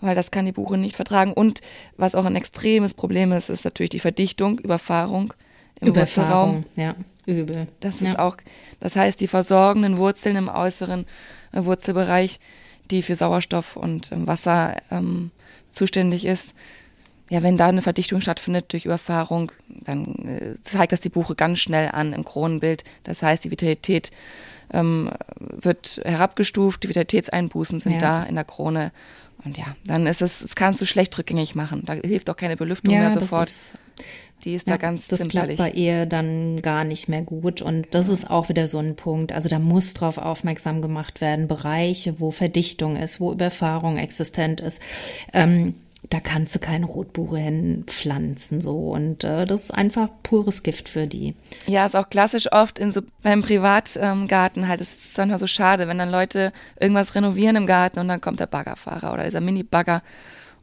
weil 0.00 0.14
das 0.14 0.30
kann 0.30 0.46
die 0.46 0.52
Buche 0.52 0.78
nicht 0.78 0.94
vertragen. 0.94 1.32
Und 1.32 1.62
was 1.96 2.14
auch 2.14 2.26
ein 2.26 2.36
extremes 2.36 2.94
Problem 2.94 3.32
ist, 3.32 3.50
ist 3.50 3.64
natürlich 3.64 3.90
die 3.90 3.98
Verdichtung, 3.98 4.60
Überfahrung 4.60 5.34
im 5.80 5.88
Überfahrung, 5.88 6.58
Wurzelraum. 6.58 6.64
Ja 6.76 6.94
übel. 7.30 7.68
Das 7.80 8.02
ist 8.02 8.18
auch, 8.18 8.36
das 8.80 8.96
heißt, 8.96 9.20
die 9.20 9.28
versorgenden 9.28 9.96
Wurzeln 9.96 10.36
im 10.36 10.48
äußeren 10.48 11.06
äh, 11.52 11.64
Wurzelbereich, 11.64 12.40
die 12.90 13.02
für 13.02 13.14
Sauerstoff 13.14 13.76
und 13.76 14.12
ähm, 14.12 14.26
Wasser 14.26 14.76
ähm, 14.90 15.30
zuständig 15.70 16.24
ist, 16.24 16.54
ja, 17.30 17.44
wenn 17.44 17.56
da 17.56 17.68
eine 17.68 17.80
Verdichtung 17.80 18.20
stattfindet 18.20 18.72
durch 18.72 18.84
Überfahrung, 18.84 19.52
dann 19.68 20.14
äh, 20.26 20.54
zeigt 20.62 20.90
das 20.90 21.00
die 21.00 21.10
Buche 21.10 21.36
ganz 21.36 21.60
schnell 21.60 21.88
an 21.92 22.12
im 22.12 22.24
Kronenbild. 22.24 22.82
Das 23.04 23.22
heißt, 23.22 23.44
die 23.44 23.52
Vitalität 23.52 24.10
ähm, 24.72 25.10
wird 25.38 26.00
herabgestuft, 26.04 26.82
die 26.82 26.88
Vitalitätseinbußen 26.88 27.78
sind 27.78 27.92
ja. 27.92 27.98
da 27.98 28.22
in 28.24 28.34
der 28.34 28.44
Krone. 28.44 28.90
Und 29.44 29.56
ja, 29.56 29.76
dann 29.84 30.06
ist 30.08 30.22
es, 30.22 30.42
es 30.42 30.56
kannst 30.56 30.80
du 30.80 30.86
schlecht 30.86 31.16
rückgängig 31.16 31.54
machen. 31.54 31.84
Da 31.86 31.94
hilft 31.94 32.28
auch 32.30 32.36
keine 32.36 32.56
Belüftung 32.56 32.92
ja, 32.92 33.00
mehr 33.00 33.10
sofort. 33.12 33.48
Ist, 33.48 33.74
die 34.44 34.54
ist 34.54 34.68
ja, 34.68 34.74
da 34.74 34.76
ganz 34.78 35.08
Das 35.08 35.20
zimperlich. 35.20 35.56
klappt 35.56 35.72
bei 35.74 35.78
ihr 35.78 36.06
dann 36.06 36.60
gar 36.62 36.84
nicht 36.84 37.08
mehr 37.08 37.22
gut. 37.22 37.62
Und 37.62 37.88
das 37.92 38.08
ist 38.08 38.30
auch 38.30 38.48
wieder 38.48 38.66
so 38.66 38.78
ein 38.78 38.96
Punkt. 38.96 39.32
Also 39.32 39.48
da 39.48 39.58
muss 39.58 39.94
drauf 39.94 40.18
aufmerksam 40.18 40.82
gemacht 40.82 41.20
werden. 41.20 41.48
Bereiche, 41.48 42.20
wo 42.20 42.30
Verdichtung 42.30 42.96
ist, 42.96 43.20
wo 43.20 43.32
Überfahrung 43.32 43.98
existent 43.98 44.60
ist. 44.60 44.80
Ähm, 45.32 45.74
da 46.08 46.18
kannst 46.18 46.54
du 46.54 46.58
keine 46.58 46.86
Rotbuche 46.86 47.36
hinpflanzen 47.36 48.60
so 48.60 48.90
und 48.90 49.22
äh, 49.22 49.44
das 49.44 49.64
ist 49.64 49.70
einfach 49.70 50.08
pures 50.22 50.62
Gift 50.62 50.88
für 50.88 51.06
die. 51.06 51.34
Ja, 51.66 51.84
ist 51.84 51.94
auch 51.94 52.08
klassisch 52.08 52.50
oft 52.52 52.78
in 52.78 52.90
so 52.90 53.02
beim 53.22 53.42
Privatgarten 53.42 54.62
ähm, 54.62 54.68
halt. 54.68 54.80
Es 54.80 54.94
ist 54.94 55.18
dann 55.18 55.36
so 55.36 55.46
schade, 55.46 55.88
wenn 55.88 55.98
dann 55.98 56.10
Leute 56.10 56.52
irgendwas 56.80 57.14
renovieren 57.14 57.56
im 57.56 57.66
Garten 57.66 57.98
und 57.98 58.08
dann 58.08 58.20
kommt 58.20 58.40
der 58.40 58.46
Baggerfahrer 58.46 59.12
oder 59.12 59.24
dieser 59.24 59.40
Mini-Bagger 59.40 60.02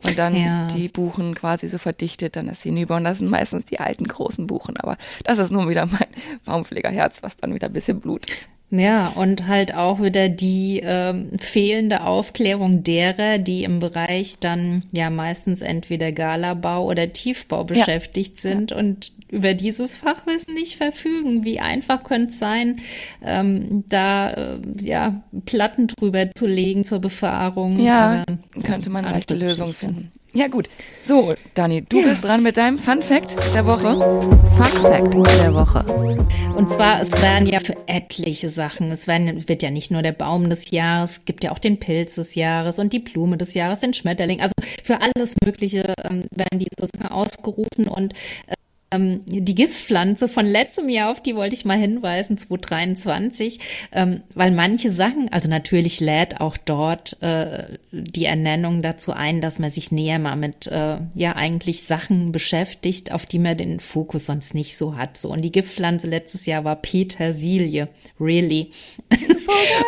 und 0.05 0.19
dann 0.19 0.35
ja. 0.35 0.67
die 0.67 0.89
Buchen 0.89 1.35
quasi 1.35 1.67
so 1.67 1.77
verdichtet, 1.77 2.35
dann 2.35 2.47
ist 2.47 2.61
sie 2.61 2.69
hinüber. 2.69 2.95
Und 2.97 3.03
das 3.03 3.19
sind 3.19 3.29
meistens 3.29 3.65
die 3.65 3.79
alten 3.79 4.05
großen 4.05 4.47
Buchen. 4.47 4.77
Aber 4.77 4.97
das 5.23 5.39
ist 5.39 5.51
nun 5.51 5.69
wieder 5.69 5.85
mein 5.85 6.07
Baumpflegerherz, 6.45 7.23
was 7.23 7.37
dann 7.37 7.53
wieder 7.53 7.67
ein 7.67 7.73
bisschen 7.73 7.99
blutet. 7.99 8.49
Ja, 8.69 9.07
und 9.07 9.47
halt 9.47 9.73
auch 9.73 10.01
wieder 10.01 10.27
die 10.27 10.81
ähm, 10.83 11.29
fehlende 11.39 12.03
Aufklärung 12.03 12.83
derer, 12.83 13.37
die 13.37 13.63
im 13.63 13.79
Bereich 13.79 14.39
dann 14.39 14.83
ja 14.91 15.09
meistens 15.09 15.61
entweder 15.61 16.11
Galabau 16.11 16.85
oder 16.85 17.13
Tiefbau 17.13 17.63
beschäftigt 17.63 18.43
ja. 18.43 18.51
sind 18.51 18.71
ja. 18.71 18.77
und 18.77 19.13
über 19.29 19.53
dieses 19.53 19.95
Fachwissen 19.95 20.53
nicht 20.53 20.75
verfügen. 20.75 21.45
Wie 21.45 21.61
einfach 21.61 22.03
könnte 22.03 22.31
es 22.33 22.39
sein, 22.39 22.79
ähm, 23.23 23.85
da 23.87 24.31
äh, 24.31 24.59
ja 24.81 25.23
Platten 25.45 25.87
drüber 25.87 26.29
zu 26.35 26.45
legen 26.45 26.83
zur 26.83 26.99
Befahrung. 26.99 27.79
Ja, 27.79 28.23
könnte 28.63 28.89
man 28.89 29.05
eine 29.05 29.15
leichte 29.15 29.35
Lösung 29.35 29.69
finden. 29.69 30.11
Ja, 30.33 30.47
gut. 30.47 30.69
So, 31.03 31.35
Dani, 31.53 31.83
du 31.83 32.01
ja. 32.01 32.07
bist 32.07 32.23
dran 32.23 32.43
mit 32.43 32.57
deinem 32.57 32.77
Fun 32.77 33.01
Fact 33.01 33.37
der 33.53 33.65
Woche. 33.65 33.99
Fun 33.99 34.81
Fact 34.81 35.13
der 35.41 35.53
Woche. 35.53 35.85
Und 36.55 36.69
zwar, 36.69 37.01
es 37.01 37.11
werden 37.21 37.47
ja 37.47 37.59
für 37.59 37.75
etliche 37.87 38.49
Sachen, 38.49 38.91
es 38.91 39.07
werden, 39.07 39.47
wird 39.47 39.63
ja 39.63 39.69
nicht 39.69 39.89
nur 39.89 40.01
der 40.01 40.11
Baum 40.11 40.49
des 40.49 40.71
Jahres, 40.71 41.23
gibt 41.25 41.43
ja 41.43 41.51
auch 41.51 41.59
den 41.59 41.79
Pilz 41.79 42.15
des 42.15 42.35
Jahres 42.35 42.77
und 42.79 42.93
die 42.93 42.99
Blume 42.99 43.37
des 43.37 43.53
Jahres, 43.53 43.79
den 43.79 43.93
Schmetterling. 43.93 44.41
Also 44.41 44.53
für 44.83 45.01
alles 45.01 45.35
Mögliche 45.43 45.93
ähm, 46.03 46.23
werden 46.35 46.59
diese 46.59 46.89
Sachen 46.91 47.07
ausgerufen 47.09 47.87
und 47.87 48.13
äh, 48.47 48.53
ähm, 48.89 49.21
die 49.25 49.55
Giftpflanze 49.55 50.29
von 50.29 50.45
letztem 50.45 50.87
Jahr, 50.87 51.11
auf 51.11 51.21
die 51.21 51.35
wollte 51.35 51.55
ich 51.55 51.65
mal 51.65 51.77
hinweisen, 51.77 52.37
2023, 52.37 53.59
ähm, 53.91 54.21
weil 54.33 54.51
manche 54.51 54.91
Sachen, 54.91 55.29
also 55.29 55.49
natürlich 55.49 55.99
lädt 55.99 56.39
auch 56.39 56.55
dort 56.55 57.21
äh, 57.21 57.77
die 57.91 58.25
Ernennung 58.25 58.81
dazu 58.81 59.11
ein, 59.11 59.41
dass 59.41 59.59
man 59.59 59.71
sich 59.71 59.91
näher 59.91 60.19
mal 60.19 60.37
mit 60.37 60.67
äh, 60.67 60.97
ja 61.15 61.35
eigentlich 61.35 61.83
Sachen 61.83 62.31
beschäftigt, 62.31 63.11
auf 63.11 63.25
die 63.25 63.39
man 63.39 63.57
den 63.57 63.81
Fokus 63.81 64.27
sonst 64.27 64.53
nicht 64.53 64.77
so 64.77 64.95
hat. 64.95 65.17
So 65.17 65.31
und 65.31 65.41
die 65.41 65.51
Giftpflanze 65.51 66.07
letztes 66.07 66.45
Jahr 66.45 66.63
war 66.63 66.77
Petersilie, 66.77 67.89
really. 68.19 68.71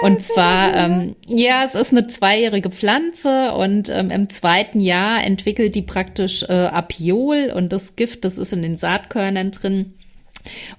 und 0.03 0.23
zwar 0.23 0.75
ähm, 0.75 1.15
ja, 1.25 1.63
es 1.65 1.75
ist 1.75 1.91
eine 1.91 2.07
zweijährige 2.07 2.69
Pflanze 2.69 3.53
und 3.53 3.87
ähm, 3.87 4.11
im 4.11 4.29
zweiten 4.29 4.81
Jahr 4.81 5.23
entwickelt 5.23 5.75
die 5.75 5.81
praktisch 5.83 6.43
äh, 6.43 6.53
Apiol 6.53 7.53
und 7.55 7.71
das 7.71 7.95
Gift, 7.95 8.25
das 8.25 8.37
ist 8.37 8.51
in 8.51 8.61
den 8.61 8.77
Saatkörnern 8.89 9.51
drin. 9.51 9.93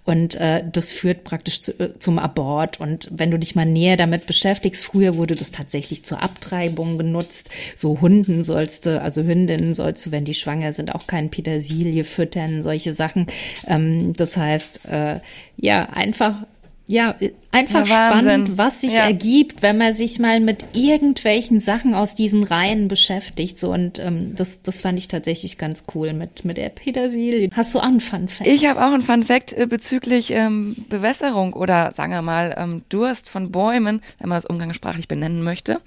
Und 0.04 0.34
äh, 0.36 0.64
das 0.72 0.90
führt 0.90 1.22
praktisch 1.22 1.61
zu, 1.61 1.78
äh, 1.78 1.92
zum 1.98 2.18
Abort. 2.18 2.80
Und 2.80 3.11
wenn 3.12 3.30
du 3.30 3.38
dich 3.38 3.54
mal 3.54 3.66
näher 3.66 3.96
damit 3.96 4.26
beschäftigst, 4.26 4.82
früher 4.82 5.16
wurde 5.16 5.34
das 5.34 5.50
tatsächlich 5.50 6.04
zur 6.04 6.22
Abtreibung 6.22 6.98
genutzt. 6.98 7.50
So 7.76 8.00
Hunden 8.00 8.42
sollst 8.42 8.86
du, 8.86 9.00
also 9.00 9.22
Hündinnen 9.22 9.74
sollst 9.74 10.06
du, 10.06 10.11
wenn 10.11 10.24
die 10.24 10.34
schwanger 10.34 10.72
sind, 10.72 10.94
auch 10.94 11.06
kein 11.06 11.30
Petersilie 11.30 12.04
füttern, 12.04 12.62
solche 12.62 12.94
Sachen. 12.94 13.26
Ähm, 13.66 14.14
das 14.14 14.36
heißt, 14.36 14.86
äh, 14.86 15.20
ja, 15.56 15.90
einfach 15.90 16.46
ja, 16.91 17.14
einfach 17.53 17.86
ja, 17.86 18.11
spannend, 18.11 18.59
was 18.59 18.80
sich 18.80 18.95
ja. 18.95 19.05
ergibt, 19.05 19.62
wenn 19.62 19.78
man 19.78 19.93
sich 19.93 20.18
mal 20.18 20.41
mit 20.41 20.64
irgendwelchen 20.72 21.61
Sachen 21.61 21.95
aus 21.95 22.16
diesen 22.16 22.43
Reihen 22.43 22.88
beschäftigt. 22.88 23.61
So 23.61 23.72
und 23.72 24.01
ähm, 24.01 24.34
das, 24.34 24.62
das 24.62 24.80
fand 24.80 24.99
ich 24.99 25.07
tatsächlich 25.07 25.57
ganz 25.57 25.84
cool 25.95 26.12
mit 26.14 26.45
mit 26.45 26.57
der 26.57 26.68
Petersilie. 26.68 27.49
Hast 27.55 27.76
du 27.76 27.78
auch 27.78 27.84
einen 27.84 28.01
Fun 28.01 28.26
Fact? 28.26 28.51
Ich 28.51 28.66
habe 28.66 28.84
auch 28.84 28.93
einen 28.93 29.03
Fun 29.03 29.22
Fact 29.22 29.53
äh, 29.53 29.66
bezüglich 29.66 30.32
ähm, 30.32 30.84
Bewässerung 30.88 31.53
oder 31.53 31.93
sagen 31.93 32.11
wir 32.11 32.22
mal 32.22 32.57
ähm, 32.59 32.82
Durst 32.88 33.30
von 33.30 33.53
Bäumen, 33.53 34.03
wenn 34.18 34.28
man 34.28 34.38
das 34.38 34.47
umgangssprachlich 34.47 35.07
benennen 35.07 35.45
möchte. 35.45 35.80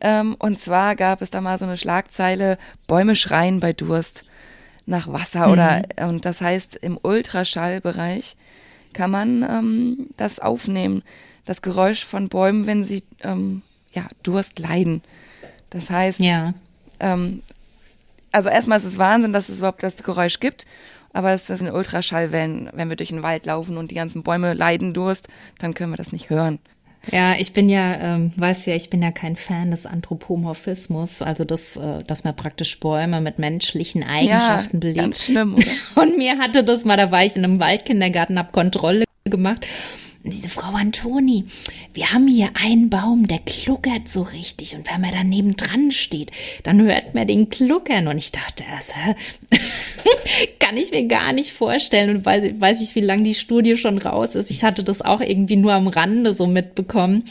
Ähm, 0.00 0.36
und 0.38 0.58
zwar 0.58 0.96
gab 0.96 1.20
es 1.20 1.28
da 1.28 1.42
mal 1.42 1.58
so 1.58 1.66
eine 1.66 1.76
Schlagzeile: 1.76 2.56
Bäume 2.86 3.14
schreien 3.14 3.60
bei 3.60 3.74
Durst 3.74 4.24
nach 4.86 5.06
Wasser 5.06 5.48
mhm. 5.48 5.52
oder 5.52 5.82
und 6.08 6.24
das 6.24 6.40
heißt 6.40 6.76
im 6.76 6.98
Ultraschallbereich 7.02 8.36
kann 8.94 9.10
man 9.10 9.42
ähm, 9.42 10.06
das 10.16 10.38
aufnehmen, 10.38 11.02
das 11.44 11.60
Geräusch 11.60 12.04
von 12.04 12.28
Bäumen, 12.28 12.66
wenn 12.66 12.84
sie 12.84 13.02
ähm, 13.20 13.62
ja, 13.92 14.08
Durst 14.22 14.58
leiden. 14.58 15.02
Das 15.70 15.90
heißt, 15.90 16.20
ja. 16.20 16.54
ähm, 17.00 17.42
also 18.32 18.48
erstmal 18.48 18.78
ist 18.78 18.84
es 18.84 18.98
Wahnsinn, 18.98 19.32
dass 19.32 19.48
es 19.48 19.58
überhaupt 19.58 19.82
das 19.82 20.02
Geräusch 20.02 20.40
gibt, 20.40 20.66
aber 21.12 21.32
es 21.32 21.48
ist 21.48 21.62
ein 21.62 21.72
Ultraschallwellen, 21.72 22.70
wenn 22.72 22.88
wir 22.88 22.96
durch 22.96 23.10
den 23.10 23.22
Wald 23.22 23.46
laufen 23.46 23.76
und 23.76 23.90
die 23.90 23.94
ganzen 23.94 24.22
Bäume 24.22 24.54
leiden 24.54 24.94
Durst, 24.94 25.28
dann 25.58 25.74
können 25.74 25.92
wir 25.92 25.96
das 25.96 26.12
nicht 26.12 26.30
hören. 26.30 26.58
Ja, 27.10 27.34
ich 27.38 27.52
bin 27.52 27.68
ja, 27.68 28.16
ähm, 28.16 28.32
weiß 28.36 28.66
ja, 28.66 28.74
ich 28.74 28.90
bin 28.90 29.02
ja 29.02 29.10
kein 29.10 29.36
Fan 29.36 29.70
des 29.70 29.86
Anthropomorphismus, 29.86 31.22
also 31.22 31.44
das, 31.44 31.76
äh, 31.76 32.02
dass 32.06 32.24
man 32.24 32.34
praktisch 32.36 32.78
Bäume 32.80 33.20
mit 33.20 33.38
menschlichen 33.38 34.02
Eigenschaften 34.02 34.76
ja, 34.76 34.80
belegt. 34.80 34.98
Ganz 34.98 35.24
schlimm, 35.24 35.54
oder? 35.54 35.66
Und 36.02 36.16
mir 36.16 36.38
hatte 36.38 36.64
das 36.64 36.84
mal, 36.84 36.96
da 36.96 37.10
war 37.10 37.24
ich 37.24 37.36
in 37.36 37.44
einem 37.44 37.60
Waldkindergarten, 37.60 38.38
hab 38.38 38.52
Kontrolle 38.52 39.04
gemacht 39.24 39.66
diese 40.32 40.48
Frau 40.48 40.72
Antoni, 40.72 41.44
wir 41.92 42.12
haben 42.12 42.26
hier 42.26 42.50
einen 42.54 42.88
Baum, 42.88 43.28
der 43.28 43.40
kluckert 43.40 44.08
so 44.08 44.22
richtig. 44.22 44.74
Und 44.74 44.90
wenn 44.90 45.02
man 45.02 45.10
daneben 45.12 45.54
dran 45.56 45.92
steht, 45.92 46.30
dann 46.62 46.80
hört 46.80 47.14
man 47.14 47.26
den 47.26 47.50
kluckern. 47.50 48.08
Und 48.08 48.16
ich 48.16 48.32
dachte 48.32 48.64
erst, 48.70 48.94
kann 50.60 50.78
ich 50.78 50.92
mir 50.92 51.06
gar 51.06 51.34
nicht 51.34 51.52
vorstellen. 51.52 52.16
Und 52.16 52.24
weiß, 52.24 52.54
weiß 52.58 52.80
ich, 52.80 52.94
wie 52.94 53.00
lange 53.00 53.24
die 53.24 53.34
Studie 53.34 53.76
schon 53.76 53.98
raus 53.98 54.34
ist. 54.34 54.50
Ich 54.50 54.64
hatte 54.64 54.82
das 54.82 55.02
auch 55.02 55.20
irgendwie 55.20 55.56
nur 55.56 55.74
am 55.74 55.88
Rande 55.88 56.32
so 56.32 56.46
mitbekommen. 56.46 57.24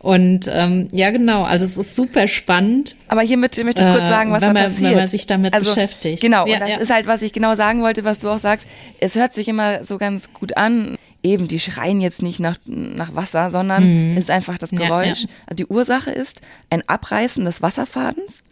Und 0.00 0.50
ähm, 0.52 0.88
ja, 0.90 1.10
genau, 1.10 1.44
also 1.44 1.64
es 1.64 1.76
ist 1.76 1.94
super 1.94 2.26
spannend. 2.26 2.96
Aber 3.06 3.22
hier 3.22 3.36
möchte 3.36 3.60
ich 3.60 3.66
kurz 3.66 3.78
äh, 3.78 4.08
sagen, 4.08 4.32
was 4.32 4.40
da 4.40 4.52
man, 4.52 4.64
passiert. 4.64 4.90
Wenn 4.90 4.98
man 4.98 5.06
sich 5.06 5.26
damit 5.28 5.54
also, 5.54 5.70
beschäftigt. 5.70 6.20
Genau, 6.20 6.48
ja, 6.48 6.54
und 6.54 6.60
das 6.60 6.70
ja. 6.70 6.76
ist 6.78 6.90
halt, 6.90 7.06
was 7.06 7.22
ich 7.22 7.32
genau 7.32 7.54
sagen 7.54 7.82
wollte, 7.82 8.04
was 8.04 8.18
du 8.18 8.28
auch 8.28 8.38
sagst. 8.38 8.66
Es 8.98 9.14
hört 9.14 9.32
sich 9.32 9.46
immer 9.46 9.84
so 9.84 9.98
ganz 9.98 10.32
gut 10.32 10.56
an 10.56 10.96
eben, 11.24 11.48
die 11.48 11.58
schreien 11.58 12.00
jetzt 12.00 12.22
nicht 12.22 12.38
nach, 12.38 12.58
nach 12.66 13.14
Wasser, 13.14 13.50
sondern 13.50 14.10
mhm. 14.10 14.16
es 14.16 14.24
ist 14.24 14.30
einfach 14.30 14.58
das 14.58 14.70
Geräusch. 14.70 15.22
Ja, 15.22 15.28
ja. 15.48 15.54
Die 15.54 15.66
Ursache 15.66 16.10
ist 16.10 16.42
ein 16.70 16.86
Abreißen 16.86 17.44
des 17.44 17.62
Wasserfadens. 17.62 18.44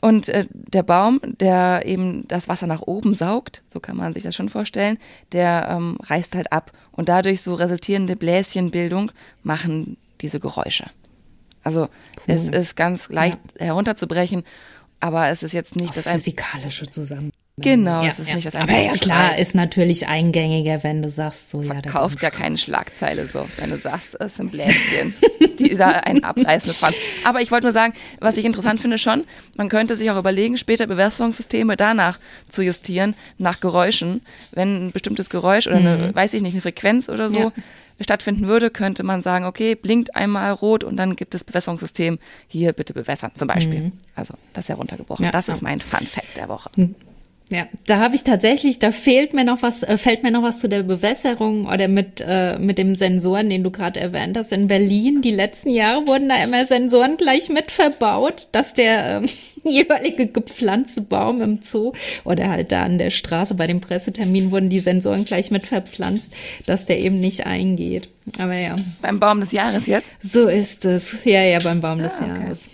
Und 0.00 0.28
äh, 0.28 0.46
der 0.50 0.82
Baum, 0.82 1.20
der 1.22 1.82
eben 1.86 2.26
das 2.28 2.48
Wasser 2.48 2.66
nach 2.66 2.82
oben 2.82 3.14
saugt, 3.14 3.62
so 3.68 3.80
kann 3.80 3.96
man 3.96 4.12
sich 4.12 4.22
das 4.22 4.34
schon 4.34 4.48
vorstellen, 4.48 4.98
der 5.32 5.68
ähm, 5.70 5.98
reißt 6.02 6.34
halt 6.34 6.52
ab. 6.52 6.72
Und 6.92 7.08
dadurch 7.08 7.42
so 7.42 7.54
resultierende 7.54 8.16
Bläschenbildung 8.16 9.12
machen 9.42 9.96
diese 10.20 10.40
Geräusche. 10.40 10.90
Also 11.62 11.82
cool. 11.82 11.88
es 12.26 12.48
ist 12.48 12.76
ganz 12.76 13.08
leicht 13.08 13.38
ja. 13.58 13.66
herunterzubrechen, 13.66 14.44
aber 15.00 15.28
es 15.28 15.42
ist 15.42 15.52
jetzt 15.52 15.76
nicht 15.76 15.90
Auch 15.90 16.02
das 16.02 16.06
physikalische 16.06 16.90
Zusammenhang. 16.90 17.32
Genau, 17.58 18.02
ja, 18.02 18.10
es 18.10 18.18
ist 18.18 18.28
ja. 18.28 18.34
nicht 18.34 18.46
das 18.46 18.54
Aber 18.54 18.78
ja, 18.78 18.92
klar, 18.92 19.38
ist 19.38 19.54
natürlich 19.54 20.08
eingängiger, 20.08 20.82
wenn 20.82 21.02
du 21.02 21.08
sagst, 21.08 21.48
so, 21.48 21.62
Verkauft 21.62 21.86
ja. 21.86 21.90
Verkauft 21.90 22.22
ja 22.22 22.30
keine 22.30 22.58
Schlagzeile 22.58 23.26
so, 23.26 23.46
wenn 23.56 23.70
du 23.70 23.78
sagst, 23.78 24.14
es 24.20 24.34
sind 24.34 24.52
Bläschen, 24.52 25.14
die 25.58 25.74
da 25.74 25.88
ein 25.88 26.22
abreißendes 26.22 26.76
Pfand. 26.76 26.94
Aber 27.24 27.40
ich 27.40 27.50
wollte 27.50 27.64
nur 27.64 27.72
sagen, 27.72 27.94
was 28.20 28.36
ich 28.36 28.44
interessant 28.44 28.78
finde 28.78 28.98
schon, 28.98 29.24
man 29.54 29.70
könnte 29.70 29.96
sich 29.96 30.10
auch 30.10 30.18
überlegen, 30.18 30.58
später 30.58 30.86
Bewässerungssysteme 30.86 31.78
danach 31.78 32.20
zu 32.46 32.60
justieren, 32.62 33.14
nach 33.38 33.60
Geräuschen. 33.60 34.20
Wenn 34.52 34.88
ein 34.88 34.92
bestimmtes 34.92 35.30
Geräusch 35.30 35.66
oder 35.66 35.76
eine, 35.76 35.96
mhm. 35.96 36.14
weiß 36.14 36.34
ich 36.34 36.42
nicht, 36.42 36.52
eine 36.52 36.62
Frequenz 36.62 37.08
oder 37.08 37.30
so, 37.30 37.40
ja 37.40 37.52
stattfinden 37.98 38.46
würde, 38.46 38.68
könnte 38.68 39.02
man 39.04 39.22
sagen, 39.22 39.46
okay, 39.46 39.74
blinkt 39.74 40.16
einmal 40.16 40.52
rot 40.52 40.84
und 40.84 40.96
dann 40.96 41.16
gibt 41.16 41.34
es 41.34 41.44
Bewässerungssystem, 41.44 42.18
hier 42.46 42.74
bitte 42.74 42.92
bewässern 42.92 43.30
zum 43.32 43.48
Beispiel. 43.48 43.80
Mhm. 43.80 43.92
Also 44.14 44.34
das 44.52 44.68
heruntergebrochen. 44.68 45.24
Ja, 45.24 45.30
das 45.30 45.48
ist 45.48 45.62
mein 45.62 45.80
Fun 45.80 46.06
Fact 46.06 46.36
der 46.36 46.50
Woche. 46.50 46.68
Ja, 47.48 47.68
da 47.86 47.98
habe 47.98 48.16
ich 48.16 48.24
tatsächlich, 48.24 48.80
da 48.80 48.90
fehlt 48.90 49.32
mir 49.32 49.44
noch 49.44 49.62
was, 49.62 49.84
äh, 49.84 49.98
fällt 49.98 50.24
mir 50.24 50.32
noch 50.32 50.42
was 50.42 50.58
zu 50.58 50.68
der 50.68 50.82
Bewässerung 50.82 51.66
oder 51.66 51.86
mit 51.86 52.20
äh, 52.26 52.58
mit 52.58 52.76
dem 52.76 52.96
Sensoren, 52.96 53.48
den 53.48 53.62
du 53.62 53.70
gerade 53.70 54.00
erwähnt 54.00 54.36
hast. 54.36 54.50
In 54.50 54.66
Berlin 54.66 55.22
die 55.22 55.30
letzten 55.30 55.70
Jahre 55.70 56.08
wurden 56.08 56.28
da 56.28 56.42
immer 56.42 56.66
Sensoren 56.66 57.16
gleich 57.16 57.48
mit 57.48 57.70
verbaut, 57.70 58.48
dass 58.50 58.74
der 58.74 59.18
ähm, 59.18 59.28
jeweilige 59.64 60.26
gepflanzte 60.26 61.02
Baum 61.02 61.40
im 61.40 61.60
Zoo 61.62 61.92
oder 62.24 62.50
halt 62.50 62.72
da 62.72 62.82
an 62.82 62.98
der 62.98 63.10
Straße 63.10 63.54
bei 63.54 63.68
dem 63.68 63.80
Pressetermin 63.80 64.50
wurden 64.50 64.68
die 64.68 64.80
Sensoren 64.80 65.24
gleich 65.24 65.52
mit 65.52 65.66
verpflanzt, 65.66 66.32
dass 66.66 66.86
der 66.86 66.98
eben 66.98 67.20
nicht 67.20 67.46
eingeht. 67.46 68.08
Aber 68.38 68.54
ja. 68.54 68.74
Beim 69.02 69.20
Baum 69.20 69.38
des 69.38 69.52
Jahres 69.52 69.86
jetzt? 69.86 70.14
So 70.18 70.48
ist 70.48 70.84
es. 70.84 71.24
Ja, 71.24 71.42
ja, 71.42 71.60
beim 71.62 71.80
Baum 71.80 71.98
des 71.98 72.14
ah, 72.14 72.24
okay. 72.24 72.40
Jahres. 72.40 72.70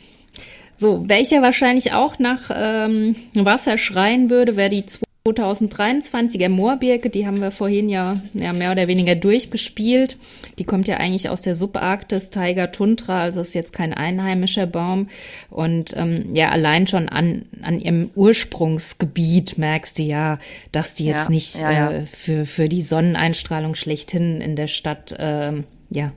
So, 0.82 1.08
welcher 1.08 1.42
wahrscheinlich 1.42 1.92
auch 1.92 2.18
nach 2.18 2.50
ähm, 2.52 3.14
Wasser 3.34 3.78
schreien 3.78 4.30
würde, 4.30 4.56
wäre 4.56 4.68
die 4.68 4.84
2023er 5.24 6.48
Moorbirke. 6.48 7.08
Die 7.08 7.24
haben 7.24 7.40
wir 7.40 7.52
vorhin 7.52 7.88
ja, 7.88 8.20
ja 8.34 8.52
mehr 8.52 8.72
oder 8.72 8.88
weniger 8.88 9.14
durchgespielt. 9.14 10.16
Die 10.58 10.64
kommt 10.64 10.88
ja 10.88 10.96
eigentlich 10.96 11.28
aus 11.28 11.40
der 11.40 11.54
Subarktis, 11.54 12.30
Tiger 12.30 12.72
Tundra, 12.72 13.22
also 13.22 13.42
ist 13.42 13.54
jetzt 13.54 13.72
kein 13.72 13.94
einheimischer 13.94 14.66
Baum. 14.66 15.08
Und 15.50 15.96
ähm, 15.96 16.34
ja, 16.34 16.48
allein 16.48 16.88
schon 16.88 17.08
an, 17.08 17.44
an 17.62 17.78
ihrem 17.78 18.10
Ursprungsgebiet 18.16 19.58
merkst 19.58 20.00
du 20.00 20.02
ja, 20.02 20.40
dass 20.72 20.94
die 20.94 21.04
jetzt 21.04 21.26
ja, 21.26 21.30
nicht 21.30 21.60
ja, 21.60 21.70
ja. 21.70 21.92
Äh, 21.92 22.06
für, 22.06 22.44
für 22.44 22.68
die 22.68 22.82
Sonneneinstrahlung 22.82 23.76
schlechthin 23.76 24.40
in 24.40 24.56
der 24.56 24.66
Stadt 24.66 25.12
äh, 25.12 25.52
ja, 25.90 26.12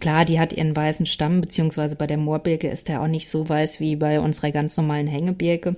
Klar, 0.00 0.24
die 0.24 0.40
hat 0.40 0.52
ihren 0.52 0.74
weißen 0.74 1.06
Stamm, 1.06 1.40
beziehungsweise 1.40 1.96
bei 1.96 2.06
der 2.06 2.16
Moorbirke 2.16 2.68
ist 2.68 2.88
der 2.88 3.02
auch 3.02 3.08
nicht 3.08 3.28
so 3.28 3.48
weiß 3.48 3.80
wie 3.80 3.96
bei 3.96 4.20
unserer 4.20 4.50
ganz 4.50 4.76
normalen 4.76 5.06
Hängebirke. 5.06 5.76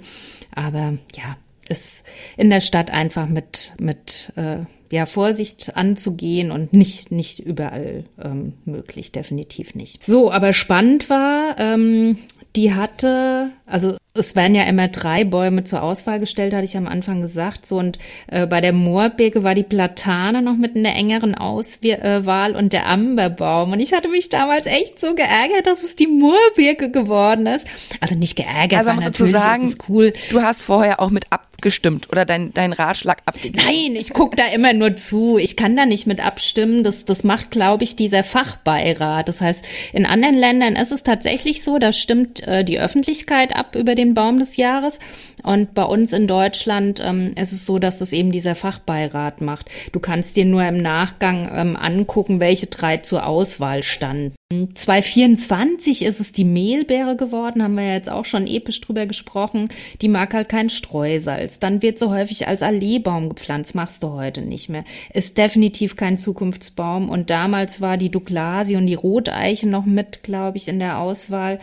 Aber 0.55 0.95
ja, 1.16 1.36
ist 1.68 2.05
in 2.36 2.51
der 2.51 2.61
Stadt 2.61 2.90
einfach 2.90 3.28
mit, 3.28 3.72
mit 3.78 4.32
äh, 4.36 4.59
ja, 4.90 5.07
Vorsicht 5.07 5.76
anzugehen 5.76 6.51
und 6.51 6.72
nicht, 6.72 7.12
nicht 7.12 7.40
überall 7.40 8.05
ähm, 8.22 8.53
möglich, 8.64 9.11
definitiv 9.11 9.74
nicht. 9.74 10.05
So, 10.05 10.30
aber 10.30 10.53
spannend 10.53 11.09
war, 11.09 11.59
ähm, 11.59 12.18
die 12.57 12.74
hatte, 12.74 13.51
also 13.64 13.97
es 14.14 14.36
werden 14.36 14.54
ja 14.54 14.64
immer 14.64 14.88
drei 14.88 15.24
Bäume 15.24 15.64
zur 15.64 15.82
Auswahl 15.82 16.20
gestellt, 16.20 16.52
hatte 16.52 16.64
ich 16.64 16.76
am 16.76 16.86
Anfang 16.86 17.22
gesagt. 17.22 17.64
So 17.64 17.78
und 17.78 17.98
äh, 18.26 18.46
bei 18.46 18.60
der 18.60 18.72
Moorbirke 18.72 19.42
war 19.42 19.54
die 19.54 19.62
Platane 19.62 20.42
noch 20.42 20.56
mit 20.56 20.76
in 20.76 20.82
der 20.82 20.94
engeren 20.94 21.34
Auswahl 21.34 22.54
und 22.54 22.74
der 22.74 22.86
Amberbaum. 22.86 23.72
Und 23.72 23.80
ich 23.80 23.94
hatte 23.94 24.08
mich 24.08 24.28
damals 24.28 24.66
echt 24.66 25.00
so 25.00 25.14
geärgert, 25.14 25.66
dass 25.66 25.82
es 25.82 25.96
die 25.96 26.08
Moorbirke 26.08 26.90
geworden 26.90 27.46
ist. 27.46 27.66
Also 28.00 28.14
nicht 28.14 28.36
geärgert, 28.36 28.80
also, 28.80 28.90
weil 28.90 28.96
natürlich 28.98 29.32
sagen, 29.32 29.64
ist 29.64 29.80
es 29.80 29.88
cool. 29.88 30.12
Du 30.30 30.42
hast 30.42 30.62
vorher 30.62 31.00
auch 31.00 31.10
mit 31.10 31.24
ab 31.30 31.51
abgestimmt 31.62 32.08
oder 32.10 32.24
dein, 32.24 32.52
dein 32.52 32.72
Ratschlag 32.72 33.18
abgegeben? 33.24 33.64
Nein, 33.64 33.94
ich 33.94 34.12
gucke 34.12 34.34
da 34.34 34.46
immer 34.46 34.72
nur 34.72 34.96
zu. 34.96 35.38
Ich 35.38 35.56
kann 35.56 35.76
da 35.76 35.86
nicht 35.86 36.08
mit 36.08 36.20
abstimmen. 36.20 36.82
Das, 36.82 37.04
das 37.04 37.22
macht, 37.22 37.52
glaube 37.52 37.84
ich, 37.84 37.94
dieser 37.94 38.24
Fachbeirat. 38.24 39.28
Das 39.28 39.40
heißt, 39.40 39.64
in 39.92 40.04
anderen 40.04 40.36
Ländern 40.36 40.74
ist 40.74 40.90
es 40.90 41.04
tatsächlich 41.04 41.62
so, 41.62 41.78
da 41.78 41.92
stimmt 41.92 42.42
äh, 42.48 42.64
die 42.64 42.80
Öffentlichkeit 42.80 43.54
ab 43.54 43.76
über 43.76 43.94
den 43.94 44.14
Baum 44.14 44.40
des 44.40 44.56
Jahres. 44.56 44.98
Und 45.44 45.72
bei 45.74 45.84
uns 45.84 46.12
in 46.12 46.26
Deutschland 46.26 47.00
ähm, 47.04 47.32
ist 47.40 47.52
es 47.52 47.64
so, 47.64 47.78
dass 47.78 48.00
es 48.00 48.12
eben 48.12 48.32
dieser 48.32 48.56
Fachbeirat 48.56 49.40
macht. 49.40 49.70
Du 49.92 50.00
kannst 50.00 50.34
dir 50.34 50.44
nur 50.44 50.64
im 50.64 50.82
Nachgang 50.82 51.48
ähm, 51.52 51.76
angucken, 51.76 52.40
welche 52.40 52.66
drei 52.66 52.96
zur 52.96 53.24
Auswahl 53.26 53.84
standen. 53.84 54.34
2024 54.74 56.05
ist 56.05 56.20
es 56.20 56.32
die 56.32 56.44
Mehlbeere 56.44 57.16
geworden, 57.16 57.62
haben 57.62 57.74
wir 57.74 57.84
ja 57.84 57.94
jetzt 57.94 58.11
auch 58.11 58.24
schon 58.24 58.46
episch 58.46 58.80
drüber 58.80 59.07
gesprochen. 59.07 59.68
Die 60.00 60.09
mag 60.09 60.34
halt 60.34 60.48
kein 60.48 60.68
Streusalz. 60.68 61.59
Dann 61.59 61.82
wird 61.82 61.98
so 61.98 62.11
häufig 62.11 62.48
als 62.48 62.62
Alleebaum 62.62 63.28
gepflanzt, 63.28 63.74
machst 63.74 64.03
du 64.03 64.11
heute 64.11 64.42
nicht 64.42 64.68
mehr. 64.68 64.84
Ist 65.12 65.38
definitiv 65.38 65.96
kein 65.96 66.18
Zukunftsbaum. 66.18 67.09
Und 67.09 67.30
damals 67.30 67.80
war 67.80 67.96
die 67.96 68.11
Douglasie 68.11 68.76
und 68.76 68.86
die 68.86 68.94
Roteiche 68.94 69.68
noch 69.68 69.84
mit, 69.84 70.22
glaube 70.22 70.57
ich, 70.57 70.68
in 70.68 70.78
der 70.78 70.98
Auswahl. 70.98 71.59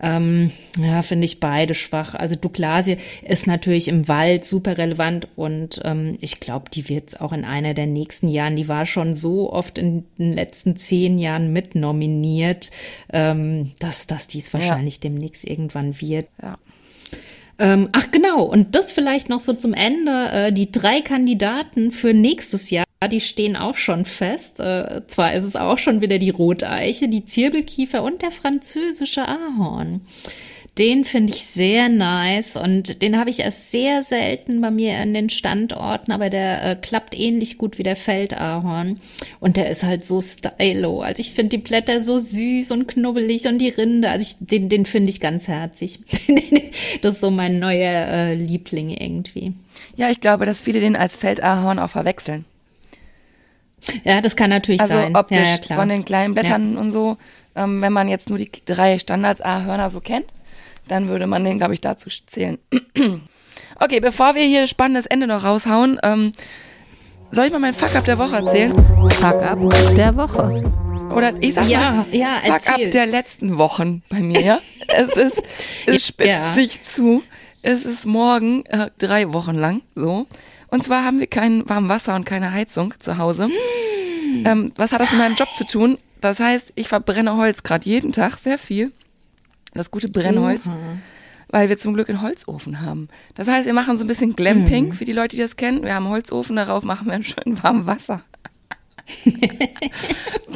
Ähm, 0.00 0.52
ja, 0.78 1.02
finde 1.02 1.24
ich 1.24 1.40
beide 1.40 1.74
schwach. 1.74 2.14
Also 2.14 2.36
Douglasie 2.36 2.98
ist 3.22 3.46
natürlich 3.46 3.88
im 3.88 4.06
Wald 4.06 4.44
super 4.44 4.78
relevant 4.78 5.28
und 5.34 5.80
ähm, 5.84 6.16
ich 6.20 6.38
glaube, 6.38 6.70
die 6.70 6.88
wird 6.88 7.08
es 7.08 7.20
auch 7.20 7.32
in 7.32 7.44
einer 7.44 7.74
der 7.74 7.86
nächsten 7.86 8.28
Jahren. 8.28 8.54
Die 8.54 8.68
war 8.68 8.86
schon 8.86 9.16
so 9.16 9.52
oft 9.52 9.76
in 9.76 10.04
den 10.16 10.32
letzten 10.32 10.76
zehn 10.76 11.18
Jahren 11.18 11.52
mitnominiert, 11.52 12.70
ähm, 13.12 13.72
dass, 13.80 14.06
dass 14.06 14.28
dies 14.28 14.54
wahrscheinlich 14.54 14.96
ja. 14.96 15.00
demnächst 15.02 15.44
irgendwann 15.44 16.00
wird. 16.00 16.28
Ja. 16.40 16.58
Ähm, 17.58 17.88
ach 17.90 18.12
genau, 18.12 18.44
und 18.44 18.76
das 18.76 18.92
vielleicht 18.92 19.28
noch 19.28 19.40
so 19.40 19.52
zum 19.52 19.74
Ende. 19.74 20.28
Äh, 20.30 20.52
die 20.52 20.70
drei 20.70 21.00
Kandidaten 21.00 21.90
für 21.90 22.14
nächstes 22.14 22.70
Jahr 22.70 22.84
die 23.06 23.20
stehen 23.20 23.54
auch 23.54 23.76
schon 23.76 24.04
fest. 24.04 24.58
Äh, 24.58 25.02
zwar 25.06 25.34
ist 25.34 25.44
es 25.44 25.54
auch 25.54 25.78
schon 25.78 26.00
wieder 26.00 26.18
die 26.18 26.30
Roteiche, 26.30 27.08
die 27.08 27.24
Zirbelkiefer 27.24 28.02
und 28.02 28.22
der 28.22 28.32
französische 28.32 29.28
Ahorn. 29.28 30.00
Den 30.78 31.04
finde 31.04 31.32
ich 31.32 31.42
sehr 31.42 31.88
nice 31.88 32.56
und 32.56 33.02
den 33.02 33.18
habe 33.18 33.30
ich 33.30 33.40
erst 33.40 33.72
sehr 33.72 34.04
selten 34.04 34.60
bei 34.60 34.70
mir 34.70 35.02
in 35.02 35.12
den 35.12 35.28
Standorten, 35.28 36.12
aber 36.12 36.30
der 36.30 36.62
äh, 36.62 36.76
klappt 36.76 37.18
ähnlich 37.18 37.58
gut 37.58 37.78
wie 37.78 37.82
der 37.82 37.96
Feldahorn 37.96 39.00
und 39.40 39.56
der 39.56 39.70
ist 39.70 39.82
halt 39.82 40.06
so 40.06 40.20
stylo. 40.20 41.00
Also 41.00 41.20
ich 41.20 41.32
finde 41.32 41.56
die 41.56 41.62
Blätter 41.62 42.00
so 42.00 42.20
süß 42.20 42.70
und 42.70 42.86
knubbelig 42.86 43.48
und 43.48 43.58
die 43.58 43.70
Rinde, 43.70 44.08
also 44.08 44.22
ich, 44.22 44.46
den, 44.46 44.68
den 44.68 44.86
finde 44.86 45.10
ich 45.10 45.20
ganz 45.20 45.48
herzig. 45.48 45.98
das 47.02 47.14
ist 47.14 47.20
so 47.20 47.32
mein 47.32 47.58
neuer 47.58 48.06
äh, 48.06 48.34
Liebling 48.34 48.90
irgendwie. 48.90 49.54
Ja, 49.96 50.10
ich 50.10 50.20
glaube, 50.20 50.44
dass 50.46 50.60
viele 50.60 50.78
den 50.78 50.94
als 50.94 51.16
Feldahorn 51.16 51.80
auch 51.80 51.90
verwechseln. 51.90 52.44
Ja, 54.04 54.20
das 54.20 54.36
kann 54.36 54.50
natürlich 54.50 54.80
also 54.80 54.94
sein. 54.94 55.16
optisch 55.16 55.38
ja, 55.38 55.58
ja, 55.68 55.76
von 55.76 55.88
den 55.88 56.04
kleinen 56.04 56.34
Blättern 56.34 56.74
ja. 56.74 56.80
und 56.80 56.90
so. 56.90 57.16
Ähm, 57.54 57.82
wenn 57.82 57.92
man 57.92 58.08
jetzt 58.08 58.28
nur 58.28 58.38
die 58.38 58.50
drei 58.64 58.98
Standards-Ahörner 58.98 59.90
so 59.90 60.00
kennt, 60.00 60.26
dann 60.88 61.08
würde 61.08 61.26
man 61.26 61.44
den, 61.44 61.58
glaube 61.58 61.74
ich, 61.74 61.80
dazu 61.80 62.08
zählen. 62.08 62.58
okay, 63.80 64.00
bevor 64.00 64.34
wir 64.34 64.42
hier 64.42 64.66
spannendes 64.66 65.06
Ende 65.06 65.26
noch 65.26 65.44
raushauen, 65.44 65.98
ähm, 66.02 66.32
soll 67.30 67.46
ich 67.46 67.52
mal 67.52 67.58
meinen 67.58 67.74
Fuck-Up 67.74 68.04
der 68.04 68.18
Woche 68.18 68.36
erzählen? 68.36 68.74
Fuck-Up 69.10 69.58
der 69.96 70.16
Woche. 70.16 70.62
Oder 71.14 71.32
ich 71.40 71.54
sag 71.54 71.68
ja, 71.68 71.90
mal, 71.92 72.06
ja, 72.10 72.36
Fuck-Up 72.44 72.90
der 72.90 73.06
letzten 73.06 73.58
Wochen 73.58 74.02
bei 74.08 74.20
mir. 74.20 74.60
es 74.88 75.16
ist, 75.16 75.42
es 75.86 76.06
spitzt 76.06 76.30
ja. 76.30 76.54
sich 76.54 76.82
zu. 76.82 77.22
Es 77.62 77.84
ist 77.84 78.06
morgen 78.06 78.64
äh, 78.66 78.90
drei 78.98 79.32
Wochen 79.32 79.56
lang 79.56 79.82
so. 79.94 80.26
Und 80.68 80.84
zwar 80.84 81.04
haben 81.04 81.18
wir 81.18 81.26
kein 81.26 81.68
warmes 81.68 81.88
Wasser 81.88 82.14
und 82.14 82.24
keine 82.24 82.52
Heizung 82.52 82.94
zu 82.98 83.18
Hause. 83.18 83.44
Hm. 83.44 84.46
Ähm, 84.46 84.72
was 84.76 84.92
hat 84.92 85.00
das 85.00 85.10
mit 85.10 85.20
meinem 85.20 85.36
Job 85.36 85.48
zu 85.56 85.66
tun? 85.66 85.98
Das 86.20 86.40
heißt, 86.40 86.72
ich 86.74 86.88
verbrenne 86.88 87.36
Holz 87.36 87.62
gerade 87.62 87.88
jeden 87.88 88.12
Tag 88.12 88.38
sehr 88.38 88.58
viel. 88.58 88.92
Das 89.74 89.90
gute 89.90 90.08
Brennholz. 90.08 90.66
Uh 90.66 90.72
Weil 91.48 91.68
wir 91.68 91.78
zum 91.78 91.94
Glück 91.94 92.10
einen 92.10 92.20
Holzofen 92.20 92.82
haben. 92.82 93.08
Das 93.34 93.48
heißt, 93.48 93.66
wir 93.66 93.72
machen 93.72 93.96
so 93.96 94.04
ein 94.04 94.08
bisschen 94.08 94.36
Glamping, 94.36 94.86
mhm. 94.86 94.92
für 94.92 95.06
die 95.06 95.12
Leute, 95.12 95.36
die 95.36 95.42
das 95.42 95.56
kennen. 95.56 95.82
Wir 95.82 95.94
haben 95.94 96.04
einen 96.04 96.14
Holzofen, 96.14 96.56
darauf 96.56 96.84
machen 96.84 97.06
wir 97.06 97.14
ein 97.14 97.24
schön 97.24 97.62
warmes 97.62 97.86
Wasser. 97.86 98.22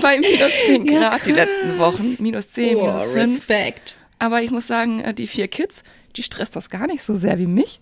Bei 0.03 0.19
minus 0.19 0.53
10 0.67 0.87
Grad 0.87 1.13
ja, 1.13 1.19
die 1.25 1.33
letzten 1.33 1.79
Wochen. 1.79 2.17
Minus 2.19 2.51
10, 2.51 2.77
oh, 2.77 2.87
minus 2.87 3.05
5. 3.05 3.15
Respekt. 3.15 3.97
Aber 4.19 4.43
ich 4.43 4.51
muss 4.51 4.67
sagen, 4.67 5.01
äh, 5.01 5.15
die 5.15 5.27
vier 5.27 5.49
Kids, 5.49 5.83
die 6.17 6.23
stresst 6.23 6.55
das 6.57 6.69
gar 6.69 6.87
nicht 6.87 7.03
so 7.03 7.17
sehr 7.17 7.39
wie 7.39 7.47
mich. 7.47 7.81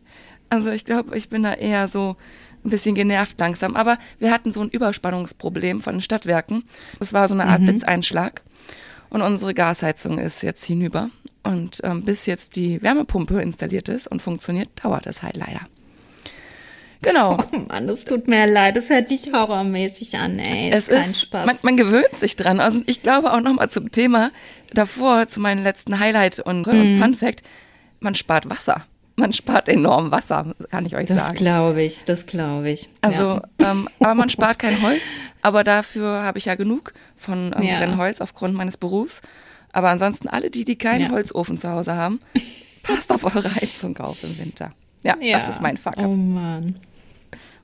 Also 0.51 0.71
ich 0.71 0.85
glaube, 0.85 1.17
ich 1.17 1.29
bin 1.29 1.45
da 1.45 1.55
eher 1.55 1.89
so 1.89 2.17
ein 2.65 2.71
bisschen 2.71 2.95
genervt 2.95 3.39
langsam. 3.39 3.77
Aber 3.77 3.99
wir 4.19 4.31
hatten 4.31 4.53
so 4.53 4.61
ein 4.61 4.69
Überspannungsproblem 4.69 5.81
von 5.81 5.95
den 5.95 6.01
Stadtwerken. 6.03 6.65
Das 6.99 7.13
war 7.13 7.29
so 7.29 7.35
eine 7.35 7.47
Art 7.47 7.61
mhm. 7.61 7.67
Blitzeinschlag. 7.67 8.43
Und 9.09 9.23
unsere 9.23 9.55
Gasheizung 9.55 10.19
ist 10.19 10.43
jetzt 10.43 10.65
hinüber. 10.65 11.11
Und 11.43 11.81
ähm, 11.85 12.05
bis 12.05 12.27
jetzt 12.27 12.57
die 12.57 12.83
Wärmepumpe 12.83 13.41
installiert 13.41 13.89
ist 13.89 14.07
und 14.07 14.21
funktioniert, 14.23 14.69
dauert 14.83 15.07
es 15.07 15.23
halt 15.23 15.37
leider. 15.37 15.63
Genau. 17.03 17.39
Oh 17.53 17.65
Mann, 17.69 17.87
das 17.87 18.05
tut 18.05 18.29
mir 18.29 18.47
leid. 18.47 18.77
Das 18.77 18.91
hört 18.91 19.09
sich 19.09 19.33
horrormäßig 19.33 20.19
an, 20.19 20.39
ey. 20.39 20.71
Es 20.71 20.89
ist, 20.89 21.01
kein 21.01 21.15
Spaß. 21.15 21.47
Man, 21.47 21.57
man, 21.63 21.77
gewöhnt 21.77 22.15
sich 22.15 22.37
dran. 22.37 22.61
Also 22.61 22.83
ich 22.87 23.03
glaube 23.03 23.33
auch 23.33 23.41
nochmal 23.41 23.71
zum 23.71 23.91
Thema 23.91 24.31
davor, 24.73 25.27
zu 25.27 25.41
meinem 25.41 25.65
letzten 25.65 25.99
Highlight 25.99 26.41
und, 26.41 26.67
mhm. 26.67 26.73
und 26.73 26.99
Fun 27.01 27.15
Fact, 27.15 27.43
man 28.01 28.15
spart 28.15 28.51
Wasser 28.51 28.85
man 29.21 29.33
spart 29.33 29.69
enorm 29.69 30.11
Wasser, 30.11 30.55
kann 30.71 30.87
ich 30.87 30.97
euch 30.97 31.07
das 31.07 31.19
sagen. 31.19 31.31
Das 31.31 31.39
glaube 31.39 31.83
ich, 31.83 32.05
das 32.05 32.27
glaube 32.27 32.71
ich. 32.71 32.89
Also, 33.01 33.41
ja. 33.61 33.71
ähm, 33.71 33.89
aber 34.01 34.15
man 34.15 34.29
spart 34.29 34.59
kein 34.59 34.83
Holz, 34.83 35.05
aber 35.43 35.63
dafür 35.65 36.23
habe 36.23 36.39
ich 36.39 36.47
ja 36.47 36.55
genug 36.57 36.93
von 37.17 37.55
ähm, 37.57 37.63
ja. 37.63 37.77
Brennholz 37.77 38.21
aufgrund 38.21 38.55
meines 38.55 38.77
Berufs. 38.77 39.23
Aber 39.73 39.91
ansonsten 39.91 40.29
alle 40.29 40.51
die, 40.51 40.65
die 40.65 40.77
keinen 40.77 41.03
ja. 41.03 41.11
Holzofen 41.11 41.57
zu 41.57 41.71
Hause 41.71 41.95
haben, 41.95 42.19
passt 42.83 43.13
auf 43.13 43.25
eure 43.25 43.55
Heizung 43.55 43.97
auf 43.99 44.25
im 44.25 44.37
Winter. 44.39 44.73
Ja, 45.03 45.17
das 45.17 45.49
ist 45.49 45.61
mein 45.61 45.77
Fuck. 45.77 45.95
Oh 45.99 46.09
Mann. 46.09 46.77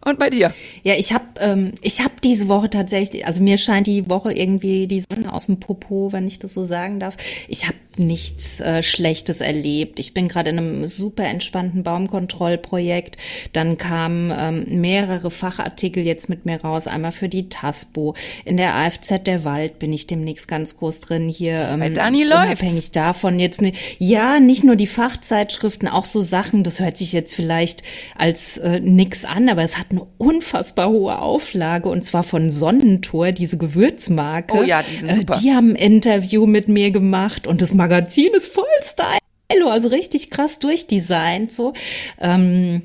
Und 0.06 0.20
bei 0.20 0.30
dir? 0.30 0.54
Ja, 0.84 0.94
ich 0.94 1.12
habe 1.12 1.24
ähm, 1.40 1.72
ich 1.80 2.00
hab 2.00 2.20
diese 2.20 2.46
Woche 2.46 2.70
tatsächlich, 2.70 3.26
also 3.26 3.42
mir 3.42 3.58
scheint 3.58 3.88
die 3.88 4.08
Woche 4.08 4.32
irgendwie 4.32 4.86
die 4.86 5.00
Sonne 5.00 5.32
aus 5.32 5.46
dem 5.46 5.58
Popo, 5.58 6.12
wenn 6.12 6.28
ich 6.28 6.38
das 6.38 6.54
so 6.54 6.64
sagen 6.64 7.00
darf. 7.00 7.16
Ich 7.48 7.66
habe 7.66 7.76
nichts 7.98 8.60
äh, 8.60 8.82
Schlechtes 8.82 9.40
erlebt. 9.40 9.98
Ich 9.98 10.14
bin 10.14 10.28
gerade 10.28 10.50
in 10.50 10.58
einem 10.58 10.86
super 10.86 11.24
entspannten 11.24 11.82
Baumkontrollprojekt. 11.82 13.16
Dann 13.52 13.78
kamen 13.78 14.32
ähm, 14.36 14.80
mehrere 14.80 15.30
Fachartikel 15.30 16.04
jetzt 16.04 16.28
mit 16.28 16.46
mir 16.46 16.60
raus. 16.60 16.86
Einmal 16.86 17.12
für 17.12 17.28
die 17.28 17.48
TASPO. 17.48 18.14
In 18.44 18.56
der 18.56 18.74
AFZ 18.74 19.24
der 19.24 19.44
Wald 19.44 19.78
bin 19.78 19.92
ich 19.92 20.06
demnächst 20.06 20.48
ganz 20.48 20.76
groß 20.76 21.00
drin. 21.00 21.28
Hier 21.28 21.68
ähm, 21.68 21.80
Bei 21.80 21.90
Dani 21.90 22.22
läuft. 22.22 22.62
Unabhängig 22.62 22.92
davon 22.92 23.38
jetzt 23.38 23.62
ne, 23.62 23.72
ja 23.98 24.40
nicht 24.40 24.64
nur 24.64 24.76
die 24.76 24.86
Fachzeitschriften, 24.86 25.88
auch 25.88 26.04
so 26.04 26.22
Sachen. 26.22 26.64
Das 26.64 26.80
hört 26.80 26.96
sich 26.96 27.12
jetzt 27.12 27.34
vielleicht 27.34 27.82
als 28.16 28.58
äh, 28.58 28.80
nix 28.80 29.24
an, 29.24 29.48
aber 29.48 29.62
es 29.62 29.78
hat 29.78 29.92
eine 29.96 30.06
unfassbar 30.18 30.88
hohe 30.88 31.18
Auflage 31.18 31.88
und 31.88 32.04
zwar 32.04 32.22
von 32.22 32.50
Sonnentor, 32.50 33.32
diese 33.32 33.58
Gewürzmarke. 33.58 34.58
Oh 34.58 34.62
ja, 34.62 34.82
die 34.82 34.96
sind 34.96 35.14
super. 35.14 35.36
Äh, 35.36 35.40
die 35.40 35.52
haben 35.52 35.70
ein 35.70 35.76
Interview 35.76 36.46
mit 36.46 36.68
mir 36.68 36.90
gemacht 36.90 37.46
und 37.46 37.62
das 37.62 37.74
Magazin 37.74 38.32
ist 38.34 38.46
voll 38.46 38.64
Style, 38.82 39.18
also 39.66 39.88
richtig 39.88 40.30
krass 40.30 40.58
durchdesignt 40.58 41.52
so. 41.52 41.72
Ähm, 42.20 42.82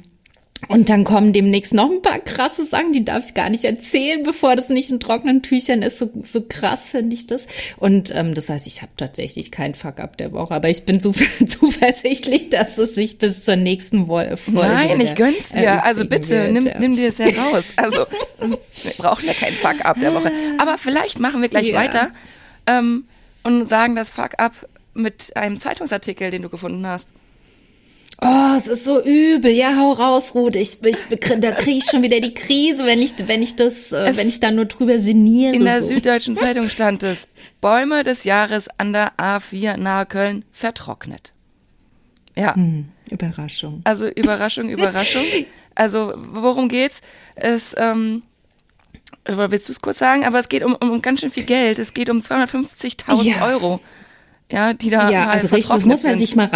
und 0.67 0.89
dann 0.89 1.03
kommen 1.03 1.33
demnächst 1.33 1.73
noch 1.73 1.89
ein 1.89 2.01
paar 2.01 2.19
krasse 2.19 2.63
Sachen, 2.63 2.93
die 2.93 3.03
darf 3.03 3.25
ich 3.27 3.33
gar 3.33 3.49
nicht 3.49 3.63
erzählen, 3.63 4.21
bevor 4.23 4.55
das 4.55 4.69
nicht 4.69 4.91
in 4.91 4.99
trockenen 4.99 5.41
Tüchern 5.41 5.81
ist. 5.81 5.97
So, 5.97 6.11
so 6.23 6.43
krass 6.47 6.91
finde 6.91 7.15
ich 7.15 7.27
das. 7.27 7.47
Und 7.77 8.13
ähm, 8.15 8.35
das 8.35 8.49
heißt, 8.49 8.67
ich 8.67 8.81
habe 8.81 8.91
tatsächlich 8.95 9.51
keinen 9.51 9.73
Fuck-up 9.73 10.17
der 10.17 10.31
Woche, 10.31 10.53
aber 10.53 10.69
ich 10.69 10.83
bin 10.85 11.01
zu, 11.01 11.13
zuversichtlich, 11.47 12.49
dass 12.49 12.77
es 12.77 12.95
sich 12.95 13.17
bis 13.17 13.43
zur 13.43 13.55
nächsten 13.55 14.07
Folge 14.07 14.37
Nein, 14.47 15.01
ich 15.01 15.15
gönn's 15.15 15.49
dir. 15.49 15.83
Also 15.83 16.05
bitte, 16.05 16.29
wird, 16.29 16.51
nimm, 16.53 16.65
ja. 16.65 16.79
nimm 16.79 16.95
dir 16.95 17.09
es 17.09 17.19
heraus. 17.19 17.65
Also 17.77 18.05
wir 18.39 18.93
brauchen 18.97 19.25
ja 19.25 19.33
keinen 19.33 19.55
Fuck-up 19.55 19.99
der 19.99 20.13
Woche. 20.13 20.31
Aber 20.59 20.77
vielleicht 20.77 21.19
machen 21.19 21.41
wir 21.41 21.49
gleich 21.49 21.69
ja. 21.69 21.75
weiter 21.75 22.11
ähm, 22.67 23.05
und 23.43 23.65
sagen 23.65 23.95
das 23.95 24.11
Fuck-up 24.11 24.53
mit 24.93 25.35
einem 25.35 25.57
Zeitungsartikel, 25.57 26.29
den 26.29 26.43
du 26.43 26.49
gefunden 26.49 26.85
hast. 26.85 27.11
Oh, 28.23 28.53
es 28.55 28.67
ist 28.67 28.85
so 28.85 29.01
übel. 29.03 29.51
Ja, 29.51 29.75
hau 29.77 29.93
raus, 29.93 30.35
Ruth. 30.35 30.55
Ich, 30.55 30.83
ich, 30.83 30.97
da 31.39 31.51
kriege 31.53 31.79
ich 31.79 31.85
schon 31.85 32.03
wieder 32.03 32.19
die 32.19 32.35
Krise, 32.35 32.85
wenn 32.85 33.01
ich, 33.01 33.13
wenn 33.27 33.41
ich 33.41 33.55
das, 33.55 33.91
äh, 33.91 34.15
wenn 34.15 34.29
ich 34.29 34.39
da 34.39 34.51
nur 34.51 34.65
drüber 34.65 34.99
sinniere. 34.99 35.55
In 35.55 35.65
der 35.65 35.81
so. 35.81 35.89
Süddeutschen 35.89 36.35
Zeitung 36.35 36.69
stand 36.69 37.01
es, 37.01 37.27
Bäume 37.61 38.03
des 38.03 38.23
Jahres 38.23 38.67
an 38.77 38.93
der 38.93 39.13
A4 39.17 39.77
nahe 39.77 40.05
Köln 40.05 40.45
vertrocknet. 40.51 41.33
Ja. 42.35 42.53
Hm, 42.53 42.89
Überraschung. 43.09 43.81
Also 43.85 44.07
Überraschung, 44.07 44.69
Überraschung. 44.69 45.23
Also 45.73 46.13
worum 46.15 46.69
geht's? 46.69 47.01
Es, 47.33 47.73
ähm, 47.75 48.21
willst 49.25 49.67
du 49.67 49.71
es 49.71 49.81
kurz 49.81 49.97
sagen? 49.97 50.25
Aber 50.25 50.37
es 50.39 50.47
geht 50.47 50.63
um, 50.63 50.75
um 50.75 51.01
ganz 51.01 51.21
schön 51.21 51.31
viel 51.31 51.45
Geld. 51.45 51.79
Es 51.79 51.95
geht 51.95 52.09
um 52.11 52.19
250.000 52.19 53.23
Ja. 53.23 53.45
Euro. 53.47 53.79
Ja, 54.51 54.73
die 54.73 54.91
da 54.91 55.09
Ja, 55.09 55.27
also 55.29 55.47
richtig, 55.47 55.73
das 55.73 55.85
muss 55.85 56.03
man 56.03 56.17
sind. 56.17 56.19
sich 56.27 56.35
mal 56.35 56.47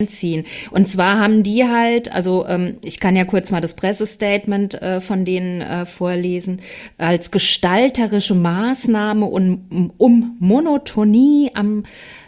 reinziehen. 0.00 0.44
Und 0.70 0.88
zwar 0.88 1.18
haben 1.18 1.42
die 1.42 1.64
halt, 1.64 2.12
also 2.12 2.46
ähm, 2.48 2.78
ich 2.84 3.00
kann 3.00 3.16
ja 3.16 3.24
kurz 3.24 3.50
mal 3.50 3.60
das 3.60 3.76
Pressestatement 3.76 4.80
äh, 4.82 5.00
von 5.00 5.24
denen 5.24 5.60
äh, 5.60 5.86
vorlesen, 5.86 6.60
als 6.98 7.30
gestalterische 7.30 8.34
Maßnahme 8.34 9.26
um, 9.26 9.92
um 9.96 10.36
Monotonie 10.40 11.50
am 11.54 11.84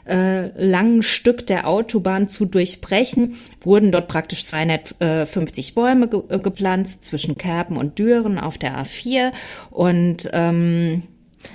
äh, 0.07 0.49
langen 0.64 1.03
Stück 1.03 1.47
der 1.47 1.67
Autobahn 1.67 2.29
zu 2.29 2.45
durchbrechen, 2.45 3.37
wurden 3.61 3.91
dort 3.91 4.07
praktisch 4.07 4.45
250 4.45 5.75
Bäume 5.75 6.09
ge 6.09 6.23
äh, 6.29 6.39
gepflanzt 6.39 7.05
zwischen 7.05 7.37
Kerpen 7.37 7.77
und 7.77 7.99
Düren 7.99 8.39
auf 8.39 8.59
der 8.59 8.79
A4 8.79 9.33
und 9.71 10.31
ähm, 10.33 11.03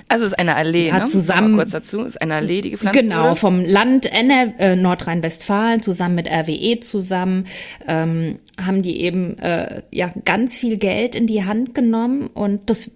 Also 0.08 0.24
es 0.24 0.32
ist 0.32 0.38
eine 0.38 0.56
Allee, 0.56 0.88
Ja, 0.88 1.00
ne? 1.00 1.06
zusammen- 1.06 1.56
kurz 1.56 1.70
dazu. 1.70 2.00
Es 2.02 2.14
ist 2.14 2.22
eine 2.22 2.34
Allee, 2.36 2.60
die 2.60 2.70
gepflanzt 2.70 2.98
Genau, 3.00 3.24
wurde. 3.24 3.36
vom 3.36 3.64
Land 3.64 4.06
NR, 4.06 4.52
äh, 4.58 4.76
Nordrhein-Westfalen 4.76 5.82
zusammen 5.82 6.14
mit 6.14 6.28
RWE 6.28 6.80
zusammen 6.80 7.46
ähm, 7.86 8.38
haben 8.60 8.82
die 8.82 9.00
eben 9.00 9.38
äh, 9.38 9.82
ja 9.90 10.10
ganz 10.24 10.56
viel 10.58 10.76
Geld 10.76 11.14
in 11.14 11.26
die 11.26 11.44
Hand 11.44 11.74
genommen 11.74 12.28
und 12.32 12.68
das 12.70 12.92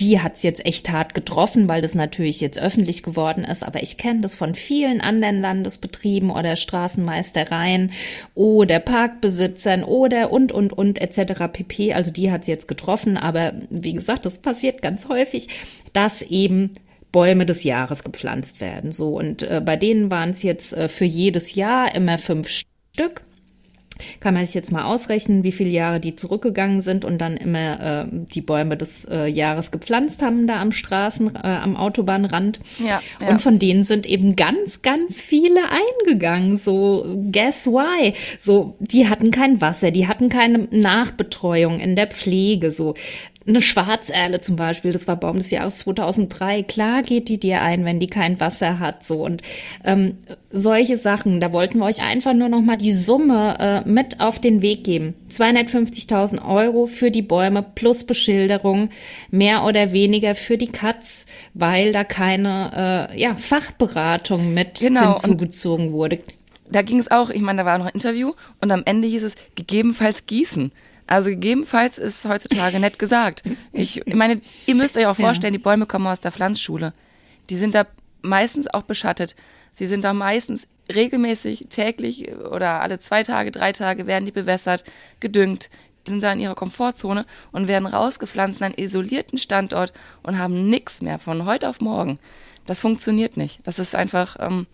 die 0.00 0.20
hat's 0.20 0.42
jetzt 0.42 0.66
echt 0.66 0.90
hart 0.90 1.14
getroffen, 1.14 1.68
weil 1.68 1.80
das 1.80 1.94
natürlich 1.94 2.40
jetzt 2.40 2.60
öffentlich 2.60 3.04
geworden 3.04 3.44
ist. 3.44 3.62
Aber 3.62 3.80
ich 3.80 3.96
kenne 3.96 4.22
das 4.22 4.34
von 4.34 4.56
vielen 4.56 5.00
anderen 5.00 5.40
Landesbetrieben 5.40 6.30
oder 6.30 6.56
Straßenmeistereien 6.56 7.92
oder 8.34 8.80
Parkbesitzern 8.80 9.84
oder 9.84 10.32
und, 10.32 10.50
und, 10.50 10.72
und 10.72 11.00
etc. 11.00 11.44
pp. 11.52 11.92
Also 11.92 12.10
die 12.10 12.32
hat's 12.32 12.48
jetzt 12.48 12.66
getroffen. 12.66 13.16
Aber 13.16 13.52
wie 13.70 13.92
gesagt, 13.92 14.26
das 14.26 14.40
passiert 14.40 14.82
ganz 14.82 15.08
häufig, 15.08 15.46
dass 15.94 16.20
eben 16.20 16.72
Bäume 17.10 17.46
des 17.46 17.64
Jahres 17.64 18.04
gepflanzt 18.04 18.60
werden. 18.60 18.92
So 18.92 19.16
und 19.16 19.44
äh, 19.44 19.62
bei 19.64 19.76
denen 19.76 20.10
waren 20.10 20.30
es 20.30 20.42
jetzt 20.42 20.74
äh, 20.74 20.88
für 20.88 21.04
jedes 21.04 21.54
Jahr 21.54 21.94
immer 21.94 22.18
fünf 22.18 22.48
Stück. 22.48 23.22
Kann 24.18 24.34
man 24.34 24.44
sich 24.44 24.56
jetzt 24.56 24.72
mal 24.72 24.82
ausrechnen, 24.82 25.44
wie 25.44 25.52
viele 25.52 25.70
Jahre 25.70 26.00
die 26.00 26.16
zurückgegangen 26.16 26.82
sind 26.82 27.04
und 27.04 27.18
dann 27.18 27.36
immer 27.36 27.80
äh, 27.80 28.06
die 28.10 28.40
Bäume 28.40 28.76
des 28.76 29.04
äh, 29.04 29.26
Jahres 29.26 29.70
gepflanzt 29.70 30.20
haben 30.20 30.48
da 30.48 30.60
am 30.60 30.72
Straßen, 30.72 31.36
äh, 31.36 31.38
am 31.46 31.76
Autobahnrand. 31.76 32.58
Ja, 32.80 33.00
ja. 33.20 33.28
Und 33.28 33.40
von 33.40 33.60
denen 33.60 33.84
sind 33.84 34.06
eben 34.06 34.34
ganz, 34.34 34.82
ganz 34.82 35.22
viele 35.22 35.60
eingegangen. 35.70 36.56
So, 36.56 37.06
guess 37.30 37.68
why? 37.68 38.14
So, 38.40 38.74
die 38.80 39.08
hatten 39.08 39.30
kein 39.30 39.60
Wasser, 39.60 39.92
die 39.92 40.08
hatten 40.08 40.28
keine 40.28 40.66
Nachbetreuung 40.72 41.78
in 41.78 41.94
der 41.94 42.08
Pflege. 42.08 42.72
So, 42.72 42.94
eine 43.46 43.60
Schwarzerle 43.60 44.40
zum 44.40 44.56
Beispiel, 44.56 44.92
das 44.92 45.06
war 45.06 45.16
Baum 45.16 45.36
des 45.36 45.50
Jahres 45.50 45.78
2003. 45.78 46.62
Klar 46.62 47.02
geht 47.02 47.28
die 47.28 47.38
dir 47.38 47.60
ein, 47.62 47.84
wenn 47.84 48.00
die 48.00 48.06
kein 48.06 48.40
Wasser 48.40 48.78
hat. 48.78 49.04
So 49.04 49.22
und 49.24 49.42
ähm, 49.84 50.16
solche 50.50 50.96
Sachen. 50.96 51.40
Da 51.40 51.52
wollten 51.52 51.78
wir 51.78 51.84
euch 51.84 52.02
einfach 52.02 52.32
nur 52.32 52.48
noch 52.48 52.62
mal 52.62 52.76
die 52.76 52.92
Summe 52.92 53.56
äh, 53.84 53.88
mit 53.88 54.20
auf 54.20 54.38
den 54.38 54.62
Weg 54.62 54.84
geben. 54.84 55.14
250.000 55.30 56.42
Euro 56.48 56.86
für 56.86 57.10
die 57.10 57.22
Bäume 57.22 57.62
plus 57.62 58.04
Beschilderung, 58.04 58.88
mehr 59.30 59.64
oder 59.64 59.92
weniger 59.92 60.34
für 60.34 60.56
die 60.56 60.68
Katz, 60.68 61.26
weil 61.52 61.92
da 61.92 62.04
keine 62.04 63.08
äh, 63.12 63.20
ja, 63.20 63.36
Fachberatung 63.36 64.54
mit 64.54 64.80
Genau, 64.80 65.12
hinzugezogen 65.12 65.92
wurde. 65.92 66.20
da 66.70 66.82
ging 66.82 66.98
es 66.98 67.10
auch, 67.10 67.30
ich 67.30 67.42
meine, 67.42 67.58
da 67.58 67.66
war 67.66 67.78
noch 67.78 67.86
ein 67.86 67.94
Interview 67.94 68.32
und 68.60 68.70
am 68.70 68.82
Ende 68.86 69.06
hieß 69.06 69.22
es 69.22 69.34
gegebenenfalls 69.54 70.26
gießen. 70.26 70.72
Also 71.06 71.30
gegebenenfalls 71.30 71.98
ist 71.98 72.24
heutzutage 72.26 72.80
nett 72.80 72.98
gesagt. 72.98 73.42
Ich 73.72 74.02
meine, 74.06 74.40
ihr 74.66 74.74
müsst 74.74 74.96
euch 74.96 75.06
auch 75.06 75.18
Ja. 75.18 75.26
vorstellen, 75.26 75.52
die 75.52 75.58
Bäume 75.58 75.86
kommen 75.86 76.06
aus 76.06 76.20
der 76.20 76.32
Pflanzschule. 76.32 76.92
Die 77.50 77.56
sind 77.56 77.74
da 77.74 77.86
meistens 78.22 78.66
auch 78.68 78.82
beschattet. 78.82 79.36
Sie 79.72 79.86
sind 79.86 80.02
da 80.04 80.14
meistens 80.14 80.66
regelmäßig, 80.94 81.66
täglich 81.68 82.32
oder 82.32 82.80
alle 82.80 82.98
zwei 82.98 83.22
Tage, 83.22 83.50
drei 83.50 83.72
Tage 83.72 84.06
werden 84.06 84.24
die 84.24 84.32
bewässert, 84.32 84.84
gedüngt, 85.20 85.68
Die 86.06 86.10
sind 86.10 86.22
da 86.22 86.32
in 86.32 86.40
ihrer 86.40 86.54
Komfortzone 86.54 87.24
und 87.52 87.66
werden 87.68 87.86
rausgepflanzt 87.86 88.62
an 88.62 88.66
einen 88.72 88.78
isolierten 88.84 89.38
Standort 89.38 89.92
und 90.22 90.38
haben 90.38 90.68
nichts 90.68 91.02
mehr 91.02 91.18
von 91.18 91.44
heute 91.44 91.68
auf 91.68 91.80
morgen. 91.80 92.18
Das 92.66 92.80
funktioniert 92.80 93.36
nicht. 93.36 93.60
Das 93.64 93.78
ist 93.78 93.94
einfach 93.94 94.36
ähm, 94.40 94.66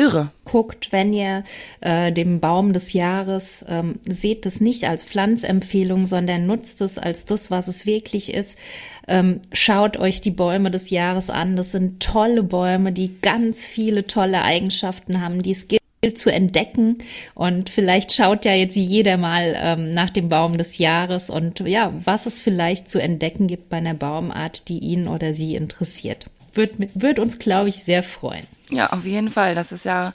irre. 0.00 0.30
guckt, 0.44 0.92
wenn 0.92 1.12
ihr 1.12 1.44
äh, 1.80 2.10
dem 2.10 2.40
Baum 2.40 2.72
des 2.72 2.92
Jahres 2.92 3.64
ähm, 3.68 4.00
seht 4.08 4.46
es 4.46 4.60
nicht 4.60 4.84
als 4.84 5.04
Pflanzempfehlung, 5.04 6.06
sondern 6.06 6.46
nutzt 6.46 6.80
es 6.80 6.98
als 6.98 7.26
das, 7.26 7.50
was 7.50 7.68
es 7.68 7.86
wirklich 7.86 8.32
ist. 8.32 8.58
Ähm, 9.06 9.40
schaut 9.52 9.96
euch 9.96 10.20
die 10.20 10.30
Bäume 10.30 10.70
des 10.70 10.90
Jahres 10.90 11.30
an. 11.30 11.56
Das 11.56 11.72
sind 11.72 12.02
tolle 12.02 12.42
Bäume, 12.42 12.92
die 12.92 13.20
ganz 13.20 13.66
viele 13.66 14.06
tolle 14.06 14.42
Eigenschaften 14.42 15.20
haben, 15.20 15.42
die 15.42 15.52
es 15.52 15.68
gilt 15.68 16.18
zu 16.18 16.32
entdecken. 16.32 16.98
Und 17.34 17.68
vielleicht 17.68 18.12
schaut 18.12 18.44
ja 18.44 18.54
jetzt 18.54 18.76
jeder 18.76 19.18
mal 19.18 19.54
ähm, 19.56 19.92
nach 19.92 20.10
dem 20.10 20.28
Baum 20.30 20.56
des 20.56 20.78
Jahres 20.78 21.28
und 21.28 21.60
ja, 21.60 21.92
was 22.04 22.26
es 22.26 22.40
vielleicht 22.40 22.90
zu 22.90 23.02
entdecken 23.02 23.46
gibt 23.46 23.68
bei 23.68 23.76
einer 23.76 23.94
Baumart, 23.94 24.68
die 24.68 24.78
ihn 24.78 25.06
oder 25.08 25.34
sie 25.34 25.54
interessiert. 25.54 26.26
Wird, 26.54 26.74
wird 27.00 27.18
uns, 27.18 27.38
glaube 27.38 27.68
ich, 27.68 27.76
sehr 27.84 28.02
freuen. 28.02 28.46
Ja, 28.70 28.90
auf 28.90 29.04
jeden 29.04 29.30
Fall. 29.30 29.54
Das 29.54 29.72
ist 29.72 29.84
ja 29.84 30.12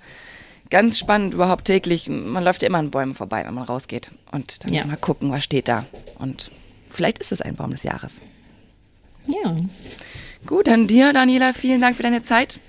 ganz 0.69 0.97
spannend 0.99 1.33
überhaupt 1.33 1.65
täglich. 1.65 2.07
Man 2.09 2.43
läuft 2.43 2.61
ja 2.61 2.67
immer 2.67 2.79
an 2.79 2.91
Bäumen 2.91 3.13
vorbei, 3.15 3.43
wenn 3.45 3.53
man 3.53 3.63
rausgeht. 3.65 4.11
Und 4.31 4.63
dann 4.65 4.73
Ja. 4.73 4.85
mal 4.85 4.97
gucken, 4.97 5.31
was 5.31 5.43
steht 5.43 5.67
da. 5.67 5.85
Und 6.19 6.51
vielleicht 6.89 7.19
ist 7.19 7.31
es 7.31 7.41
ein 7.41 7.55
Baum 7.55 7.71
des 7.71 7.83
Jahres. 7.83 8.21
Ja. 9.27 9.55
Gut, 10.45 10.67
dann 10.67 10.87
dir, 10.87 11.11
Daniela, 11.13 11.53
vielen 11.53 11.81
Dank 11.81 11.95
für 11.95 12.03
deine 12.03 12.21
Zeit. 12.21 12.59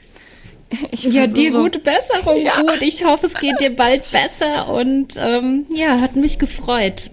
Ich 0.91 1.05
Ja, 1.05 1.27
dir 1.29 1.53
gute 1.53 1.79
Besserung, 1.79 2.45
Ja. 2.45 2.61
Ruth. 2.61 2.83
Ich 2.83 3.05
hoffe, 3.05 3.27
es 3.27 3.35
geht 3.35 3.61
dir 3.61 3.71
bald 3.77 4.11
besser 4.11 4.69
und 4.69 5.15
ähm, 5.17 5.67
ja, 5.73 6.01
hat 6.01 6.17
mich 6.17 6.39
gefreut. 6.41 7.11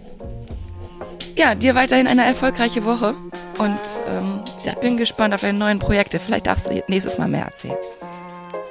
Ja, 1.36 1.56
dir 1.56 1.76
weiterhin 1.76 2.08
eine 2.08 2.24
erfolgreiche 2.26 2.86
Woche 2.86 3.16
und 3.58 3.80
ähm, 4.08 4.42
ich 4.66 4.76
bin 4.76 4.98
gespannt 4.98 5.34
auf 5.34 5.42
deine 5.42 5.58
neuen 5.58 5.80
Projekte. 5.80 6.20
Vielleicht 6.20 6.48
darfst 6.48 6.70
du 6.70 6.84
nächstes 6.88 7.18
Mal 7.18 7.28
mehr 7.28 7.46
erzählen. 7.46 7.78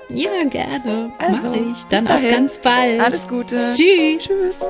Ja, 0.08 0.30
gerne. 0.48 1.12
Also, 1.18 1.48
Mach 1.48 1.56
ich. 1.56 1.84
Dann 1.88 2.06
auch 2.06 2.20
ganz 2.20 2.58
bald. 2.58 3.00
Alles 3.00 3.26
Gute. 3.26 3.72
Tschüss. 3.72 4.28
Tschüss. 4.28 4.66